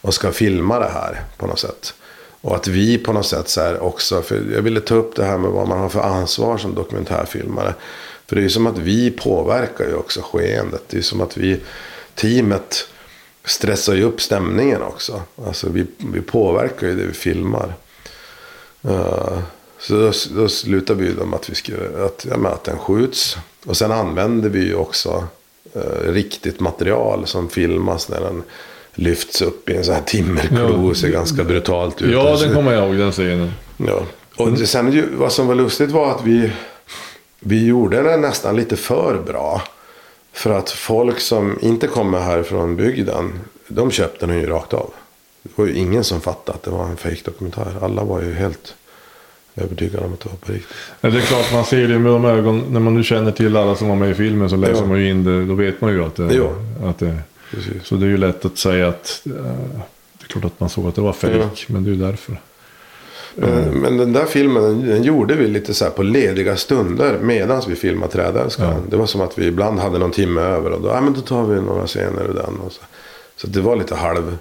och 0.00 0.14
ska 0.14 0.32
filma 0.32 0.78
det 0.78 0.90
här 0.94 1.20
på 1.36 1.46
något 1.46 1.58
sätt. 1.58 1.94
Och 2.40 2.56
att 2.56 2.68
vi 2.68 2.98
på 2.98 3.12
något 3.12 3.26
sätt 3.26 3.48
så 3.48 3.60
här 3.60 3.82
också, 3.82 4.22
för 4.22 4.42
jag 4.54 4.62
ville 4.62 4.80
ta 4.80 4.94
upp 4.94 5.16
det 5.16 5.24
här 5.24 5.38
med 5.38 5.50
vad 5.50 5.68
man 5.68 5.78
har 5.78 5.88
för 5.88 6.00
ansvar 6.00 6.58
som 6.58 6.74
dokumentärfilmare. 6.74 7.74
För 8.28 8.36
det 8.36 8.40
är 8.40 8.42
ju 8.42 8.50
som 8.50 8.66
att 8.66 8.78
vi 8.78 9.10
påverkar 9.10 9.84
ju 9.84 9.94
också 9.94 10.20
skeendet. 10.22 10.82
Det 10.88 10.94
är 10.94 10.98
ju 10.98 11.02
som 11.02 11.20
att 11.20 11.36
vi, 11.36 11.60
teamet 12.14 12.88
stressar 13.44 13.94
ju 13.94 14.02
upp 14.02 14.20
stämningen 14.20 14.82
också. 14.82 15.22
Alltså 15.46 15.68
vi, 15.68 15.86
vi 15.98 16.20
påverkar 16.20 16.86
ju 16.86 16.96
det 16.96 17.06
vi 17.06 17.12
filmar. 17.12 17.74
Eh, 18.82 19.38
så 19.78 19.94
då, 19.94 20.12
då 20.30 20.48
slutade 20.48 21.02
vi 21.02 21.12
med 21.14 21.34
att, 21.34 21.50
vi 21.50 21.54
skulle, 21.54 22.04
att, 22.04 22.26
ja, 22.30 22.48
att 22.48 22.64
den 22.64 22.78
skjuts. 22.78 23.36
Och 23.66 23.76
sen 23.76 23.92
använder 23.92 24.48
vi 24.48 24.64
ju 24.64 24.74
också 24.74 25.24
eh, 25.74 26.12
riktigt 26.12 26.60
material 26.60 27.26
som 27.26 27.48
filmas 27.48 28.08
när 28.08 28.20
den 28.20 28.42
lyfts 28.94 29.42
upp 29.42 29.70
i 29.70 29.76
en 29.76 29.84
sån 29.84 29.94
här 29.94 30.02
timmerklo. 30.02 30.88
Ja. 30.88 30.94
ser 30.94 31.08
ganska 31.08 31.44
brutalt 31.44 32.02
ut. 32.02 32.12
Ja, 32.12 32.32
Och 32.32 32.40
den 32.40 32.54
kommer 32.54 32.72
jag 32.72 32.86
ihåg, 32.86 32.98
den 32.98 33.12
scenen. 33.12 33.52
Ja. 33.76 34.02
Och 34.36 34.52
det, 34.52 34.66
sen 34.66 35.08
vad 35.18 35.32
som 35.32 35.46
var 35.46 35.54
lustigt 35.54 35.90
var 35.90 36.10
att 36.10 36.24
vi, 36.24 36.52
vi 37.40 37.66
gjorde 37.66 38.02
den 38.02 38.20
nästan 38.20 38.56
lite 38.56 38.76
för 38.76 39.22
bra. 39.26 39.62
För 40.34 40.50
att 40.50 40.70
folk 40.70 41.20
som 41.20 41.58
inte 41.62 41.86
kommer 41.86 42.18
härifrån 42.20 42.76
bygden, 42.76 43.32
de 43.68 43.90
köpte 43.90 44.26
den 44.26 44.40
ju 44.40 44.46
rakt 44.46 44.74
av. 44.74 44.90
Det 45.42 45.50
var 45.54 45.66
ju 45.66 45.74
ingen 45.74 46.04
som 46.04 46.20
fattade 46.20 46.56
att 46.58 46.62
det 46.62 46.70
var 46.70 46.84
en 46.84 46.96
fake 46.96 47.20
dokumentär 47.24 47.72
Alla 47.82 48.04
var 48.04 48.22
ju 48.22 48.32
helt 48.34 48.74
övertygade 49.56 50.04
om 50.06 50.12
att 50.12 50.20
det 50.20 50.28
var 50.28 50.36
på 50.36 50.52
riktigt. 50.52 50.76
Ja, 51.00 51.10
det 51.10 51.18
är 51.18 51.22
klart, 51.22 51.52
man 51.52 51.64
ser 51.64 51.88
det 51.88 51.98
med 51.98 52.12
de 52.12 52.24
ögon. 52.24 52.64
När 52.70 52.80
man 52.80 52.94
nu 52.94 53.04
känner 53.04 53.32
till 53.32 53.56
alla 53.56 53.74
som 53.74 53.88
var 53.88 53.96
med 53.96 54.10
i 54.10 54.14
filmen 54.14 54.50
så 54.50 54.56
läser 54.56 54.82
Ja. 54.82 54.86
man 54.86 54.98
ju 55.00 55.10
in 55.10 55.24
det. 55.24 55.44
Då 55.46 55.54
vet 55.54 55.80
man 55.80 55.92
ju 55.92 56.04
att 56.04 56.16
det, 56.16 56.34
Jo. 56.34 56.50
att 56.84 56.98
det 56.98 57.18
Precis. 57.50 57.84
Så 57.84 57.94
det 57.94 58.06
är 58.06 58.10
ju 58.10 58.16
lätt 58.16 58.44
att 58.44 58.58
säga 58.58 58.88
att 58.88 59.22
eh, 59.26 59.32
det 59.32 60.24
är 60.24 60.28
klart 60.28 60.44
att 60.44 60.60
man 60.60 60.68
såg 60.68 60.86
att 60.86 60.94
det 60.94 61.00
var 61.00 61.12
fejk. 61.12 61.42
Ja. 61.42 61.50
Men 61.66 61.84
det 61.84 61.90
är 61.90 61.94
ju 61.94 62.00
därför. 62.00 62.40
Men, 63.34 63.80
men 63.80 63.96
den 63.96 64.12
där 64.12 64.24
filmen 64.24 64.62
den, 64.62 64.88
den 64.88 65.02
gjorde 65.02 65.34
vi 65.34 65.48
lite 65.48 65.74
så 65.74 65.84
här 65.84 65.92
på 65.92 66.02
lediga 66.02 66.56
stunder 66.56 67.18
medan 67.22 67.62
vi 67.68 67.74
filmade 67.74 68.12
Trädälskaren. 68.12 68.74
Ja. 68.74 68.90
Det 68.90 68.96
var 68.96 69.06
som 69.06 69.20
att 69.20 69.38
vi 69.38 69.46
ibland 69.46 69.78
hade 69.78 69.98
någon 69.98 70.10
timme 70.10 70.40
över 70.40 70.70
och 70.70 70.80
då, 70.80 70.88
ja, 70.88 71.00
men 71.00 71.12
då 71.12 71.20
tar 71.20 71.44
vi 71.44 71.60
några 71.60 71.86
scener 71.86 72.24
ur 72.30 72.34
den. 72.34 72.60
Och 72.60 72.72
så 72.72 72.80
så 73.36 73.46
det 73.46 73.60
var 73.60 73.76
lite 73.76 73.94
halv, 73.94 74.38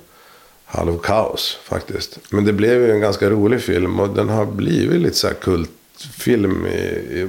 halv 0.66 0.98
kaos 0.98 1.58
faktiskt. 1.64 2.20
Men 2.30 2.46
det 2.46 2.54
blev 2.54 2.82
ju 2.82 2.92
en 2.92 3.00
ganska 3.00 3.30
rolig 3.30 3.62
film 3.62 4.00
och 4.00 4.10
den 4.10 4.30
har 4.30 4.46
blivit 4.46 5.02
lite 5.02 5.18
så 5.18 5.28
här 5.28 5.34
kult, 5.34 5.72
film 5.98 6.66
i, 6.66 6.78
i 6.80 7.28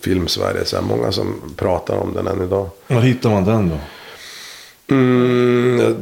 film-Sverige. 0.00 0.64
Så 0.64 0.76
här, 0.76 0.82
många 0.82 1.12
som 1.12 1.34
pratar 1.56 1.96
om 1.96 2.14
den 2.14 2.26
än 2.26 2.42
idag. 2.42 2.68
Var 2.86 3.00
hittar 3.00 3.30
man 3.30 3.44
den 3.44 3.68
då? 3.68 3.78
Mm, 4.94 6.00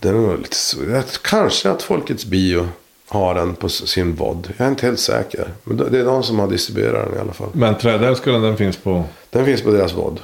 det 0.00 0.08
är 0.08 0.12
nog 0.12 0.38
lite 0.38 0.56
så. 0.56 0.76
Kanske 1.22 1.70
att 1.70 1.82
Folkets 1.82 2.24
Bio 2.24 2.68
har 3.08 3.34
den 3.34 3.54
på 3.54 3.68
sin 3.68 4.14
VOD. 4.14 4.48
Jag 4.56 4.66
är 4.66 4.70
inte 4.70 4.86
helt 4.86 5.00
säker. 5.00 5.48
Men 5.64 5.76
det 5.76 6.00
är 6.00 6.04
de 6.04 6.22
som 6.22 6.38
har 6.38 6.48
distribuerat 6.48 7.08
den 7.08 7.18
i 7.18 7.20
alla 7.20 7.32
fall. 7.32 7.48
Men 7.52 7.74
Trädälskaren 7.74 8.42
den 8.42 8.56
finns 8.56 8.76
på... 8.76 9.04
Den 9.30 9.44
finns 9.44 9.62
på 9.62 9.70
deras 9.70 9.94
VOD. 9.94 10.20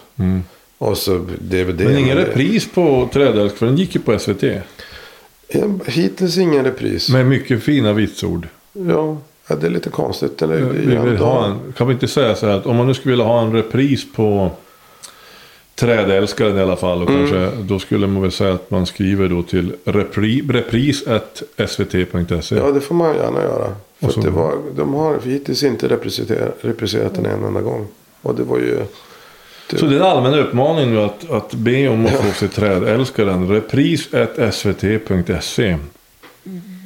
Och 0.78 0.98
så 0.98 1.26
DVD. 1.38 1.80
Men 1.80 1.98
ingen 1.98 2.16
repris 2.16 2.72
på 2.72 3.08
Trädälsk 3.12 3.56
för 3.56 3.66
den 3.66 3.76
gick 3.76 3.94
ju 3.94 4.00
på 4.00 4.18
SVT. 4.18 4.44
Hittills 5.86 6.38
ingen 6.38 6.64
repris. 6.64 7.08
Med 7.08 7.26
mycket 7.26 7.62
fina 7.62 7.92
vitsord. 7.92 8.48
Ja, 8.72 9.16
ja, 9.48 9.56
det 9.56 9.66
är 9.66 9.70
lite 9.70 9.90
konstigt. 9.90 10.42
Eller, 10.42 10.56
Vi 10.56 10.96
vill 10.96 11.16
ha 11.16 11.46
en, 11.46 11.72
kan 11.76 11.86
vi 11.88 11.92
inte 11.94 12.08
säga 12.08 12.34
så 12.34 12.46
här 12.46 12.54
att 12.56 12.66
om 12.66 12.76
man 12.76 12.86
nu 12.86 12.94
skulle 12.94 13.12
vilja 13.12 13.24
ha 13.26 13.42
en 13.42 13.52
repris 13.52 14.12
på 14.12 14.50
Trädälskaren 15.86 16.58
i 16.58 16.60
alla 16.60 16.76
fall. 16.76 17.02
Och 17.02 17.10
Mm. 17.10 17.20
kanske, 17.28 17.50
då 17.62 17.78
skulle 17.78 18.06
man 18.06 18.22
väl 18.22 18.32
säga 18.32 18.54
att 18.54 18.70
man 18.70 18.86
skriver 18.86 19.28
då 19.28 19.42
till 19.42 19.72
repri, 19.84 20.42
repris.svt.se. 20.48 22.56
Ja, 22.56 22.70
det 22.70 22.80
får 22.80 22.94
man 22.94 23.14
gärna 23.16 23.42
göra. 23.42 23.74
För 24.00 24.10
så- 24.10 24.20
att 24.20 24.24
det 24.26 24.30
var, 24.30 24.54
de 24.76 24.94
har 24.94 25.18
hittills 25.24 25.62
inte 25.62 25.88
repriserat, 26.62 27.14
den 27.14 27.26
en 27.26 27.44
enda 27.44 27.60
gång. 27.60 27.86
Och 28.22 28.34
det 28.34 28.42
var 28.42 28.58
ju... 28.58 28.78
Så 29.76 29.86
det 29.86 29.94
är 29.94 30.00
en 30.00 30.06
allmän 30.06 30.34
uppmaning 30.34 30.90
nu 30.94 31.00
att, 31.00 31.30
att 31.30 31.54
be 31.54 31.88
om 31.88 32.06
att 32.06 32.12
få 32.12 32.32
se 32.32 32.48
Trädälskaren. 32.48 33.48
Repris.svt.se. 34.42 35.78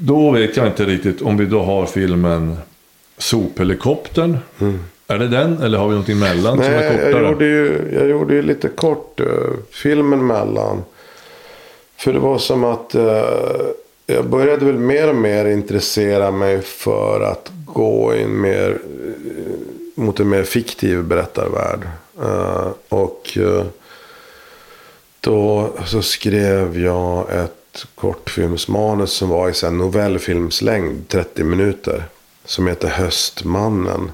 Då 0.01 0.31
vet 0.31 0.57
jag 0.57 0.67
inte 0.67 0.85
riktigt 0.85 1.23
om 1.23 1.37
vi 1.37 1.47
då 1.47 1.63
har 1.63 1.87
filmen 1.87 2.57
Sophelikoptern. 3.19 4.39
Är 5.07 5.19
det 5.19 5.29
den 5.29 5.63
eller 5.63 5.79
har 5.79 5.89
vi 5.89 5.97
något 5.97 6.09
emellan 6.09 6.57
som 6.57 6.65
är. 6.65 6.71
Nej, 6.71 6.91
kortare? 6.91 7.11
jag 7.11 7.31
gjorde, 7.31 7.45
ju, 7.45 7.91
jag 7.93 8.09
gjorde 8.09 8.35
ju 8.35 8.43
lite 8.43 8.69
kort 8.69 9.21
uh, 9.21 9.27
filmen 9.71 10.27
mellan. 10.27 10.85
För 11.97 12.13
det 12.13 12.19
var 12.19 12.39
som 12.39 12.65
att 12.65 12.95
eh, 12.95 13.25
jag 14.07 14.27
började 14.27 14.65
väl 14.65 14.79
mer 14.79 15.09
och 15.09 15.17
mer 15.17 15.45
intressera 15.45 16.31
mig 16.31 16.63
för 16.63 17.21
att 17.21 17.51
gå 17.67 18.15
in 18.15 18.41
mer 18.41 18.71
eh, 18.71 19.53
mot 19.95 20.21
en 20.21 20.29
mer 20.29 20.43
fiktiv 20.43 21.05
berättarvärld. 21.05 21.81
Och 22.89 23.39
då 25.21 25.73
så 25.85 26.03
skrev 26.03 26.81
jag 26.81 27.31
ett 27.31 27.87
kortfilmsmanus 27.95 29.13
som 29.13 29.29
var 29.29 29.49
i 29.49 29.55
så 29.55 29.71
novellfilmslängd, 29.71 31.09
30 31.09 31.45
minuter. 31.45 32.05
Som 32.45 32.67
heter 32.67 32.89
Höstmannen. 32.89 34.11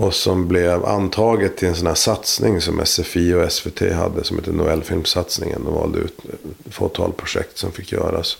Och 0.00 0.14
som 0.14 0.48
blev 0.48 0.84
antaget 0.84 1.56
till 1.56 1.68
en 1.68 1.76
sån 1.76 1.86
här 1.86 1.94
satsning 1.94 2.60
som 2.60 2.86
SFI 2.86 3.34
och 3.34 3.52
SVT 3.52 3.80
hade. 3.92 4.24
Som 4.24 4.38
heter 4.38 4.52
Noelfilmsatsningen. 4.52 5.64
De 5.64 5.74
valde 5.74 5.98
ut 5.98 6.18
ett 6.18 6.74
fåtal 6.74 7.12
projekt 7.12 7.58
som 7.58 7.72
fick 7.72 7.92
göras. 7.92 8.38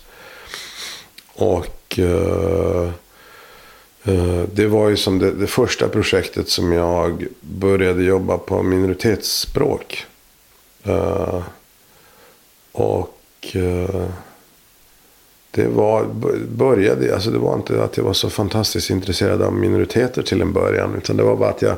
Och 1.34 1.98
uh, 1.98 2.90
uh, 4.08 4.42
det 4.52 4.66
var 4.66 4.88
ju 4.88 4.96
som 4.96 5.18
det, 5.18 5.30
det 5.30 5.46
första 5.46 5.88
projektet 5.88 6.48
som 6.48 6.72
jag 6.72 7.26
började 7.40 8.02
jobba 8.02 8.38
på 8.38 8.62
minoritetsspråk. 8.62 10.06
Uh, 10.86 11.42
och 12.72 13.56
det 15.50 15.66
var, 15.66 16.04
började, 16.56 17.14
alltså 17.14 17.30
det 17.30 17.38
var 17.38 17.54
inte 17.54 17.84
att 17.84 17.96
jag 17.96 18.04
var 18.04 18.12
så 18.12 18.30
fantastiskt 18.30 18.90
intresserad 18.90 19.42
av 19.42 19.52
minoriteter 19.52 20.22
till 20.22 20.40
en 20.42 20.52
början. 20.52 20.94
Utan 20.98 21.16
det 21.16 21.22
var 21.22 21.36
bara 21.36 21.50
att 21.50 21.62
jag, 21.62 21.76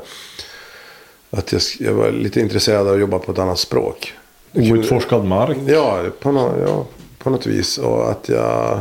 att 1.31 1.53
jag, 1.53 1.63
jag 1.81 1.93
var 1.95 2.11
lite 2.11 2.41
intresserad 2.41 2.87
av 2.89 2.95
att 2.95 3.01
jobba 3.01 3.19
på 3.19 3.33
ett 3.33 3.39
annat 3.39 3.59
språk. 3.59 4.13
Outforskad 4.55 5.25
mark. 5.25 5.57
Ja, 5.67 6.03
på, 6.21 6.33
nå, 6.33 6.51
ja, 6.67 6.85
på 7.19 7.31
något 7.31 7.47
vis. 7.47 7.79
Och 7.79 8.11
att 8.11 8.29
jag... 8.29 8.79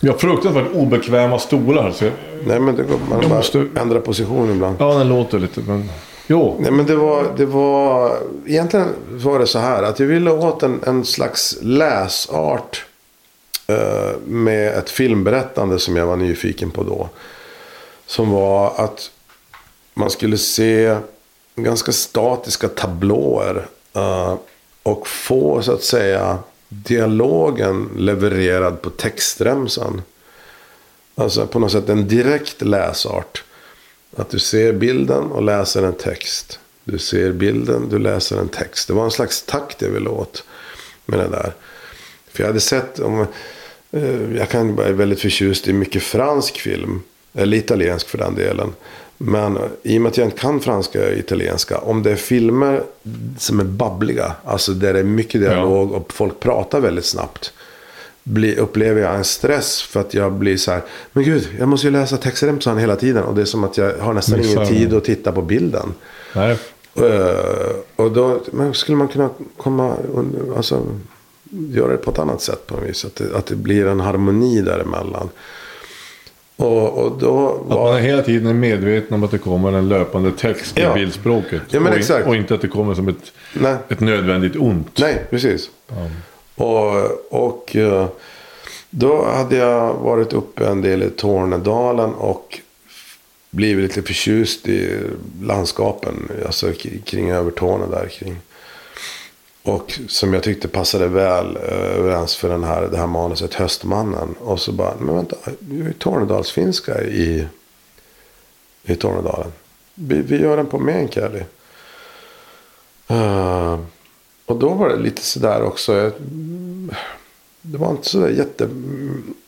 Ja, 0.00 0.12
fruktansvärt 0.18 0.66
obekväma 0.74 1.38
stolar. 1.38 1.90
Så 1.90 2.04
jag, 2.04 2.12
Nej 2.46 2.60
men 2.60 2.76
det 2.76 2.82
går, 2.82 2.98
man 3.10 3.20
Jag 3.20 3.30
bara 3.30 3.36
måste- 3.38 3.66
ändra 3.76 4.00
position 4.00 4.50
ibland. 4.50 4.76
ja, 4.78 4.94
den 4.98 5.08
låter 5.08 5.38
lite 5.38 5.60
men... 5.60 5.90
Jo. 6.26 6.56
Nej 6.60 6.70
men 6.72 6.86
det 6.86 6.96
var, 6.96 7.24
det 7.36 7.46
var, 7.46 8.12
egentligen 8.46 8.86
var 9.10 9.38
det 9.38 9.46
så 9.46 9.58
här 9.58 9.82
att 9.82 10.00
jag 10.00 10.06
ville 10.06 10.30
åt 10.30 10.62
en, 10.62 10.80
en 10.86 11.04
slags 11.04 11.58
läsart 11.62 12.84
Eh, 13.72 14.18
med 14.24 14.78
ett 14.78 14.90
filmberättande 14.90 15.78
som 15.78 15.96
jag 15.96 16.06
var 16.06 16.16
nyfiken 16.16 16.70
på 16.70 16.82
då. 16.82 17.08
Som 18.06 18.30
var 18.30 18.74
att 18.76 19.10
man 19.94 20.10
skulle 20.10 20.38
se 20.38 20.96
ganska 21.56 21.92
statiska 21.92 22.68
tablåer 22.68 23.66
eh, 23.94 24.34
och 24.82 25.08
få 25.08 25.62
så 25.62 25.72
att 25.72 25.82
säga 25.82 26.38
dialogen 26.68 27.88
levererad 27.96 28.82
på 28.82 28.90
textremsan. 28.90 30.02
Alltså 31.14 31.46
på 31.46 31.58
något 31.58 31.72
sätt 31.72 31.88
en 31.88 32.08
direkt 32.08 32.62
läsart. 32.62 33.44
Att 34.16 34.30
du 34.30 34.38
ser 34.38 34.72
bilden 34.72 35.24
och 35.24 35.42
läser 35.42 35.82
en 35.82 35.94
text. 35.94 36.58
Du 36.84 36.98
ser 36.98 37.32
bilden, 37.32 37.88
du 37.88 37.98
läser 37.98 38.36
en 38.36 38.48
text. 38.48 38.88
Det 38.88 38.94
var 38.94 39.04
en 39.04 39.10
slags 39.10 39.42
takt 39.42 39.82
jag 39.82 39.90
ville 39.90 40.08
åt 40.08 40.44
med 41.06 41.18
det 41.18 41.28
där. 41.28 41.54
För 42.32 42.42
jag 42.42 42.46
hade 42.46 42.60
sett, 42.60 42.98
om, 42.98 43.26
jag 44.38 44.48
kan 44.48 44.76
vara 44.76 44.92
väldigt 44.92 45.20
förtjust 45.20 45.68
i 45.68 45.72
mycket 45.72 46.02
fransk 46.02 46.58
film. 46.58 47.02
Eller 47.34 47.56
italiensk 47.56 48.08
för 48.08 48.18
den 48.18 48.34
delen. 48.34 48.72
Men 49.18 49.56
eh, 49.56 49.62
i 49.82 49.98
och 49.98 50.02
med 50.02 50.10
att 50.10 50.16
jag 50.16 50.26
inte 50.26 50.38
kan 50.38 50.60
franska 50.60 51.06
och 51.06 51.12
italienska. 51.12 51.78
Om 51.78 52.02
det 52.02 52.10
är 52.10 52.16
filmer 52.16 52.82
som 53.38 53.60
är 53.60 53.64
babbliga. 53.64 54.32
Alltså 54.44 54.72
där 54.72 54.92
det 54.92 54.98
är 54.98 55.04
mycket 55.04 55.40
dialog 55.40 55.92
och 55.92 56.12
folk 56.12 56.40
pratar 56.40 56.80
väldigt 56.80 57.04
snabbt 57.04 57.52
blir, 58.24 58.58
upplever 58.58 59.00
jag 59.00 59.14
en 59.14 59.24
stress 59.24 59.82
för 59.82 60.00
att 60.00 60.14
jag 60.14 60.32
blir 60.32 60.56
så 60.56 60.70
här. 60.70 60.82
Men 61.12 61.24
gud, 61.24 61.48
jag 61.58 61.68
måste 61.68 61.86
ju 61.86 61.90
läsa 61.90 62.16
textremsan 62.16 62.78
hela 62.78 62.96
tiden. 62.96 63.24
Och 63.24 63.34
det 63.34 63.40
är 63.40 63.44
som 63.44 63.64
att 63.64 63.78
jag 63.78 63.98
har 63.98 64.12
nästan 64.12 64.38
Missar 64.38 64.52
ingen 64.52 64.68
tid 64.68 64.94
att 64.94 65.04
titta 65.04 65.32
på 65.32 65.42
bilden. 65.42 65.94
Nej. 66.34 66.56
Eh, 66.94 67.76
och 67.96 68.12
då 68.12 68.40
skulle 68.72 68.98
man 68.98 69.08
kunna 69.08 69.30
komma, 69.56 69.96
alltså 70.56 70.86
göra 71.52 71.92
det 71.92 71.96
på 71.96 72.10
ett 72.10 72.18
annat 72.18 72.40
sätt 72.42 72.66
på 72.66 72.74
något 72.76 72.84
vis. 72.88 73.04
Att 73.04 73.14
det, 73.16 73.36
att 73.36 73.46
det 73.46 73.56
blir 73.56 73.86
en 73.86 74.00
harmoni 74.00 74.62
däremellan. 74.62 75.28
Och, 76.56 76.98
och 76.98 77.18
då 77.18 77.48
Att 77.48 77.68
man 77.68 77.78
var... 77.78 77.96
är 77.96 78.00
hela 78.00 78.22
tiden 78.22 78.60
medveten 78.60 79.14
om 79.14 79.22
att 79.24 79.30
det 79.30 79.38
kommer 79.38 79.72
en 79.72 79.88
löpande 79.88 80.32
text 80.32 80.72
Ja. 80.78 80.90
i 80.90 80.94
bildspråket. 80.94 81.62
Ja, 81.70 81.80
men 81.80 81.92
och, 81.92 81.98
exakt. 81.98 82.26
och 82.26 82.36
inte 82.36 82.54
att 82.54 82.60
det 82.60 82.68
kommer 82.68 82.94
som 82.94 83.08
ett, 83.08 83.32
Nej. 83.52 83.76
ett 83.88 84.00
nödvändigt 84.00 84.56
ont. 84.56 84.98
Nej, 84.98 85.24
precis. 85.30 85.70
Och, 86.54 86.94
och 87.30 87.76
eh, 87.76 88.06
då 88.90 89.24
hade 89.24 89.56
jag 89.56 89.94
varit 89.94 90.32
uppe 90.32 90.66
en 90.66 90.80
del 90.82 91.02
i 91.02 91.10
Tornedalen 91.10 92.14
och 92.14 92.58
blivit 93.50 93.82
lite 93.82 94.02
förtjust 94.02 94.68
i 94.68 94.98
landskapen. 95.42 96.28
Alltså 96.46 96.72
kring 97.04 97.30
Övertorneå 97.30 97.86
där 97.90 98.08
kring. 98.08 98.36
Och 99.64 100.00
som 100.08 100.34
jag 100.34 100.42
tyckte 100.42 100.68
passade 100.68 101.08
väl 101.08 101.56
eh, 101.56 101.98
överens 101.98 102.36
för 102.36 102.48
den 102.48 102.64
här, 102.64 102.88
det 102.90 102.96
här 102.96 103.06
manuset 103.06 103.54
Höstmannen. 103.54 104.34
Och 104.38 104.60
så 104.60 104.72
bara, 104.72 104.94
men 105.00 105.14
vänta, 105.16 105.36
det 105.60 105.74
är 105.74 105.78
ju 105.84 105.92
Tornedalsfinska 105.92 107.02
i, 107.02 107.46
i 108.84 108.94
Tornedalen. 108.96 109.52
Vi, 109.94 110.22
vi 110.22 110.36
gör 110.42 110.56
den 110.56 110.66
på 110.66 110.78
meänkieli. 110.78 111.42
Uh, 113.10 113.78
och 114.46 114.56
då 114.58 114.68
var 114.68 114.88
det 114.88 114.96
lite 114.96 115.22
sådär 115.22 115.62
också. 115.62 115.94
jag- 115.96 116.12
Det 117.62 117.78
var 117.78 117.90
inte 117.90 118.08
sådär 118.08 118.28
jätte... 118.28 118.68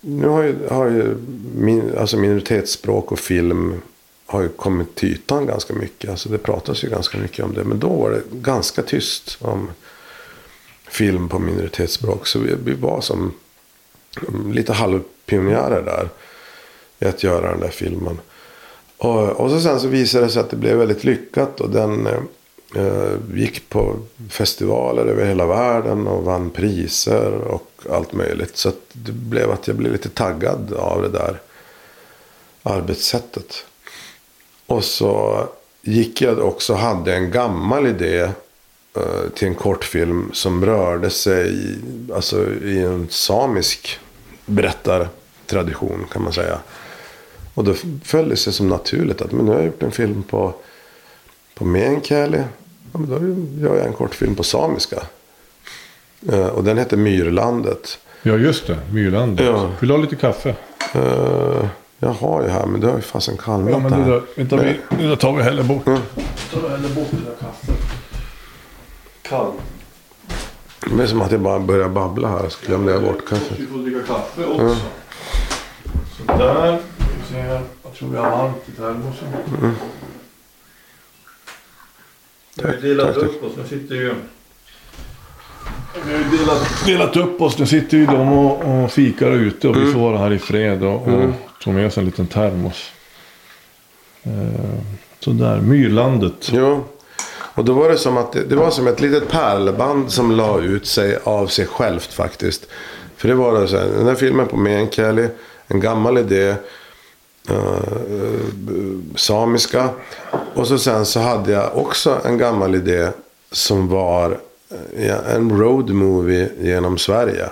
Nu 0.00 0.26
har 0.28 0.42
ju, 0.42 0.56
har 0.70 0.86
ju 0.86 1.16
min, 1.54 1.98
alltså 1.98 2.16
minoritetsspråk 2.16 3.12
och 3.12 3.18
film 3.18 3.80
har 4.26 4.42
ju 4.42 4.48
kommit 4.48 4.94
till 4.94 5.08
ytan 5.12 5.46
ganska 5.46 5.74
mycket. 5.74 6.10
Alltså 6.10 6.28
det 6.28 6.38
pratas 6.38 6.84
ju 6.84 6.88
ganska 6.88 7.18
mycket 7.18 7.44
om 7.44 7.54
det. 7.54 7.64
Men 7.64 7.78
då 7.78 7.88
var 7.88 8.10
det 8.10 8.22
ganska 8.32 8.82
tyst 8.82 9.36
om 9.40 9.70
film 10.94 11.28
på 11.28 11.38
minoritetsspråk. 11.38 12.26
Så 12.26 12.38
vi, 12.38 12.54
vi 12.64 12.74
var 12.74 13.00
som 13.00 13.34
lite 14.52 14.72
halvpionjärer 14.72 15.82
där. 15.82 16.08
I 16.98 17.04
att 17.04 17.22
göra 17.22 17.50
den 17.50 17.60
där 17.60 17.70
filmen. 17.70 18.20
Och, 18.98 19.28
och 19.28 19.50
så 19.50 19.60
sen 19.60 19.80
så 19.80 19.88
visade 19.88 20.24
det 20.24 20.30
sig 20.30 20.40
att 20.40 20.50
det 20.50 20.56
blev 20.56 20.76
väldigt 20.76 21.04
lyckat. 21.04 21.60
Och 21.60 21.70
den 21.70 22.06
eh, 22.76 23.12
gick 23.34 23.68
på 23.68 23.96
festivaler 24.30 25.06
över 25.06 25.26
hela 25.26 25.46
världen. 25.46 26.06
Och 26.06 26.24
vann 26.24 26.50
priser 26.50 27.32
och 27.32 27.70
allt 27.90 28.12
möjligt. 28.12 28.56
Så 28.56 28.68
att 28.68 28.80
det 28.92 29.12
blev 29.12 29.50
att 29.50 29.68
jag 29.68 29.76
blev 29.76 29.92
lite 29.92 30.08
taggad 30.08 30.72
av 30.72 31.02
det 31.02 31.08
där 31.08 31.40
arbetssättet. 32.62 33.64
Och 34.66 34.84
så 34.84 35.44
gick 35.82 36.22
jag 36.22 36.38
också 36.38 36.72
och 36.72 36.78
hade 36.78 37.14
en 37.14 37.30
gammal 37.30 37.86
idé 37.86 38.30
till 39.34 39.48
en 39.48 39.54
kortfilm 39.54 40.30
som 40.32 40.66
rörde 40.66 41.10
sig 41.10 41.54
i, 41.54 41.78
alltså, 42.14 42.46
i 42.62 42.80
en 42.80 43.08
samisk 43.10 43.98
berättartradition 44.46 46.06
kan 46.12 46.22
man 46.22 46.32
säga. 46.32 46.58
Och 47.54 47.64
då 47.64 47.74
föll 48.04 48.28
det 48.28 48.36
sig 48.36 48.52
som 48.52 48.68
naturligt 48.68 49.22
att 49.22 49.32
men 49.32 49.44
nu 49.44 49.50
har 49.50 49.58
jag 49.58 49.66
gjort 49.66 49.82
en 49.82 49.90
film 49.90 50.22
på, 50.22 50.54
på 51.54 51.64
meänkieli. 51.64 52.42
Ja, 52.92 52.98
men 52.98 53.10
då 53.10 53.18
gör 53.66 53.76
jag 53.76 53.86
en 53.86 53.92
kortfilm 53.92 54.34
på 54.34 54.42
samiska. 54.42 55.02
Eh, 56.32 56.46
och 56.46 56.64
den 56.64 56.78
heter 56.78 56.96
Myrlandet. 56.96 57.98
Ja, 58.22 58.36
just 58.36 58.66
det. 58.66 58.78
Myrlandet. 58.92 59.46
Ja. 59.46 59.70
Vill 59.80 59.88
du 59.88 59.94
ha 59.94 60.02
lite 60.02 60.16
kaffe? 60.16 60.54
Eh, 60.94 61.66
jag 61.98 62.08
har 62.08 62.42
ju 62.42 62.48
här, 62.48 62.66
men 62.66 62.80
det 62.80 62.86
har 62.86 62.96
ju 62.96 63.02
fasen 63.02 63.36
kallnat 63.36 63.70
Ja, 63.70 63.78
men 63.78 64.00
det 64.00 64.10
där, 64.12 64.22
vänta, 64.36 64.56
vi, 64.56 65.06
där 65.06 65.16
tar 65.16 65.32
vi 65.32 65.42
heller 65.42 65.62
bort. 65.62 65.86
Mm. 65.86 66.00
tar 66.52 66.60
vi 66.60 66.68
heller 66.68 66.88
bort 66.88 67.08
det 67.10 67.16
där 67.16 67.36
kaffet. 67.40 67.83
Kall. 69.28 69.52
Det 70.96 71.02
är 71.02 71.06
som 71.06 71.22
att 71.22 71.32
jag 71.32 71.40
bara 71.40 71.60
börjar 71.60 71.88
babbla 71.88 72.28
här, 72.28 72.48
så 72.48 72.66
glömde 72.66 72.92
jag 72.92 73.02
bort 73.02 73.28
kaffet. 73.28 73.60
Vi 73.60 73.66
får 73.66 73.78
dricka 73.78 74.02
kaffe 74.06 74.44
också. 74.44 74.76
Sådär. 76.16 76.78
Vi 76.98 77.34
se. 77.34 77.60
Jag 77.82 77.94
tror 77.94 78.08
vi 78.08 78.16
har 78.16 78.30
varmt 78.30 78.68
i 78.68 78.72
termosen. 78.72 79.28
Vi 82.56 82.64
har 82.64 82.72
ju 82.72 82.80
delat 82.80 83.06
tack, 83.06 83.14
tack. 83.14 83.24
upp 83.24 83.44
oss. 83.44 83.52
Nu 83.56 83.64
sitter 83.68 83.94
ju... 83.94 84.14
Vi 86.06 86.12
har 86.12 86.18
ju 86.18 86.38
delat, 86.38 86.86
delat 86.86 87.16
upp 87.16 87.40
oss. 87.40 87.58
Nu 87.58 87.66
sitter 87.66 87.96
ju 87.96 88.06
de 88.06 88.32
och, 88.32 88.84
och 88.84 88.90
fikar 88.90 89.30
ute 89.30 89.68
och 89.68 89.76
vi 89.76 89.92
får 89.92 90.00
vara 90.00 90.18
här 90.18 90.32
i 90.32 90.38
fred 90.38 90.82
och, 90.82 91.08
och 91.08 91.30
tog 91.60 91.74
med 91.74 91.86
oss 91.86 91.98
en 91.98 92.04
liten 92.04 92.26
termos. 92.26 92.90
Eh, 94.22 94.80
sådär, 95.20 95.60
Myrlandet. 95.60 96.50
Jo. 96.52 96.84
Och 97.54 97.64
då 97.64 97.72
var 97.72 97.88
det 97.88 97.98
som 97.98 98.16
att 98.16 98.32
det, 98.32 98.44
det 98.44 98.56
var 98.56 98.70
som 98.70 98.86
ett 98.86 99.00
litet 99.00 99.28
pärlband 99.28 100.12
som 100.12 100.30
la 100.30 100.60
ut 100.60 100.86
sig 100.86 101.18
av 101.24 101.46
sig 101.46 101.66
självt 101.66 102.12
faktiskt. 102.12 102.66
För 103.16 103.28
det 103.28 103.34
var 103.34 103.60
då 103.60 103.66
så 103.66 103.76
här, 103.76 103.86
den 103.86 104.06
här 104.06 104.14
filmen 104.14 104.48
på 104.48 104.56
meänkieli, 104.56 105.28
en 105.66 105.80
gammal 105.80 106.18
idé, 106.18 106.54
uh, 107.50 108.98
samiska. 109.16 109.88
Och 110.54 110.66
så 110.66 110.78
sen 110.78 111.06
så 111.06 111.20
hade 111.20 111.52
jag 111.52 111.76
också 111.76 112.20
en 112.24 112.38
gammal 112.38 112.74
idé 112.74 113.08
som 113.52 113.88
var 113.88 114.38
eh, 114.96 115.34
en 115.34 115.58
road 115.58 115.90
movie 115.90 116.48
genom 116.60 116.98
Sverige. 116.98 117.48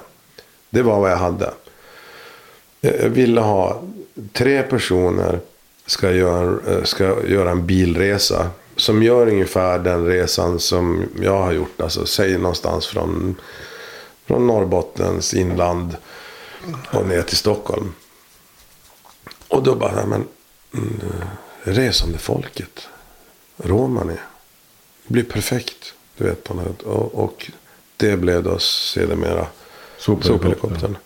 Det 0.71 0.83
var 0.83 1.01
vad 1.01 1.11
jag 1.11 1.17
hade. 1.17 1.51
Jag 2.81 3.09
ville 3.09 3.41
ha 3.41 3.83
tre 4.33 4.63
personer 4.63 5.41
ska 5.87 6.13
göra, 6.13 6.73
eh, 6.73 6.83
ska 6.83 7.27
göra 7.27 7.51
en 7.51 7.67
bilresa. 7.67 8.51
Som 8.77 9.03
gör 9.03 9.27
ungefär 9.27 9.79
den 9.79 10.07
resan 10.07 10.61
som 10.61 11.05
jag 11.21 11.43
har 11.43 11.53
gjort. 11.53 11.81
Alltså 11.81 12.07
säg 12.07 12.39
någonstans 12.39 12.87
från, 12.87 13.35
från 14.27 14.47
Norrbottens 14.47 15.35
inland 15.35 15.97
och 16.91 17.07
ner 17.07 17.23
till 17.23 17.37
Stockholm. 17.37 17.93
Och 19.49 19.63
då 19.63 19.75
bara, 19.75 20.07
men 20.07 20.25
mm, 20.75 21.01
resande 21.63 22.19
folket. 22.19 22.89
Romani. 23.57 24.17
Blir 25.07 25.23
perfekt. 25.23 25.95
Du 26.17 26.25
vet 26.25 26.45
på 26.45 26.55
något 26.55 26.83
och, 26.83 27.15
och 27.15 27.51
det 27.97 28.17
blev 28.17 28.43
då 28.43 28.59
sedermera 28.59 29.47
Sophelikoptern. 29.99 30.97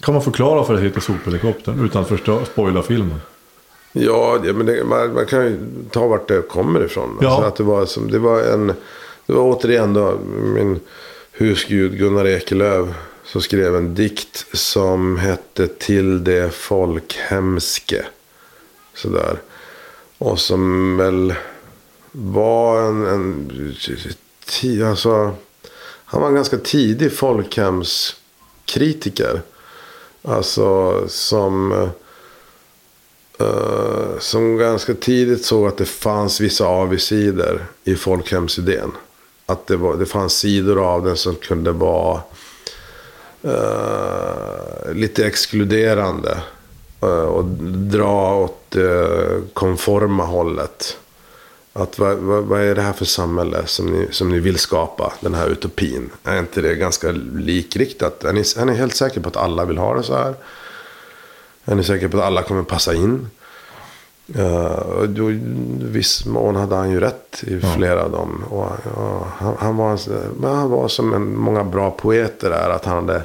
Kan 0.00 0.14
man 0.14 0.22
förklara 0.22 0.54
varför 0.54 0.74
det 0.74 0.80
heter 0.82 1.00
Sophelikoptern 1.00 1.84
utan 1.84 2.02
att 2.02 2.08
förstö- 2.08 2.44
spoila 2.44 2.82
filmen? 2.82 3.20
Ja, 3.92 4.38
men 4.42 4.66
det, 4.66 4.84
man, 4.84 5.14
man 5.14 5.26
kan 5.26 5.44
ju 5.44 5.58
ta 5.90 6.06
vart 6.06 6.28
det 6.28 6.42
kommer 6.42 6.84
ifrån. 6.84 7.18
Ja. 7.20 7.28
Alltså 7.28 7.48
att 7.48 7.56
det, 7.56 7.62
var 7.62 7.86
som, 7.86 8.10
det 8.10 8.18
var 8.18 8.40
en... 8.40 8.66
Det 9.26 9.32
var 9.32 9.42
återigen 9.42 9.94
då 9.94 10.18
min 10.54 10.80
husgud 11.32 11.98
Gunnar 11.98 12.26
Ekelöf. 12.26 12.88
Som 13.24 13.42
skrev 13.42 13.76
en 13.76 13.94
dikt 13.94 14.46
som 14.52 15.18
hette 15.18 15.66
Till 15.66 16.24
det 16.24 16.54
folkhemske. 16.54 18.04
Sådär. 18.94 19.38
Och 20.18 20.40
som 20.40 20.96
väl 20.96 21.34
var 22.12 22.82
en... 22.82 23.06
en 23.06 23.50
ti, 24.44 24.82
alltså, 24.82 25.34
han 26.04 26.20
var 26.20 26.28
en 26.28 26.34
ganska 26.34 26.58
tidig 26.58 27.12
folkhemskritiker. 27.12 29.42
Alltså 30.22 31.04
som... 31.08 31.88
Eh, 33.42 34.18
som 34.18 34.56
ganska 34.56 34.94
tidigt 34.94 35.44
såg 35.44 35.68
att 35.68 35.76
det 35.76 35.84
fanns 35.84 36.40
vissa 36.40 36.66
avigsidor 36.66 37.66
i 37.84 37.94
folkhemsidén. 37.94 38.92
Att 39.46 39.66
det, 39.66 39.76
var, 39.76 39.96
det 39.96 40.06
fanns 40.06 40.32
sidor 40.32 40.84
av 40.84 41.04
den 41.04 41.16
som 41.16 41.34
kunde 41.34 41.72
vara 41.72 42.20
uh, 43.44 44.94
lite 44.94 45.26
exkluderande. 45.26 46.38
Uh, 47.02 47.08
och 47.08 47.44
dra 47.90 48.34
åt 48.34 48.58
det 48.68 49.40
konforma 49.52 50.24
hållet. 50.24 50.96
Att 51.72 51.98
vad, 51.98 52.16
vad, 52.16 52.44
vad 52.44 52.60
är 52.60 52.74
det 52.74 52.82
här 52.82 52.92
för 52.92 53.04
samhälle 53.04 53.66
som 53.66 53.86
ni, 53.86 54.08
som 54.10 54.28
ni 54.28 54.38
vill 54.38 54.58
skapa? 54.58 55.12
Den 55.20 55.34
här 55.34 55.48
utopin. 55.48 56.10
Är 56.24 56.38
inte 56.38 56.60
det 56.60 56.74
ganska 56.74 57.10
likriktat? 57.34 58.24
Är 58.24 58.32
ni, 58.32 58.40
är 58.40 58.64
ni 58.64 58.74
helt 58.74 58.96
säkra 58.96 59.22
på 59.22 59.28
att 59.28 59.36
alla 59.36 59.64
vill 59.64 59.78
ha 59.78 59.94
det 59.94 60.02
så 60.02 60.14
här? 60.14 60.34
Är 61.64 61.74
ni 61.74 61.84
säkra 61.84 62.08
på 62.08 62.18
att 62.18 62.24
alla 62.24 62.42
kommer 62.42 62.62
passa 62.62 62.94
in? 62.94 63.30
Uh, 64.38 65.02
då, 65.02 65.24
viss 65.78 66.26
mån 66.26 66.56
hade 66.56 66.74
han 66.76 66.90
ju 66.90 67.00
rätt 67.00 67.44
i 67.46 67.60
flera 67.60 68.02
av 68.02 68.10
dem. 68.10 68.44
Och, 68.50 68.66
ja, 68.96 69.26
han, 69.36 69.56
han, 69.58 69.76
var, 69.76 69.98
men 70.40 70.54
han 70.56 70.70
var 70.70 70.88
som 70.88 71.14
en, 71.14 71.36
många 71.36 71.64
bra 71.64 71.90
poeter 71.90 72.50
är. 72.50 72.70
Att 72.70 72.84
han 72.84 73.08
hade 73.08 73.22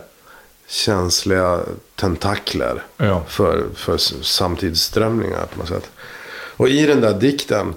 känsliga 0.67 1.59
tentakler 1.95 2.83
Ja. 2.97 3.23
för, 3.27 3.63
för 3.75 3.97
samtidsströmningar 4.23 5.45
på 5.53 5.59
något 5.59 5.67
sätt. 5.67 5.89
Och 6.57 6.69
i 6.69 6.85
den 6.85 7.01
där 7.01 7.13
dikten 7.13 7.73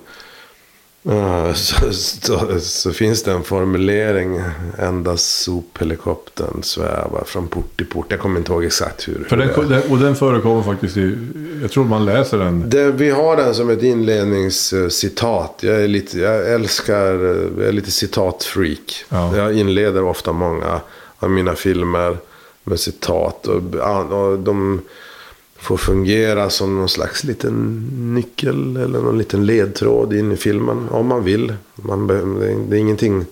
så, 1.55 1.93
så, 1.93 2.61
så 2.61 2.93
finns 2.93 3.23
det 3.23 3.33
en 3.33 3.43
formulering. 3.43 4.41
Endast 4.79 5.43
sophelikoptern 5.43 6.63
svävar 6.63 7.25
från 7.27 7.49
port 7.49 7.77
till 7.77 7.87
port. 7.87 8.07
Jag 8.09 8.21
kommer 8.21 8.39
inte 8.39 8.53
ihåg 8.53 8.65
exakt 8.65 9.09
hur. 9.09 9.27
För 9.29 9.37
hur 9.37 9.69
den, 9.69 9.83
och 9.91 9.99
den 9.99 10.17
förekommer 10.17 10.63
faktiskt 10.63 10.97
i... 10.97 11.19
Jag 11.63 11.71
tror 11.71 11.85
man 11.85 12.05
läser 12.05 12.39
den. 12.39 12.71
Det, 12.71 12.93
vi 12.93 13.11
har 13.11 13.37
den 13.37 13.55
som 13.55 13.71
ett 13.71 13.83
inledningscitat. 13.83 15.59
Jag, 15.61 15.83
är 15.83 15.89
lite, 15.89 16.19
jag 16.19 16.53
älskar, 16.53 17.13
jag 17.59 17.69
är 17.69 17.73
lite 17.73 17.91
citatfreak. 17.91 19.05
Ja. 19.09 19.37
Jag 19.37 19.59
inleder 19.59 20.05
ofta 20.05 20.33
många 20.33 20.81
av 21.19 21.31
mina 21.31 21.55
filmer 21.55 22.17
med 22.65 22.81
citat. 22.81 23.47
Och, 23.47 23.63
och 24.13 24.39
de 24.39 24.81
får 25.61 25.77
fungera 25.77 26.51
som 26.51 26.77
någon 26.77 26.89
slags 26.89 27.25
liten 27.25 27.89
nyckel 28.15 28.77
eller 28.77 29.01
någon 29.01 29.19
liten 29.19 29.47
ledtråd 29.47 30.13
in 30.13 30.33
i 30.33 30.37
filmen. 30.37 30.89
Om 30.89 31.07
man 31.07 31.25
vill. 31.25 31.55
Man, 31.75 32.07
det, 32.07 32.17
är, 32.17 32.75
ingenting. 32.75 33.27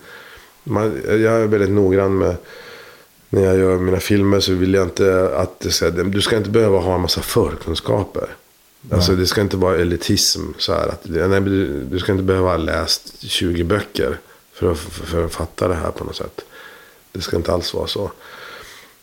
Man, 0.65 1.01
jag 1.07 1.23
är 1.23 1.47
väldigt 1.47 1.71
noggrann 1.71 2.19
med 2.19 2.37
när 3.31 3.45
jag 3.45 3.59
gör 3.59 3.79
mina 3.79 4.01
filmer 4.01 4.41
så 4.41 4.53
vill 4.53 4.75
jag 4.75 4.85
inte 4.85 5.37
att 5.37 5.61
det 5.61 5.71
ska, 5.71 5.91
du 5.91 6.21
ska 6.21 6.37
inte 6.37 6.51
behöva 6.51 6.79
ha 6.79 6.95
en 6.95 7.01
massa 7.01 7.21
förkunskaper. 7.21 8.29
Alltså 8.91 9.17
det 9.17 9.27
ska 9.27 9.41
inte 9.41 9.57
vara 9.57 9.77
elitism. 9.77 10.43
Så 10.59 10.73
här, 10.73 10.89
att, 10.89 11.01
nej, 11.05 11.41
du, 11.41 11.85
du 11.85 11.99
ska 11.99 12.13
inte 12.13 12.25
behöva 12.25 12.51
ha 12.51 12.57
läst 12.57 13.23
20 13.23 13.65
böcker 13.65 14.19
för 14.53 14.73
att, 14.73 14.79
för 14.79 15.25
att 15.25 15.33
fatta 15.33 15.69
det 15.69 15.75
här 15.75 15.91
på 15.91 16.05
något 16.05 16.17
sätt. 16.17 16.41
Det 17.13 17.21
ska 17.21 17.37
inte 17.37 17.53
alls 17.53 17.75
vara 17.75 17.87
så. 17.87 18.11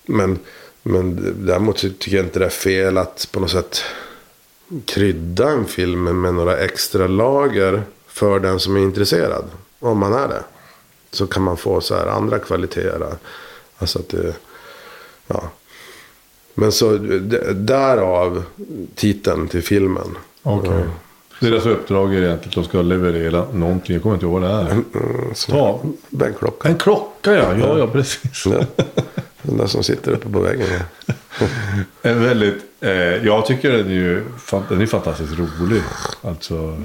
Men, 0.05 0.39
men 0.87 1.33
däremot 1.45 1.77
tycker 1.77 2.17
jag 2.17 2.25
inte 2.25 2.39
det 2.39 2.45
är 2.45 2.49
fel 2.49 2.97
att 2.97 3.27
på 3.31 3.39
något 3.39 3.51
sätt 3.51 3.83
krydda 4.85 5.49
en 5.49 5.65
film 5.65 6.21
med 6.21 6.33
några 6.33 6.57
extra 6.57 7.07
lager 7.07 7.83
för 8.07 8.39
den 8.39 8.59
som 8.59 8.75
är 8.75 8.79
intresserad. 8.79 9.45
Om 9.79 9.97
man 9.97 10.13
är 10.13 10.27
det. 10.27 10.43
Så 11.11 11.27
kan 11.27 11.43
man 11.43 11.57
få 11.57 11.81
så 11.81 11.95
här 11.95 12.07
andra 12.07 12.39
kvaliteter. 12.39 13.07
Alltså 13.77 13.99
att 13.99 14.09
det, 14.09 14.33
ja. 15.27 15.43
Men 16.53 16.71
så 16.71 16.97
därav 17.53 18.43
titeln 18.95 19.47
till 19.47 19.63
filmen. 19.63 20.17
Okej. 20.43 20.83
Deras 21.39 21.65
uppdrag 21.65 22.13
är 22.13 22.21
egentligen 22.21 22.49
att 22.49 22.55
de 22.55 22.63
ska 22.63 22.81
leverera 22.81 23.45
någonting. 23.53 23.93
Jag 23.93 24.03
kommer 24.03 24.15
inte 24.15 24.25
ihåg 24.25 24.41
vad 24.41 24.49
det 24.49 24.55
är. 24.55 24.71
Mm, 24.71 24.85
så, 25.35 25.51
Ta. 25.51 25.79
Bänkklocka. 26.09 26.69
En 26.69 26.77
klocka 26.77 27.33
ja. 27.33 27.57
Ja, 27.57 27.77
ja 27.77 27.87
precis. 27.87 28.45
Ja. 28.45 28.65
Den 29.45 29.57
där 29.57 29.67
som 29.67 29.83
sitter 29.83 30.11
uppe 30.11 30.29
på 30.29 30.39
väggen. 30.39 30.67
En 32.01 32.23
väldigt, 32.23 32.63
eh, 32.81 32.91
jag 33.25 33.45
tycker 33.45 33.71
den 33.71 33.87
är 33.87 33.93
ju 33.93 34.23
den 34.69 34.81
är 34.81 34.85
fantastiskt 34.85 35.33
rolig. 35.39 35.81
Alltså 36.21 36.81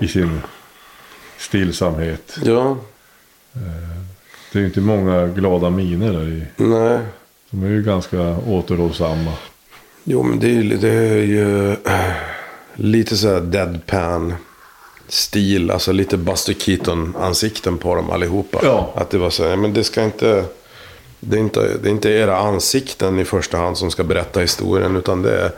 i 0.00 0.08
sin 0.08 0.40
stillsamhet. 1.38 2.36
ja, 2.44 2.76
Det 4.52 4.58
är 4.58 4.60
ju 4.60 4.66
inte 4.66 4.80
många 4.80 5.26
glada 5.26 5.70
miner 5.70 6.12
där 6.12 6.28
i. 6.28 6.44
nej. 6.56 6.98
De 7.50 7.62
är 7.62 7.68
ju 7.68 7.82
ganska 7.82 8.20
återhållsamma. 8.36 9.32
Jo, 10.04 10.22
men 10.22 10.40
det 10.40 10.46
är 10.46 10.50
ju, 10.62 10.76
det 10.76 10.88
är 10.92 11.22
ju 11.22 11.70
äh, 11.72 12.12
lite 12.74 13.16
så 13.16 13.28
här 13.28 13.40
deadpan 13.40 14.34
stil. 15.08 15.70
Alltså 15.70 15.92
lite 15.92 16.16
Buster 16.16 16.54
Keaton-ansikten 16.54 17.78
på 17.78 17.94
dem 17.94 18.10
allihopa. 18.10 18.60
Ja. 18.62 18.92
Att 18.96 19.10
det 19.10 19.18
var 19.18 19.30
så 19.30 19.48
här, 19.48 19.56
men 19.56 19.72
det 19.72 19.84
ska 19.84 20.04
inte... 20.04 20.44
Det 21.28 21.36
är, 21.36 21.40
inte, 21.40 21.60
det 21.82 21.88
är 21.88 21.92
inte 21.92 22.10
era 22.10 22.36
ansikten 22.36 23.18
i 23.18 23.24
första 23.24 23.56
hand 23.56 23.78
som 23.78 23.90
ska 23.90 24.04
berätta 24.04 24.40
historien. 24.40 24.96
Utan 24.96 25.22
det 25.22 25.40
är, 25.40 25.50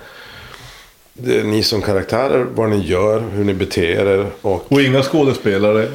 det 1.13 1.39
är 1.39 1.45
ni 1.45 1.63
som 1.63 1.83
karaktärer, 1.83 2.47
vad 2.55 2.71
ni 2.71 2.87
gör, 2.87 3.21
hur 3.33 3.45
ni 3.45 3.55
beter 3.55 4.07
er 4.07 4.27
och... 4.43 4.73
Och 4.73 4.83
inga 4.83 5.03
skådespelare. 5.03 5.89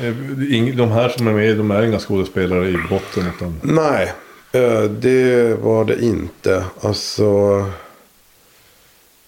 De 0.76 0.92
här 0.92 1.10
som 1.10 1.28
är 1.28 1.34
med, 1.34 1.58
de 1.58 1.72
är 1.72 1.84
inga 1.84 2.00
skådespelare 2.00 2.70
i 2.70 2.78
botten. 2.90 3.24
Utan, 3.36 3.60
Nej, 3.62 4.14
eh, 4.52 4.84
det 4.84 5.62
var 5.62 5.86
det 5.86 6.04
inte. 6.04 6.64
Alltså... 6.82 7.24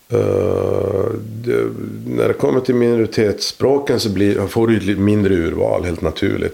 eh, 0.09 1.05
det, 1.21 1.63
när 2.07 2.27
det 2.27 2.33
kommer 2.33 2.59
till 2.59 2.75
minoritetsspråken 2.75 3.99
så 3.99 4.09
blir, 4.09 4.47
får 4.47 4.67
du 4.67 4.91
ett 4.91 4.97
mindre 4.99 5.33
urval 5.33 5.83
helt 5.83 6.01
naturligt. 6.01 6.53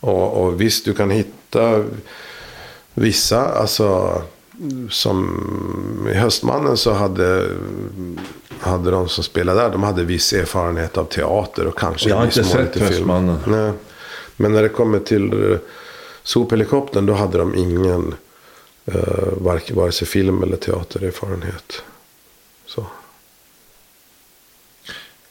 Och, 0.00 0.44
och 0.44 0.60
visst, 0.60 0.84
du 0.84 0.94
kan 0.94 1.10
hitta 1.10 1.84
vissa, 2.98 3.44
alltså 3.44 4.22
som 4.90 6.08
i 6.10 6.14
Höstmannen 6.14 6.76
så 6.76 6.92
hade, 6.92 7.48
hade 8.60 8.90
de 8.90 9.08
som 9.08 9.24
spelade 9.24 9.60
där, 9.60 9.70
de 9.70 9.82
hade 9.82 10.04
viss 10.04 10.32
erfarenhet 10.32 10.96
av 10.96 11.04
teater 11.04 11.66
och 11.66 11.78
kanske 11.78 12.08
Jag 12.08 12.16
har 12.16 12.24
inte 12.24 12.44
sett 12.44 12.72
film. 12.72 12.86
Höstmannen. 12.86 13.38
Nej. 13.46 13.72
Men 14.36 14.52
när 14.52 14.62
det 14.62 14.68
kommer 14.68 14.98
till 14.98 15.52
eh, 15.52 15.58
sophelikoptern 16.22 17.06
då 17.06 17.14
hade 17.14 17.38
de 17.38 17.54
ingen 17.54 18.14
vare, 19.36 19.60
vare 19.70 19.92
sig 19.92 20.06
film 20.06 20.42
eller 20.42 20.56
teatererfarenhet. 20.56 21.82
Så. 22.66 22.86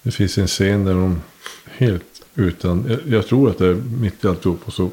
Det 0.01 0.11
finns 0.11 0.37
en 0.37 0.47
scen 0.47 0.85
där 0.85 0.93
de 0.93 1.21
helt 1.65 2.03
utan, 2.35 2.85
jag, 2.89 2.99
jag 3.13 3.27
tror 3.27 3.49
att 3.49 3.57
det 3.57 3.67
är 3.67 3.73
mitt 3.73 4.25
i 4.25 4.27
alltihop. 4.27 4.59
Och 4.65 4.73
så, 4.73 4.89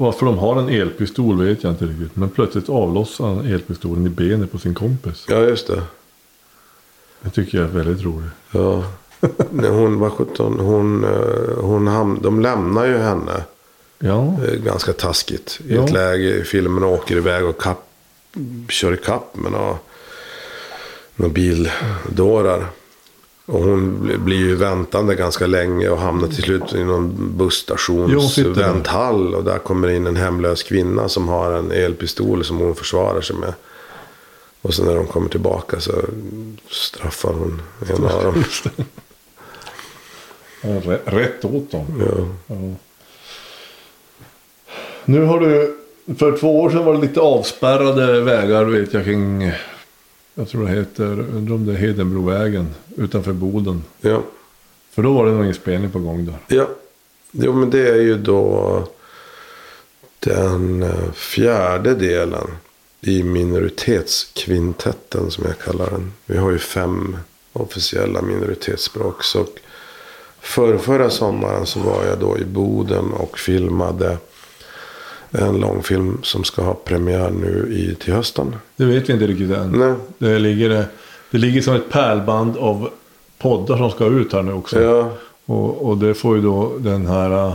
varför 0.00 0.26
de 0.26 0.38
har 0.38 0.56
en 0.60 0.68
elpistol 0.68 1.44
vet 1.44 1.62
jag 1.62 1.72
inte 1.72 1.84
riktigt. 1.84 2.16
Men 2.16 2.28
plötsligt 2.30 2.68
avlossar 2.68 3.26
han 3.26 3.46
elpistolen 3.46 4.06
i 4.06 4.08
benet 4.08 4.52
på 4.52 4.58
sin 4.58 4.74
kompis. 4.74 5.26
Ja, 5.28 5.38
just 5.40 5.66
det. 5.66 5.82
Det 7.22 7.30
tycker 7.30 7.58
jag 7.58 7.66
är 7.66 7.72
väldigt 7.72 8.04
roligt. 8.04 8.30
Ja. 8.52 8.84
När 9.50 9.70
hon 9.70 9.98
var 9.98 10.10
17, 10.10 10.58
hon, 10.60 11.04
eh, 11.04 11.58
hon 11.60 11.88
ham- 11.88 12.18
de 12.22 12.40
lämnar 12.40 12.86
ju 12.86 12.98
henne. 12.98 13.44
Ja, 13.98 14.36
eh, 14.46 14.54
ganska 14.64 14.92
taskigt. 14.92 15.60
I 15.68 15.74
Ja. 15.74 15.84
ett 15.84 15.92
läge 15.92 16.34
i 16.40 16.44
filmen 16.44 16.82
och 16.84 16.92
åker 16.92 17.16
iväg 17.16 17.44
och 17.44 17.60
kapp, 17.62 17.86
kör 18.68 18.92
ikapp 18.92 19.36
med 19.36 19.52
några, 19.52 19.76
några 21.16 21.32
bildårar. 21.32 22.66
Och 23.50 23.60
hon 23.62 24.02
bli- 24.02 24.18
blir 24.18 24.36
ju 24.38 24.54
väntande 24.56 25.14
ganska 25.14 25.46
länge 25.46 25.88
och 25.88 25.98
hamnar 25.98 26.28
till 26.28 26.42
slut 26.42 26.74
i 26.74 26.84
någon 26.84 27.32
busstations 27.36 28.38
vänthall. 28.38 29.34
Och 29.34 29.44
där 29.44 29.58
kommer 29.58 29.88
in 29.88 30.06
en 30.06 30.16
hemlös 30.16 30.62
kvinna 30.62 31.08
som 31.08 31.28
har 31.28 31.52
en 31.52 31.72
elpistol 31.72 32.44
som 32.44 32.58
hon 32.58 32.74
försvarar 32.74 33.20
sig 33.20 33.36
med. 33.36 33.52
Och 34.62 34.74
sen 34.74 34.86
när 34.86 34.94
de 34.94 35.06
kommer 35.06 35.28
tillbaka 35.28 35.80
så 35.80 35.92
straffar 36.70 37.32
hon 37.32 37.62
en 37.88 38.04
av 38.04 38.22
dem. 38.24 38.44
rätt 41.04 41.44
åt 41.44 41.70
dem. 41.70 41.86
Ja. 42.00 42.26
Ja. 42.46 42.74
Nu 45.04 45.24
har 45.24 45.40
du, 45.40 45.76
för 46.18 46.38
två 46.38 46.60
år 46.60 46.70
sedan 46.70 46.84
var 46.84 46.94
det 46.94 47.00
lite 47.00 47.20
avspärrade 47.20 48.20
vägar 48.20 48.64
vet 48.64 48.94
jag 48.94 49.04
kring, 49.04 49.52
jag 50.34 50.48
tror 50.48 50.64
det 50.64 50.70
heter, 50.70 51.20
undrar 51.20 51.54
om 51.54 51.66
det 51.66 51.72
är 51.72 51.76
Hedenbrovägen 51.76 52.74
utanför 52.96 53.32
Boden. 53.32 53.84
ja. 54.00 54.22
För 54.90 55.02
då 55.02 55.12
var 55.12 55.26
det 55.26 55.32
någon 55.32 55.46
inspelning 55.46 55.90
på 55.90 55.98
gång 55.98 56.26
där. 56.26 56.56
Ja, 56.56 56.68
jo 57.30 57.52
men 57.52 57.70
det 57.70 57.88
är 57.88 58.00
ju 58.00 58.18
då 58.18 58.84
den 60.18 60.82
eh, 60.82 61.12
fjärde 61.12 61.94
delen 61.94 62.46
i 63.00 63.22
minoritetskvintetten 63.22 65.30
som 65.30 65.44
jag 65.46 65.58
kallar 65.58 65.90
den. 65.90 66.12
Vi 66.26 66.36
har 66.36 66.50
ju 66.50 66.58
fem 66.58 67.16
officiella 67.52 68.22
minoritetsspråk. 68.22 69.24
Så 69.24 69.46
för 70.40 70.78
förra 70.78 71.10
sommaren 71.10 71.66
så 71.66 71.80
var 71.80 72.04
jag 72.04 72.18
då 72.18 72.38
i 72.38 72.44
Boden 72.44 73.12
och 73.12 73.38
filmade 73.38 74.18
en 75.30 75.60
långfilm 75.60 76.18
som 76.22 76.44
ska 76.44 76.62
ha 76.62 76.74
premiär 76.74 77.30
nu 77.30 77.68
i, 77.72 77.94
till 77.94 78.14
hösten. 78.14 78.56
Det 78.76 78.84
vet 78.84 79.08
vi 79.08 79.12
inte 79.12 79.26
riktigt 79.26 79.50
än. 79.50 79.70
Nej, 79.70 79.94
Det 80.18 80.38
ligger, 80.38 80.84
det 81.30 81.38
ligger 81.38 81.62
som 81.62 81.74
ett 81.74 81.90
pärlband 81.90 82.56
av 82.56 82.90
poddar 83.38 83.76
som 83.76 83.90
ska 83.90 84.06
ut 84.06 84.32
här 84.32 84.42
nu 84.42 84.52
också. 84.52 84.80
ja, 84.80 85.12
Och, 85.44 85.88
och 85.88 85.98
det 85.98 86.14
får 86.14 86.36
ju 86.36 86.42
då 86.42 86.72
den 86.78 87.06
här 87.06 87.46
äh, 87.46 87.54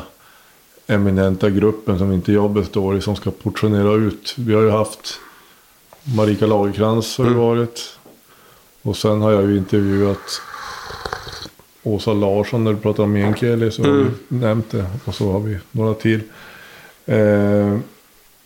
eminenta 0.88 1.49
gruppen 1.49 1.97
som 1.97 2.11
inte 2.11 2.32
jag 2.32 2.51
består 2.51 2.97
i 2.97 3.01
som 3.01 3.15
ska 3.15 3.32
portionera 3.32 3.93
ut. 3.93 4.36
Vi 4.38 4.53
har 4.53 4.61
ju 4.61 4.69
haft 4.69 5.19
Marika 6.15 6.45
Lagercrantz 6.45 7.17
har 7.17 7.26
ju 7.26 7.34
varit. 7.34 7.99
Och 8.82 8.97
sen 8.97 9.21
har 9.21 9.32
jag 9.32 9.49
ju 9.49 9.57
intervjuat 9.57 10.41
Åsa 11.84 12.13
Larsson 12.13 12.63
när 12.63 12.73
du 12.73 12.78
pratar 12.80 13.03
om 13.03 13.13
meänkieli. 13.13 13.71
Så 13.71 13.84
har 13.84 13.91
vi 13.91 14.05
nämnt 14.28 14.71
det. 14.71 14.86
Och 15.05 15.15
så 15.15 15.32
har 15.32 15.39
vi 15.39 15.57
några 15.71 15.93
till. 15.93 16.21
Eh, 17.06 17.78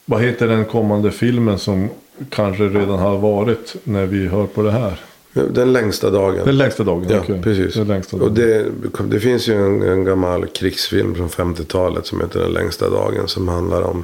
vad 0.05 0.21
heter 0.21 0.47
den 0.47 0.65
kommande 0.65 1.11
filmen 1.11 1.59
som 1.59 1.89
kanske 2.29 2.63
redan 2.63 2.99
har 2.99 3.17
varit 3.17 3.75
när 3.83 4.05
vi 4.05 4.27
hör 4.27 4.45
på 4.47 4.61
det 4.63 4.71
här? 4.71 4.99
den 5.33 5.73
längsta 5.73 6.09
dagen. 6.09 6.45
Den 6.45 6.57
längsta 6.57 6.83
dagen. 6.83 7.05
Ja, 7.09 7.19
okej. 7.19 7.41
precis. 7.43 7.73
Den 7.73 7.87
längsta 7.87 8.17
Och 8.17 8.31
dagen. 8.31 8.33
det, 8.33 9.03
det 9.03 9.19
finns 9.19 9.47
ju 9.47 9.53
en, 9.65 9.81
en 9.81 10.03
gammal 10.03 10.47
krigsfilm 10.47 11.15
från 11.15 11.29
50-talet 11.29 12.05
som 12.05 12.21
heter 12.21 12.39
Den 12.39 12.51
längsta 12.51 12.89
dagen. 12.89 13.27
Som 13.27 13.47
handlar 13.47 13.81
om 13.81 14.03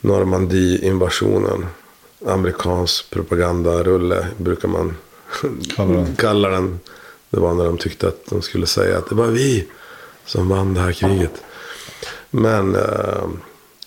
Normandie-invasionen. 0.00 1.66
Amerikansk 2.26 3.10
propagandarulle 3.10 4.26
brukar 4.36 4.68
man 4.68 4.96
kalla 6.16 6.48
den. 6.56 6.80
Det 7.30 7.40
var 7.40 7.54
när 7.54 7.64
de 7.64 7.78
tyckte 7.78 8.08
att 8.08 8.26
de 8.30 8.42
skulle 8.42 8.66
säga 8.66 8.98
att 8.98 9.08
det 9.08 9.14
var 9.14 9.26
vi 9.26 9.66
som 10.24 10.48
vann 10.48 10.74
det 10.74 10.80
här 10.80 10.92
kriget. 10.92 11.42
Men, 12.36 12.76
eh, 12.76 13.28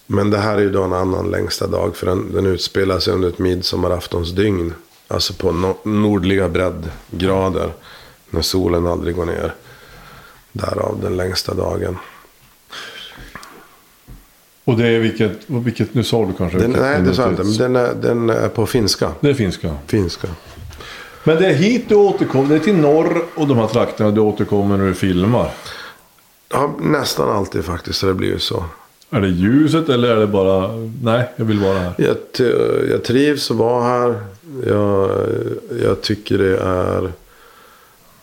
men 0.07 0.29
det 0.29 0.37
här 0.37 0.57
är 0.57 0.61
ju 0.61 0.69
då 0.69 0.83
en 0.83 0.93
annan 0.93 1.31
längsta 1.31 1.67
dag. 1.67 1.95
För 1.95 2.05
den, 2.05 2.33
den 2.33 2.45
utspelar 2.45 2.99
sig 2.99 3.13
under 3.13 3.29
ett 3.29 3.39
midsommaraftonsdygn. 3.39 4.73
Alltså 5.07 5.33
på 5.33 5.51
no, 5.51 5.77
nordliga 5.83 6.49
breddgrader. 6.49 7.71
När 8.29 8.41
solen 8.41 8.87
aldrig 8.87 9.15
går 9.15 9.25
ner. 9.25 9.53
Därav 10.51 10.99
den 11.01 11.17
längsta 11.17 11.53
dagen. 11.53 11.97
Och 14.63 14.77
det 14.77 14.87
är 14.87 14.99
vilket, 14.99 15.31
vilket 15.47 15.93
nu 15.93 16.03
sa 16.03 16.25
du 16.25 16.33
kanske? 16.33 16.57
Den, 16.57 16.71
nej, 16.71 17.01
det 17.01 17.13
sa 17.13 17.21
jag 17.21 17.31
inte. 17.31 17.43
Men 17.43 17.57
den 17.57 17.75
är, 17.75 17.93
den 17.93 18.29
är 18.29 18.49
på 18.49 18.65
finska. 18.65 19.11
Det 19.19 19.29
är 19.29 19.33
finska. 19.33 19.75
Finska. 19.87 20.27
Men 21.23 21.37
det 21.37 21.47
är 21.47 21.53
hit 21.53 21.85
du 21.89 21.95
återkommer, 21.95 22.49
det 22.49 22.55
är 22.55 22.59
till 22.59 22.75
norr 22.75 23.25
och 23.35 23.47
de 23.47 23.57
här 23.57 23.67
trakterna 23.67 24.11
du 24.11 24.21
återkommer 24.21 24.77
när 24.77 24.85
du 24.85 24.93
filmar. 24.93 25.51
Ja, 26.49 26.75
nästan 26.79 27.29
alltid 27.29 27.65
faktiskt. 27.65 27.99
Så 27.99 28.05
det 28.05 28.13
blir 28.13 28.29
ju 28.29 28.39
så. 28.39 28.65
Är 29.09 29.21
det 29.21 29.27
ljuset 29.27 29.89
eller 29.89 30.09
är 30.09 30.19
det 30.19 30.27
bara, 30.27 30.75
nej 31.03 31.29
jag 31.35 31.45
vill 31.45 31.59
vara 31.59 31.79
här. 31.79 31.93
Jag, 31.97 32.17
jag 32.89 33.03
trivs 33.03 33.51
att 33.51 33.57
vara 33.57 33.83
här. 33.83 34.23
Jag, 34.65 35.11
jag 35.83 36.01
tycker 36.01 36.37
det 36.37 36.57
är 36.57 37.11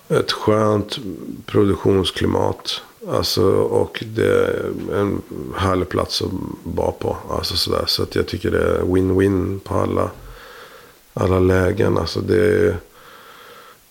ett 0.08 0.32
skönt 0.32 0.98
produktionsklimat. 1.46 2.82
Alltså, 3.08 3.44
och 3.52 4.04
det 4.14 4.26
är 4.26 4.72
en 4.94 5.22
härlig 5.56 5.88
plats 5.88 6.22
att 6.22 6.30
vara 6.62 6.92
på. 6.92 7.16
Alltså, 7.30 7.56
sådär. 7.56 7.84
Så 7.86 8.02
att 8.02 8.14
jag 8.14 8.26
tycker 8.26 8.50
det 8.50 8.62
är 8.62 8.80
win-win 8.80 9.58
på 9.58 9.74
alla, 9.74 10.10
alla 11.14 11.38
lägen. 11.38 11.98
Alltså, 11.98 12.20
det 12.20 12.46
är, 12.46 12.76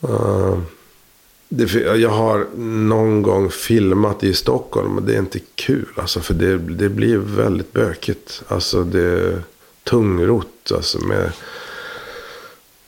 eh, 0.04 0.58
det, 1.50 1.74
jag 1.74 2.10
har 2.10 2.48
någon 2.58 3.22
gång 3.22 3.50
filmat 3.50 4.24
i 4.24 4.34
Stockholm 4.34 4.98
och 4.98 5.04
det 5.04 5.16
är 5.16 5.20
inte 5.20 5.40
kul. 5.56 5.88
Alltså, 5.96 6.20
för 6.20 6.34
det, 6.34 6.58
det 6.58 6.90
blir 6.90 7.18
väldigt 7.18 7.74
bökigt. 7.74 8.44
Alltså 8.48 8.84
det 8.84 9.02
är 9.02 9.44
tungrot. 9.84 10.72
Alltså 10.72 11.00
med 11.00 11.32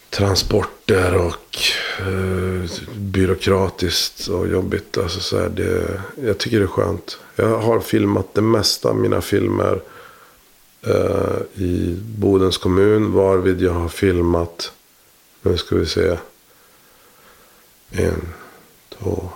transporter 0.09 1.15
och 1.15 1.57
eh, 1.99 2.69
byråkratiskt 2.95 4.27
och 4.27 4.47
jobbigt. 4.47 4.97
Alltså 4.97 5.19
så 5.19 5.39
här, 5.39 5.49
det, 5.49 6.01
jag 6.27 6.37
tycker 6.37 6.59
det 6.59 6.65
är 6.65 6.67
skönt. 6.67 7.19
Jag 7.35 7.59
har 7.59 7.79
filmat 7.79 8.33
det 8.33 8.41
mesta 8.41 8.89
av 8.89 8.95
mina 8.95 9.21
filmer 9.21 9.81
eh, 10.81 11.61
i 11.63 11.97
Bodens 12.17 12.57
kommun. 12.57 13.11
Varvid 13.11 13.61
jag 13.61 13.73
har 13.73 13.89
filmat, 13.89 14.71
nu 15.41 15.57
ska 15.57 15.75
vi 15.75 15.85
se. 15.85 16.17
En, 17.91 18.21
två, 18.99 19.29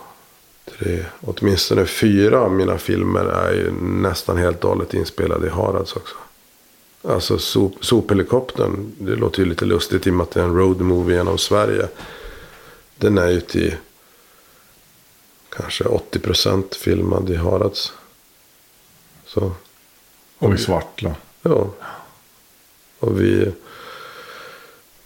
tre, 0.66 1.05
åtminstone 1.22 1.86
fyra 1.86 2.39
av 2.39 2.51
mina 2.51 2.78
filmer 2.78 3.26
är 3.26 3.53
ju 3.53 3.72
nästan 3.82 4.38
helt 4.38 4.64
och 4.64 4.70
hållet 4.70 4.93
inspelade 4.93 5.47
i 5.47 5.49
Harads 5.49 5.95
också. 5.95 6.16
Alltså 7.03 7.38
sop, 7.38 7.86
sophelikoptern, 7.86 8.91
det 8.99 9.16
låter 9.16 9.39
ju 9.39 9.45
lite 9.45 9.66
lustigt 9.66 10.07
i 10.07 10.09
och 10.09 10.14
med 10.14 10.24
att 10.24 10.32
det 10.32 10.39
är 10.39 10.43
en 10.45 10.55
road 10.57 10.82
movie 10.82 11.16
genom 11.18 11.38
Sverige. 11.38 11.88
Den 12.97 13.18
är 13.18 13.30
ju 13.30 13.41
till 13.41 13.76
kanske 15.49 15.84
80% 15.84 16.76
filmad 16.76 17.30
i 17.30 17.36
Harads. 17.36 17.93
Så, 19.26 19.51
Och 20.38 20.53
i 20.53 20.57
Svartla. 20.57 21.16
ja. 21.41 21.70
Och 22.99 23.22
vi, 23.22 23.51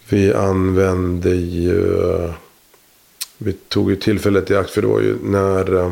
vi 0.09 0.33
använde 0.33 1.29
ju 1.35 2.01
vi 3.37 3.53
tog 3.53 3.89
ju 3.89 3.95
tillfället 3.95 4.51
i 4.51 4.55
akt 4.55 4.69
för 4.69 4.81
det 4.81 4.87
var 4.87 5.01
ju 5.01 5.17
när 5.23 5.73
uh, 5.73 5.91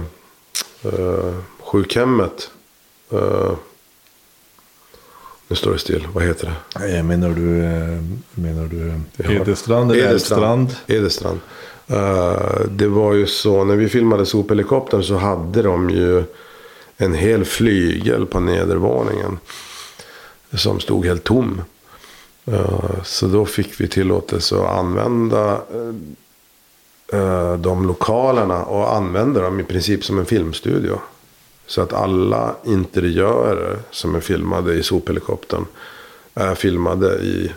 uh, 0.86 1.34
sjukhemmet. 1.60 2.52
Uh, 3.14 3.54
nu 5.48 5.56
står 5.56 5.74
det 5.74 5.80
still. 5.80 6.08
Vad 6.14 6.24
heter 6.24 6.46
det? 6.46 6.80
Nej, 6.80 7.04
Menar 7.04 7.30
du, 7.30 7.64
eh, 7.64 8.02
menar 8.36 8.68
du 8.68 9.34
Edestrand 9.34 9.92
eller 9.92 10.10
Edestrand. 10.10 10.76
Edestrand. 10.88 11.40
Uh, 11.92 12.68
det 12.70 12.88
var 12.88 13.14
ju 13.14 13.28
så, 13.28 13.64
när 13.64 13.76
vi 13.76 13.90
filmade 13.90 14.26
sophelikoptern 14.26 15.04
så 15.04 15.16
hade 15.16 15.62
de 15.62 15.90
ju 15.90 16.24
en 16.98 17.14
hel 17.14 17.46
flygel 17.46 18.26
på 18.26 18.40
nedervåningen. 18.40 19.40
Som 20.54 20.80
stod 20.80 21.06
helt 21.06 21.24
tom. 21.24 21.62
Uh, 22.48 23.04
så 23.04 23.28
då 23.28 23.46
fick 23.46 23.82
vi 23.82 23.88
tillåtelse 23.88 24.56
att 24.56 24.78
använda 24.78 25.62
de 27.58 27.88
lokalerna 27.88 28.64
och 28.64 28.96
använda 28.96 29.42
dem 29.42 29.60
i 29.60 29.64
princip 29.64 30.06
som 30.06 30.20
en 30.20 30.26
filmstudio. 30.26 31.00
Så 31.68 31.82
att 31.82 31.94
alla 31.94 32.56
interiörer 32.66 33.78
som 33.92 34.16
är 34.16 34.20
filmade 34.20 34.74
i 34.74 34.84
sophelikoptern 34.84 35.66
är 36.34 36.56
filmade 36.56 37.16
i 37.16 37.52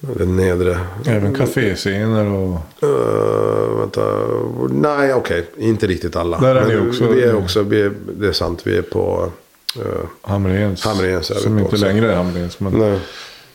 den 0.00 0.36
nedre. 0.36 0.80
Även 1.06 1.34
kaféscener 1.34 2.26
och... 2.26 2.58
Uh, 2.82 3.78
vänta. 3.78 4.00
Nej, 4.70 5.14
okej. 5.14 5.46
Inte 5.56 5.86
riktigt 5.86 6.16
alla. 6.16 6.38
Där 6.40 6.54
är 6.54 6.66
ni 6.66 6.90
också- 6.90 7.08
Vi 7.08 7.22
är 7.22 7.34
också, 7.34 7.62
vi 7.62 7.80
är, 7.80 7.92
det 8.18 8.28
är 8.28 8.32
sant, 8.32 8.66
vi 8.66 8.76
är 8.76 8.82
på... 8.82 9.30
Uh, 9.76 9.82
Hamrens. 10.22 10.84
Hamrens 10.84 11.30
är 11.30 11.34
vi 11.34 11.40
Som 11.40 11.58
på 11.58 11.60
inte 11.64 11.76
längre 11.76 12.12
är 12.12 12.16
Hamrens. 12.16 12.60
Men 12.60 12.72
nej. 12.72 13.00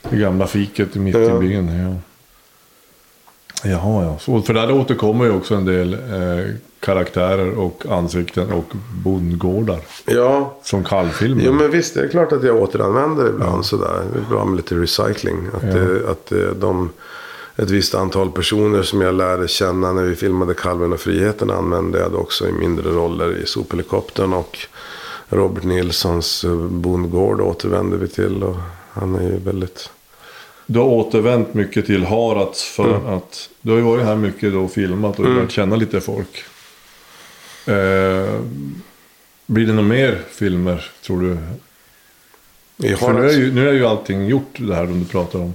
det 0.09 0.17
gamla 0.17 0.47
fiket 0.47 0.95
mitt 0.95 1.15
Ja. 1.15 1.35
i 1.35 1.39
byn. 1.39 1.79
Ja. 1.79 1.95
Jaha, 3.65 4.03
ja. 4.05 4.17
Så, 4.19 4.41
för 4.41 4.53
där 4.53 4.71
återkommer 4.71 5.25
ju 5.25 5.31
också 5.31 5.55
en 5.55 5.65
del 5.65 5.93
eh, 5.93 6.53
karaktärer 6.79 7.59
och 7.59 7.85
ansikten 7.89 8.51
och 8.51 8.65
bondgårdar. 9.03 9.79
Ja, 10.05 10.57
Från 10.63 10.83
kallfilmer. 10.83 11.43
jo, 11.45 11.53
men 11.53 11.71
visst. 11.71 11.93
Det 11.93 12.01
är 12.01 12.07
klart 12.07 12.31
att 12.31 12.43
jag 12.43 12.55
återanvänder 12.61 13.29
ibland 13.29 13.65
sådär. 13.65 14.01
Det 14.13 14.19
är 14.19 14.29
bra 14.29 14.45
med 14.45 14.55
lite 14.57 14.75
recycling. 14.75 15.37
Att, 15.53 15.63
Ja. 15.63 15.69
det, 15.79 16.09
att 16.11 16.25
det, 16.25 16.53
de, 16.53 16.89
ett 17.55 17.69
visst 17.69 17.95
antal 17.95 18.31
personer 18.31 18.81
som 18.83 19.01
jag 19.01 19.15
lärde 19.15 19.47
känna 19.47 19.93
när 19.93 20.03
vi 20.03 20.15
filmade 20.15 20.53
Kalven 20.53 20.93
och 20.93 20.99
Friheten 20.99 21.51
använde 21.51 21.99
jag 21.99 22.15
också 22.15 22.47
i 22.47 22.51
mindre 22.51 22.89
roller 22.91 23.37
i 23.37 23.45
sophelikoptern. 23.45 24.33
Och 24.33 24.57
Robert 25.29 25.63
Nilssons 25.63 26.43
eh, 26.43 26.55
bondgård 26.55 27.41
återvände 27.41 27.97
vi 27.97 28.07
till. 28.07 28.43
Och 28.43 28.55
han 28.93 29.15
är 29.15 29.21
ju 29.23 29.39
väldigt... 29.39 29.89
Du 30.65 30.79
har 30.79 30.85
återvänt 30.85 31.53
mycket 31.53 31.85
till 31.85 32.05
Harads 32.05 32.63
för 32.63 33.17
att 33.17 33.49
du 33.61 33.71
har 33.71 33.77
ju 33.77 33.83
varit 33.83 34.05
här 34.05 34.15
mycket 34.15 34.53
då 34.53 34.59
och 34.63 34.71
filmat 34.71 35.19
och 35.19 35.25
Mm. 35.25 35.37
lärt 35.37 35.51
känna 35.51 35.75
lite 35.75 36.01
folk. 36.01 36.43
Eh, 37.65 38.39
blir 39.45 39.67
det 39.67 39.73
några 39.73 39.89
mer 39.89 40.21
filmer 40.29 40.85
tror 41.05 41.21
du? 41.21 41.37
I 42.87 42.95
För 42.95 43.13
nu 43.13 43.29
är, 43.29 43.33
ju, 43.33 43.53
nu 43.53 43.69
är 43.69 43.73
ju 43.73 43.85
allting 43.85 44.25
gjort 44.27 44.53
det 44.57 44.75
här 44.75 44.85
som 44.85 44.99
du 44.99 45.05
pratar 45.05 45.39
om. 45.39 45.53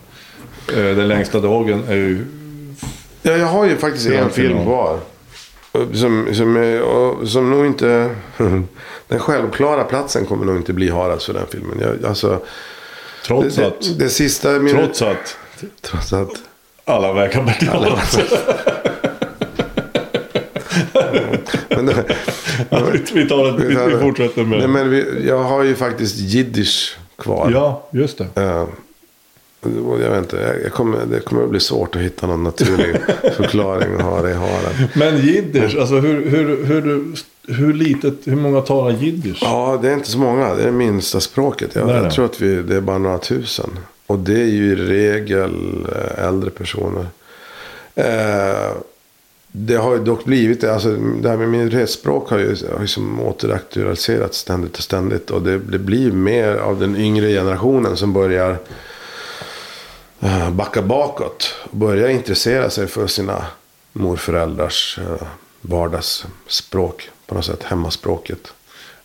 Eh, 0.69 0.77
den 0.77 1.09
längsta 1.09 1.41
dagen 1.41 1.85
är 1.89 1.95
ju... 1.97 2.25
Ja, 3.23 3.33
jag 3.33 3.47
har 3.47 3.65
ju 3.67 3.77
faktiskt 3.77 4.07
en 4.07 4.31
film 4.31 4.65
kvar. 4.65 4.99
Som, 5.95 6.29
som, 6.35 7.17
som 7.27 7.51
nog 7.51 7.67
inte... 7.67 8.15
Den 9.09 9.19
självklara 9.19 9.85
platsen 9.85 10.27
kommer 10.27 10.47
nog 10.47 10.57
inte 10.57 10.73
bli 10.73 10.89
Harads 10.91 11.27
för 11.27 11.33
den 11.33 11.47
filmen. 11.51 11.79
Jag, 11.81 12.05
alltså, 12.09 12.41
Trots 13.27 13.57
det, 13.57 13.67
att... 13.67 13.81
det, 13.81 14.05
det 14.05 14.11
sista... 14.11 14.51
Min, 14.59 14.77
Trots 14.77 15.03
att 15.03 15.37
trots 15.81 16.13
att... 16.13 16.31
alla 16.85 17.13
vägar. 17.13 17.45
Men, 21.69 21.87
det- 21.87 22.05
vi 23.15 23.29
tar 23.29 23.45
det, 23.45 23.67
vi, 23.67 23.95
vi 23.95 24.01
fortsätter 24.01 24.45
med 24.45 24.59
nej, 24.59 24.69
men 24.69 24.91
vi, 24.91 25.27
jag 25.27 25.43
har 25.43 25.63
ju 25.65 25.75
faktiskt 25.75 26.17
jiddisch 26.17 26.99
kvar. 27.19 27.51
Ja, 27.55 27.89
just 27.93 28.19
det. 28.19 28.27
Och 29.61 30.01
jag 30.01 30.11
vet 30.11 30.19
inte, 30.19 30.61
jag, 30.63 30.73
kommer, 30.73 30.99
det 31.07 31.21
kommer 31.21 31.43
att 31.43 31.51
bli 31.51 31.61
svårt 31.61 31.97
att 31.97 32.03
hitta 32.03 32.27
någon 32.27 32.43
naturlig 32.45 32.97
förklaring 33.37 34.01
ha 34.01 34.23
det 34.23 34.31
i 34.31 34.35
Harad. 34.35 34.89
Men 34.95 35.19
jiddisch, 35.19 35.77
alltså 35.79 35.95
hur, 35.95 36.31
hur, 36.31 36.65
hur, 36.65 37.05
hur 37.51 37.73
litet, 37.73 38.15
hur 38.25 38.37
många 38.37 38.61
talar 38.61 38.91
jiddisch? 38.91 39.39
Ja, 39.43 39.79
det 39.83 39.91
är 39.91 39.95
inte 39.95 40.11
så 40.11 40.19
många. 40.19 40.55
Det 40.55 40.63
är 40.63 40.67
det 40.67 40.73
minsta 40.73 41.21
språket. 41.21 41.75
Jag, 41.75 41.91
jag 41.91 42.11
tror 42.13 42.25
att 42.25 42.41
vi, 42.41 42.63
det 42.63 42.77
är 42.77 42.81
bara 42.81 42.99
några 42.99 43.19
tusen. 43.19 43.79
Och 44.07 44.19
det 44.19 44.41
är 44.41 44.47
ju 44.47 44.73
i 44.73 44.75
regel 44.75 45.87
eh, 45.95 46.27
äldre 46.27 46.51
personer. 46.51 47.07
Eh, 47.95 48.73
det 49.53 49.75
har 49.75 49.93
ju 49.93 50.05
dock 50.05 50.25
blivit 50.25 50.61
det. 50.61 50.75
Alltså, 50.75 50.97
det 50.97 51.29
här 51.29 51.37
med 51.37 51.49
minoritetsspråk 51.49 52.31
har 52.31 52.39
ju, 52.39 52.57
har 52.75 52.81
ju 52.81 52.87
som 52.87 53.21
återaktualiserats 53.21 54.39
ständigt 54.39 54.77
och 54.77 54.83
ständigt. 54.83 55.31
Och 55.31 55.43
det, 55.43 55.59
det 55.59 55.79
blir 55.79 56.13
mer 56.13 56.57
av 56.57 56.81
den 56.81 56.97
yngre 56.97 57.29
generationen 57.29 57.97
som 57.97 58.13
börjar 58.13 58.59
eh, 60.21 60.51
backa 60.51 60.83
bakåt. 60.83 61.55
Och 61.71 61.77
börjar 61.77 62.09
intressera 62.09 62.71
sig 62.71 62.87
för 62.87 63.07
sina 63.07 63.45
morföräldrars 63.93 64.99
eh, 64.99 65.27
vardagsspråk. 65.61 67.11
På 67.31 67.37
något 67.37 67.45
sätt, 67.45 67.63
hemmaspråket. 67.63 68.53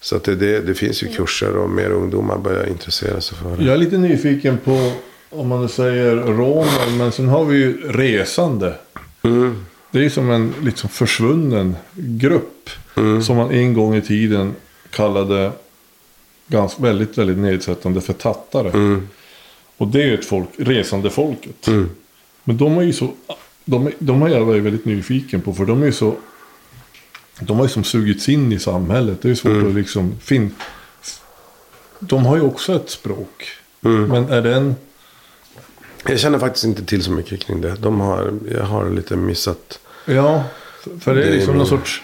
Så 0.02 0.16
att 0.16 0.24
det, 0.24 0.36
det, 0.36 0.60
det 0.60 0.74
finns 0.74 1.04
ju 1.04 1.08
kurser 1.08 1.58
och 1.58 1.70
mer 1.70 1.90
ungdomar 1.90 2.38
börjar 2.38 2.66
intressera 2.70 3.22
sig 3.22 3.38
för 3.38 3.58
det. 3.58 3.64
Jag 3.64 3.74
är 3.74 3.78
lite 3.78 3.98
nyfiken 3.98 4.58
på, 4.58 4.92
om 5.30 5.48
man 5.48 5.62
nu 5.62 5.68
säger 5.68 6.16
romer, 6.16 6.98
men 6.98 7.12
sen 7.12 7.28
har 7.28 7.46
vi 7.46 7.58
ju 7.58 7.92
resande. 7.92 8.76
Mm. 9.24 9.66
Det 9.92 10.00
är 10.00 10.04
ju 10.04 10.10
som 10.10 10.32
en 10.32 10.54
liksom 10.64 10.90
försvunnen 10.90 11.76
grupp. 11.94 12.70
Mm. 12.96 13.24
Som 13.24 13.38
man 13.38 13.52
en 13.52 13.74
gång 13.74 13.96
i 13.96 14.02
tiden 14.02 14.56
kallade 14.90 15.52
ganska, 16.48 16.82
väldigt, 16.84 17.18
väldigt 17.18 17.38
nedsättande 17.38 18.02
för 18.02 18.14
tattare. 18.14 18.70
Mm. 18.70 19.08
Och 19.78 19.88
det 19.88 20.02
är 20.04 20.08
ju 20.08 20.14
ett 20.14 20.26
folk, 20.26 20.50
resande 20.58 21.10
folket. 21.10 21.68
Mm. 21.68 21.90
Men 22.44 22.58
de 22.58 22.78
är 22.78 22.82
ju 22.84 22.94
så, 22.94 23.10
de, 23.66 23.88
är- 23.88 23.94
de 24.00 24.22
har 24.22 24.30
jag 24.30 24.46
väldigt 24.46 24.86
nyfiken 24.86 25.42
på. 25.42 25.54
För 25.54 25.66
de 25.66 25.82
är 25.82 25.86
ju 25.86 25.92
så, 25.92 26.16
de 27.40 27.58
har 27.58 27.66
ju 27.66 27.70
som 27.70 27.84
sugits 27.84 28.30
in 28.30 28.52
i 28.52 28.60
samhället. 28.60 29.22
Det 29.22 29.28
är 29.28 29.30
ju 29.30 29.36
svårt 29.36 29.52
Mm. 29.52 29.68
att 29.68 29.76
liksom 29.76 30.16
fin, 30.20 30.56
De 32.00 32.26
har 32.26 32.36
ju 32.36 32.42
också 32.42 32.76
ett 32.76 32.90
språk. 32.90 33.48
Mm. 33.84 34.04
Men 34.08 34.30
är 34.30 34.42
den, 34.42 34.76
Jag 36.08 36.20
känner 36.20 36.40
faktiskt 36.40 36.66
inte 36.66 36.86
till 36.86 37.04
så 37.04 37.12
mycket 37.12 37.40
kring 37.40 37.62
det. 37.62 37.76
De 37.80 38.00
har, 38.00 38.34
jag 38.52 38.64
har 38.64 38.90
lite 38.90 39.16
missat. 39.16 39.80
ja, 40.06 40.44
för 41.00 41.16
det 41.16 41.22
är 41.22 41.26
Det 41.26 41.32
är 41.32 41.34
liksom 41.36 41.52
min- 41.54 41.58
någon 41.58 41.68
sorts, 41.68 42.02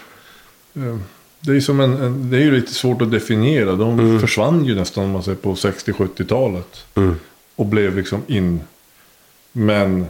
eh, 0.74 0.96
det 1.40 1.52
är, 1.56 1.60
som 1.60 1.80
en, 1.80 2.02
en, 2.02 2.30
det 2.30 2.36
är 2.36 2.40
ju 2.40 2.50
lite 2.50 2.74
svårt 2.74 3.02
att 3.02 3.10
definiera. 3.10 3.72
De 3.72 4.20
försvann 4.20 4.64
ju 4.64 4.74
nästan 4.74 5.04
om 5.04 5.10
man 5.10 5.22
säger 5.22 5.38
på 5.38 5.54
60-70-talet. 5.54 6.84
Mm. 6.94 7.16
Och 7.56 7.66
blev 7.66 7.96
liksom 7.96 8.22
in. 8.26 8.60
Men 9.52 10.06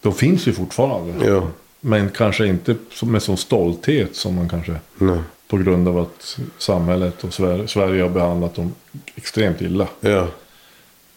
de 0.00 0.14
finns 0.14 0.46
ju 0.48 0.52
fortfarande. 0.52 1.26
Ja, 1.26 1.48
Men 1.86 2.10
kanske 2.10 2.46
inte 2.46 2.74
med 3.02 3.22
sån 3.22 3.36
stolthet 3.36 4.16
som 4.16 4.34
man 4.34 4.48
kanske 4.48 4.74
nej. 4.98 5.18
på 5.48 5.56
grund 5.56 5.88
av 5.88 5.98
att 5.98 6.38
samhället 6.58 7.24
och 7.24 7.34
Sverige, 7.34 7.68
Sverige 7.68 8.02
har 8.02 8.10
behandlat 8.10 8.54
dem 8.54 8.74
extremt 9.16 9.60
illa. 9.62 9.88
Ja, 10.00 10.26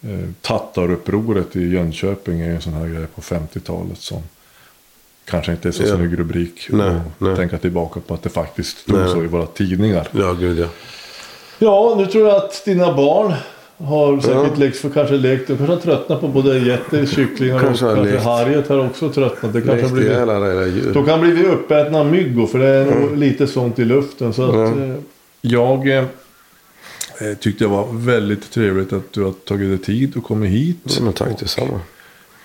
Eh, 0.01 0.30
Tattarupproret 0.41 1.55
i 1.55 1.68
Jönköping 1.68 2.41
är 2.41 2.49
en 2.55 2.61
sån 2.61 2.74
här 2.74 2.88
grej 2.88 3.05
på 3.15 3.22
50-talet 3.22 3.97
som 3.97 4.22
kanske 5.26 5.51
inte 5.51 5.68
är 5.68 5.72
så 5.72 5.84
Ja. 5.84 5.95
snygg 5.95 6.20
rubrik. 6.20 6.68
Nej, 6.70 6.88
att 6.89 7.01
nej. 7.18 7.36
tänka 7.36 7.57
tillbaka 7.57 7.99
på 7.99 8.13
att 8.13 8.24
det 8.24 8.30
faktiskt 8.30 8.78
stod 8.78 8.99
Nej. 8.99 9.09
så 9.09 9.24
i 9.24 9.28
våra 9.28 9.45
tidningar. 9.45 10.07
ja 10.11 10.34
gud 10.34 10.59
ja. 10.59 10.68
Ja, 11.59 11.95
nu 11.97 12.05
tror 12.05 12.28
jag 12.28 12.36
att 12.38 12.65
dina 12.65 12.93
barn 12.93 13.34
har 13.78 14.19
säkert 14.19 14.36
Ja. 14.36 14.59
lekt, 14.65 14.78
för 14.78 14.89
kanske 14.89 15.15
lekt, 15.15 15.47
de 15.47 15.57
kanske 15.57 15.73
har 15.75 15.82
tröttnat 15.82 16.21
på 16.21 16.28
både 16.28 16.59
getter, 16.59 17.05
kycklingar 17.05 17.59
Kanske 17.59 17.86
och 17.86 17.95
kanske. 17.95 18.17
Harriet 18.17 18.67
har 18.67 18.86
också 18.86 19.09
tröttnat. 19.09 19.53
Det 19.53 19.61
kanske 19.61 19.88
blivit 19.88 20.11
era 20.11 20.65
djur. 20.67 20.93
De 20.93 21.05
kan 21.05 21.21
bli 21.21 21.45
uppätna 21.45 21.99
av 21.99 22.05
myggor 22.05 22.47
för 22.47 22.59
det 22.59 22.67
är 22.67 22.86
nog 22.86 23.17
lite 23.17 23.47
sånt 23.47 23.80
i 23.80 23.86
luften. 23.86 24.34
Så 24.34 24.43
att, 24.43 24.73
Mm. 24.73 24.91
eh, 24.91 24.97
jag 25.41 25.97
eh, 25.97 26.03
tyckte 27.39 27.63
det 27.63 27.67
var 27.67 27.88
väldigt 27.91 28.51
trevligt 28.51 28.93
att 28.93 29.13
du 29.13 29.23
har 29.23 29.32
tagit 29.32 29.69
dig 29.69 29.78
tid 29.78 30.17
och 30.17 30.23
kommit 30.23 30.51
hit. 30.51 30.78
Ja, 30.84 31.03
men 31.03 31.13
tack 31.13 31.39
detsamma. 31.39 31.80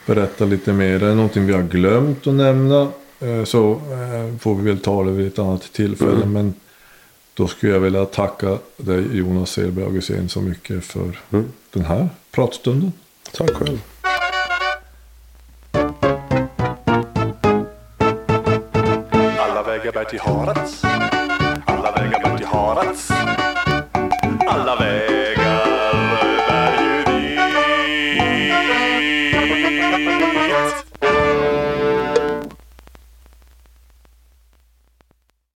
berätta 0.07 0.45
lite 0.45 0.72
mer. 0.72 0.95
Är 0.95 0.99
det 1.09 1.14
någonting 1.14 1.47
vi 1.47 1.53
har 1.53 1.62
glömt 1.62 2.26
att 2.26 2.35
nämna 2.35 2.80
eh, 3.20 3.45
så 3.45 3.70
eh, 3.72 4.39
får 4.41 4.55
vi 4.55 4.62
väl 4.70 4.78
ta 4.78 5.05
det 5.05 5.11
vid 5.11 5.26
ett 5.26 5.39
annat 5.39 5.72
tillfälle. 5.72 6.12
Mm. 6.12 6.33
Men 6.33 6.55
då 7.35 7.49
skulle 7.49 7.72
jag 7.72 7.80
vilja 7.80 8.05
tacka 8.05 8.59
dig 8.76 9.16
Jonas 9.18 9.51
Selberg 9.51 9.85
Augustin 9.85 10.28
så 10.28 10.41
mycket 10.41 10.85
för 10.85 11.18
Mm. 11.33 11.53
den 11.72 11.85
här 11.85 12.09
pratstunden. 12.30 12.93
Tack 13.33 13.51
själv. 13.51 13.78
Alla 19.39 19.62
vägar 19.62 19.93
bär 19.93 20.05
till 20.05 20.20
Harads. 20.20 20.85
Alla 21.66 21.93
vägar 21.93 22.20
bär 22.24 22.37
till 22.37 22.47
Harads. 22.47 23.11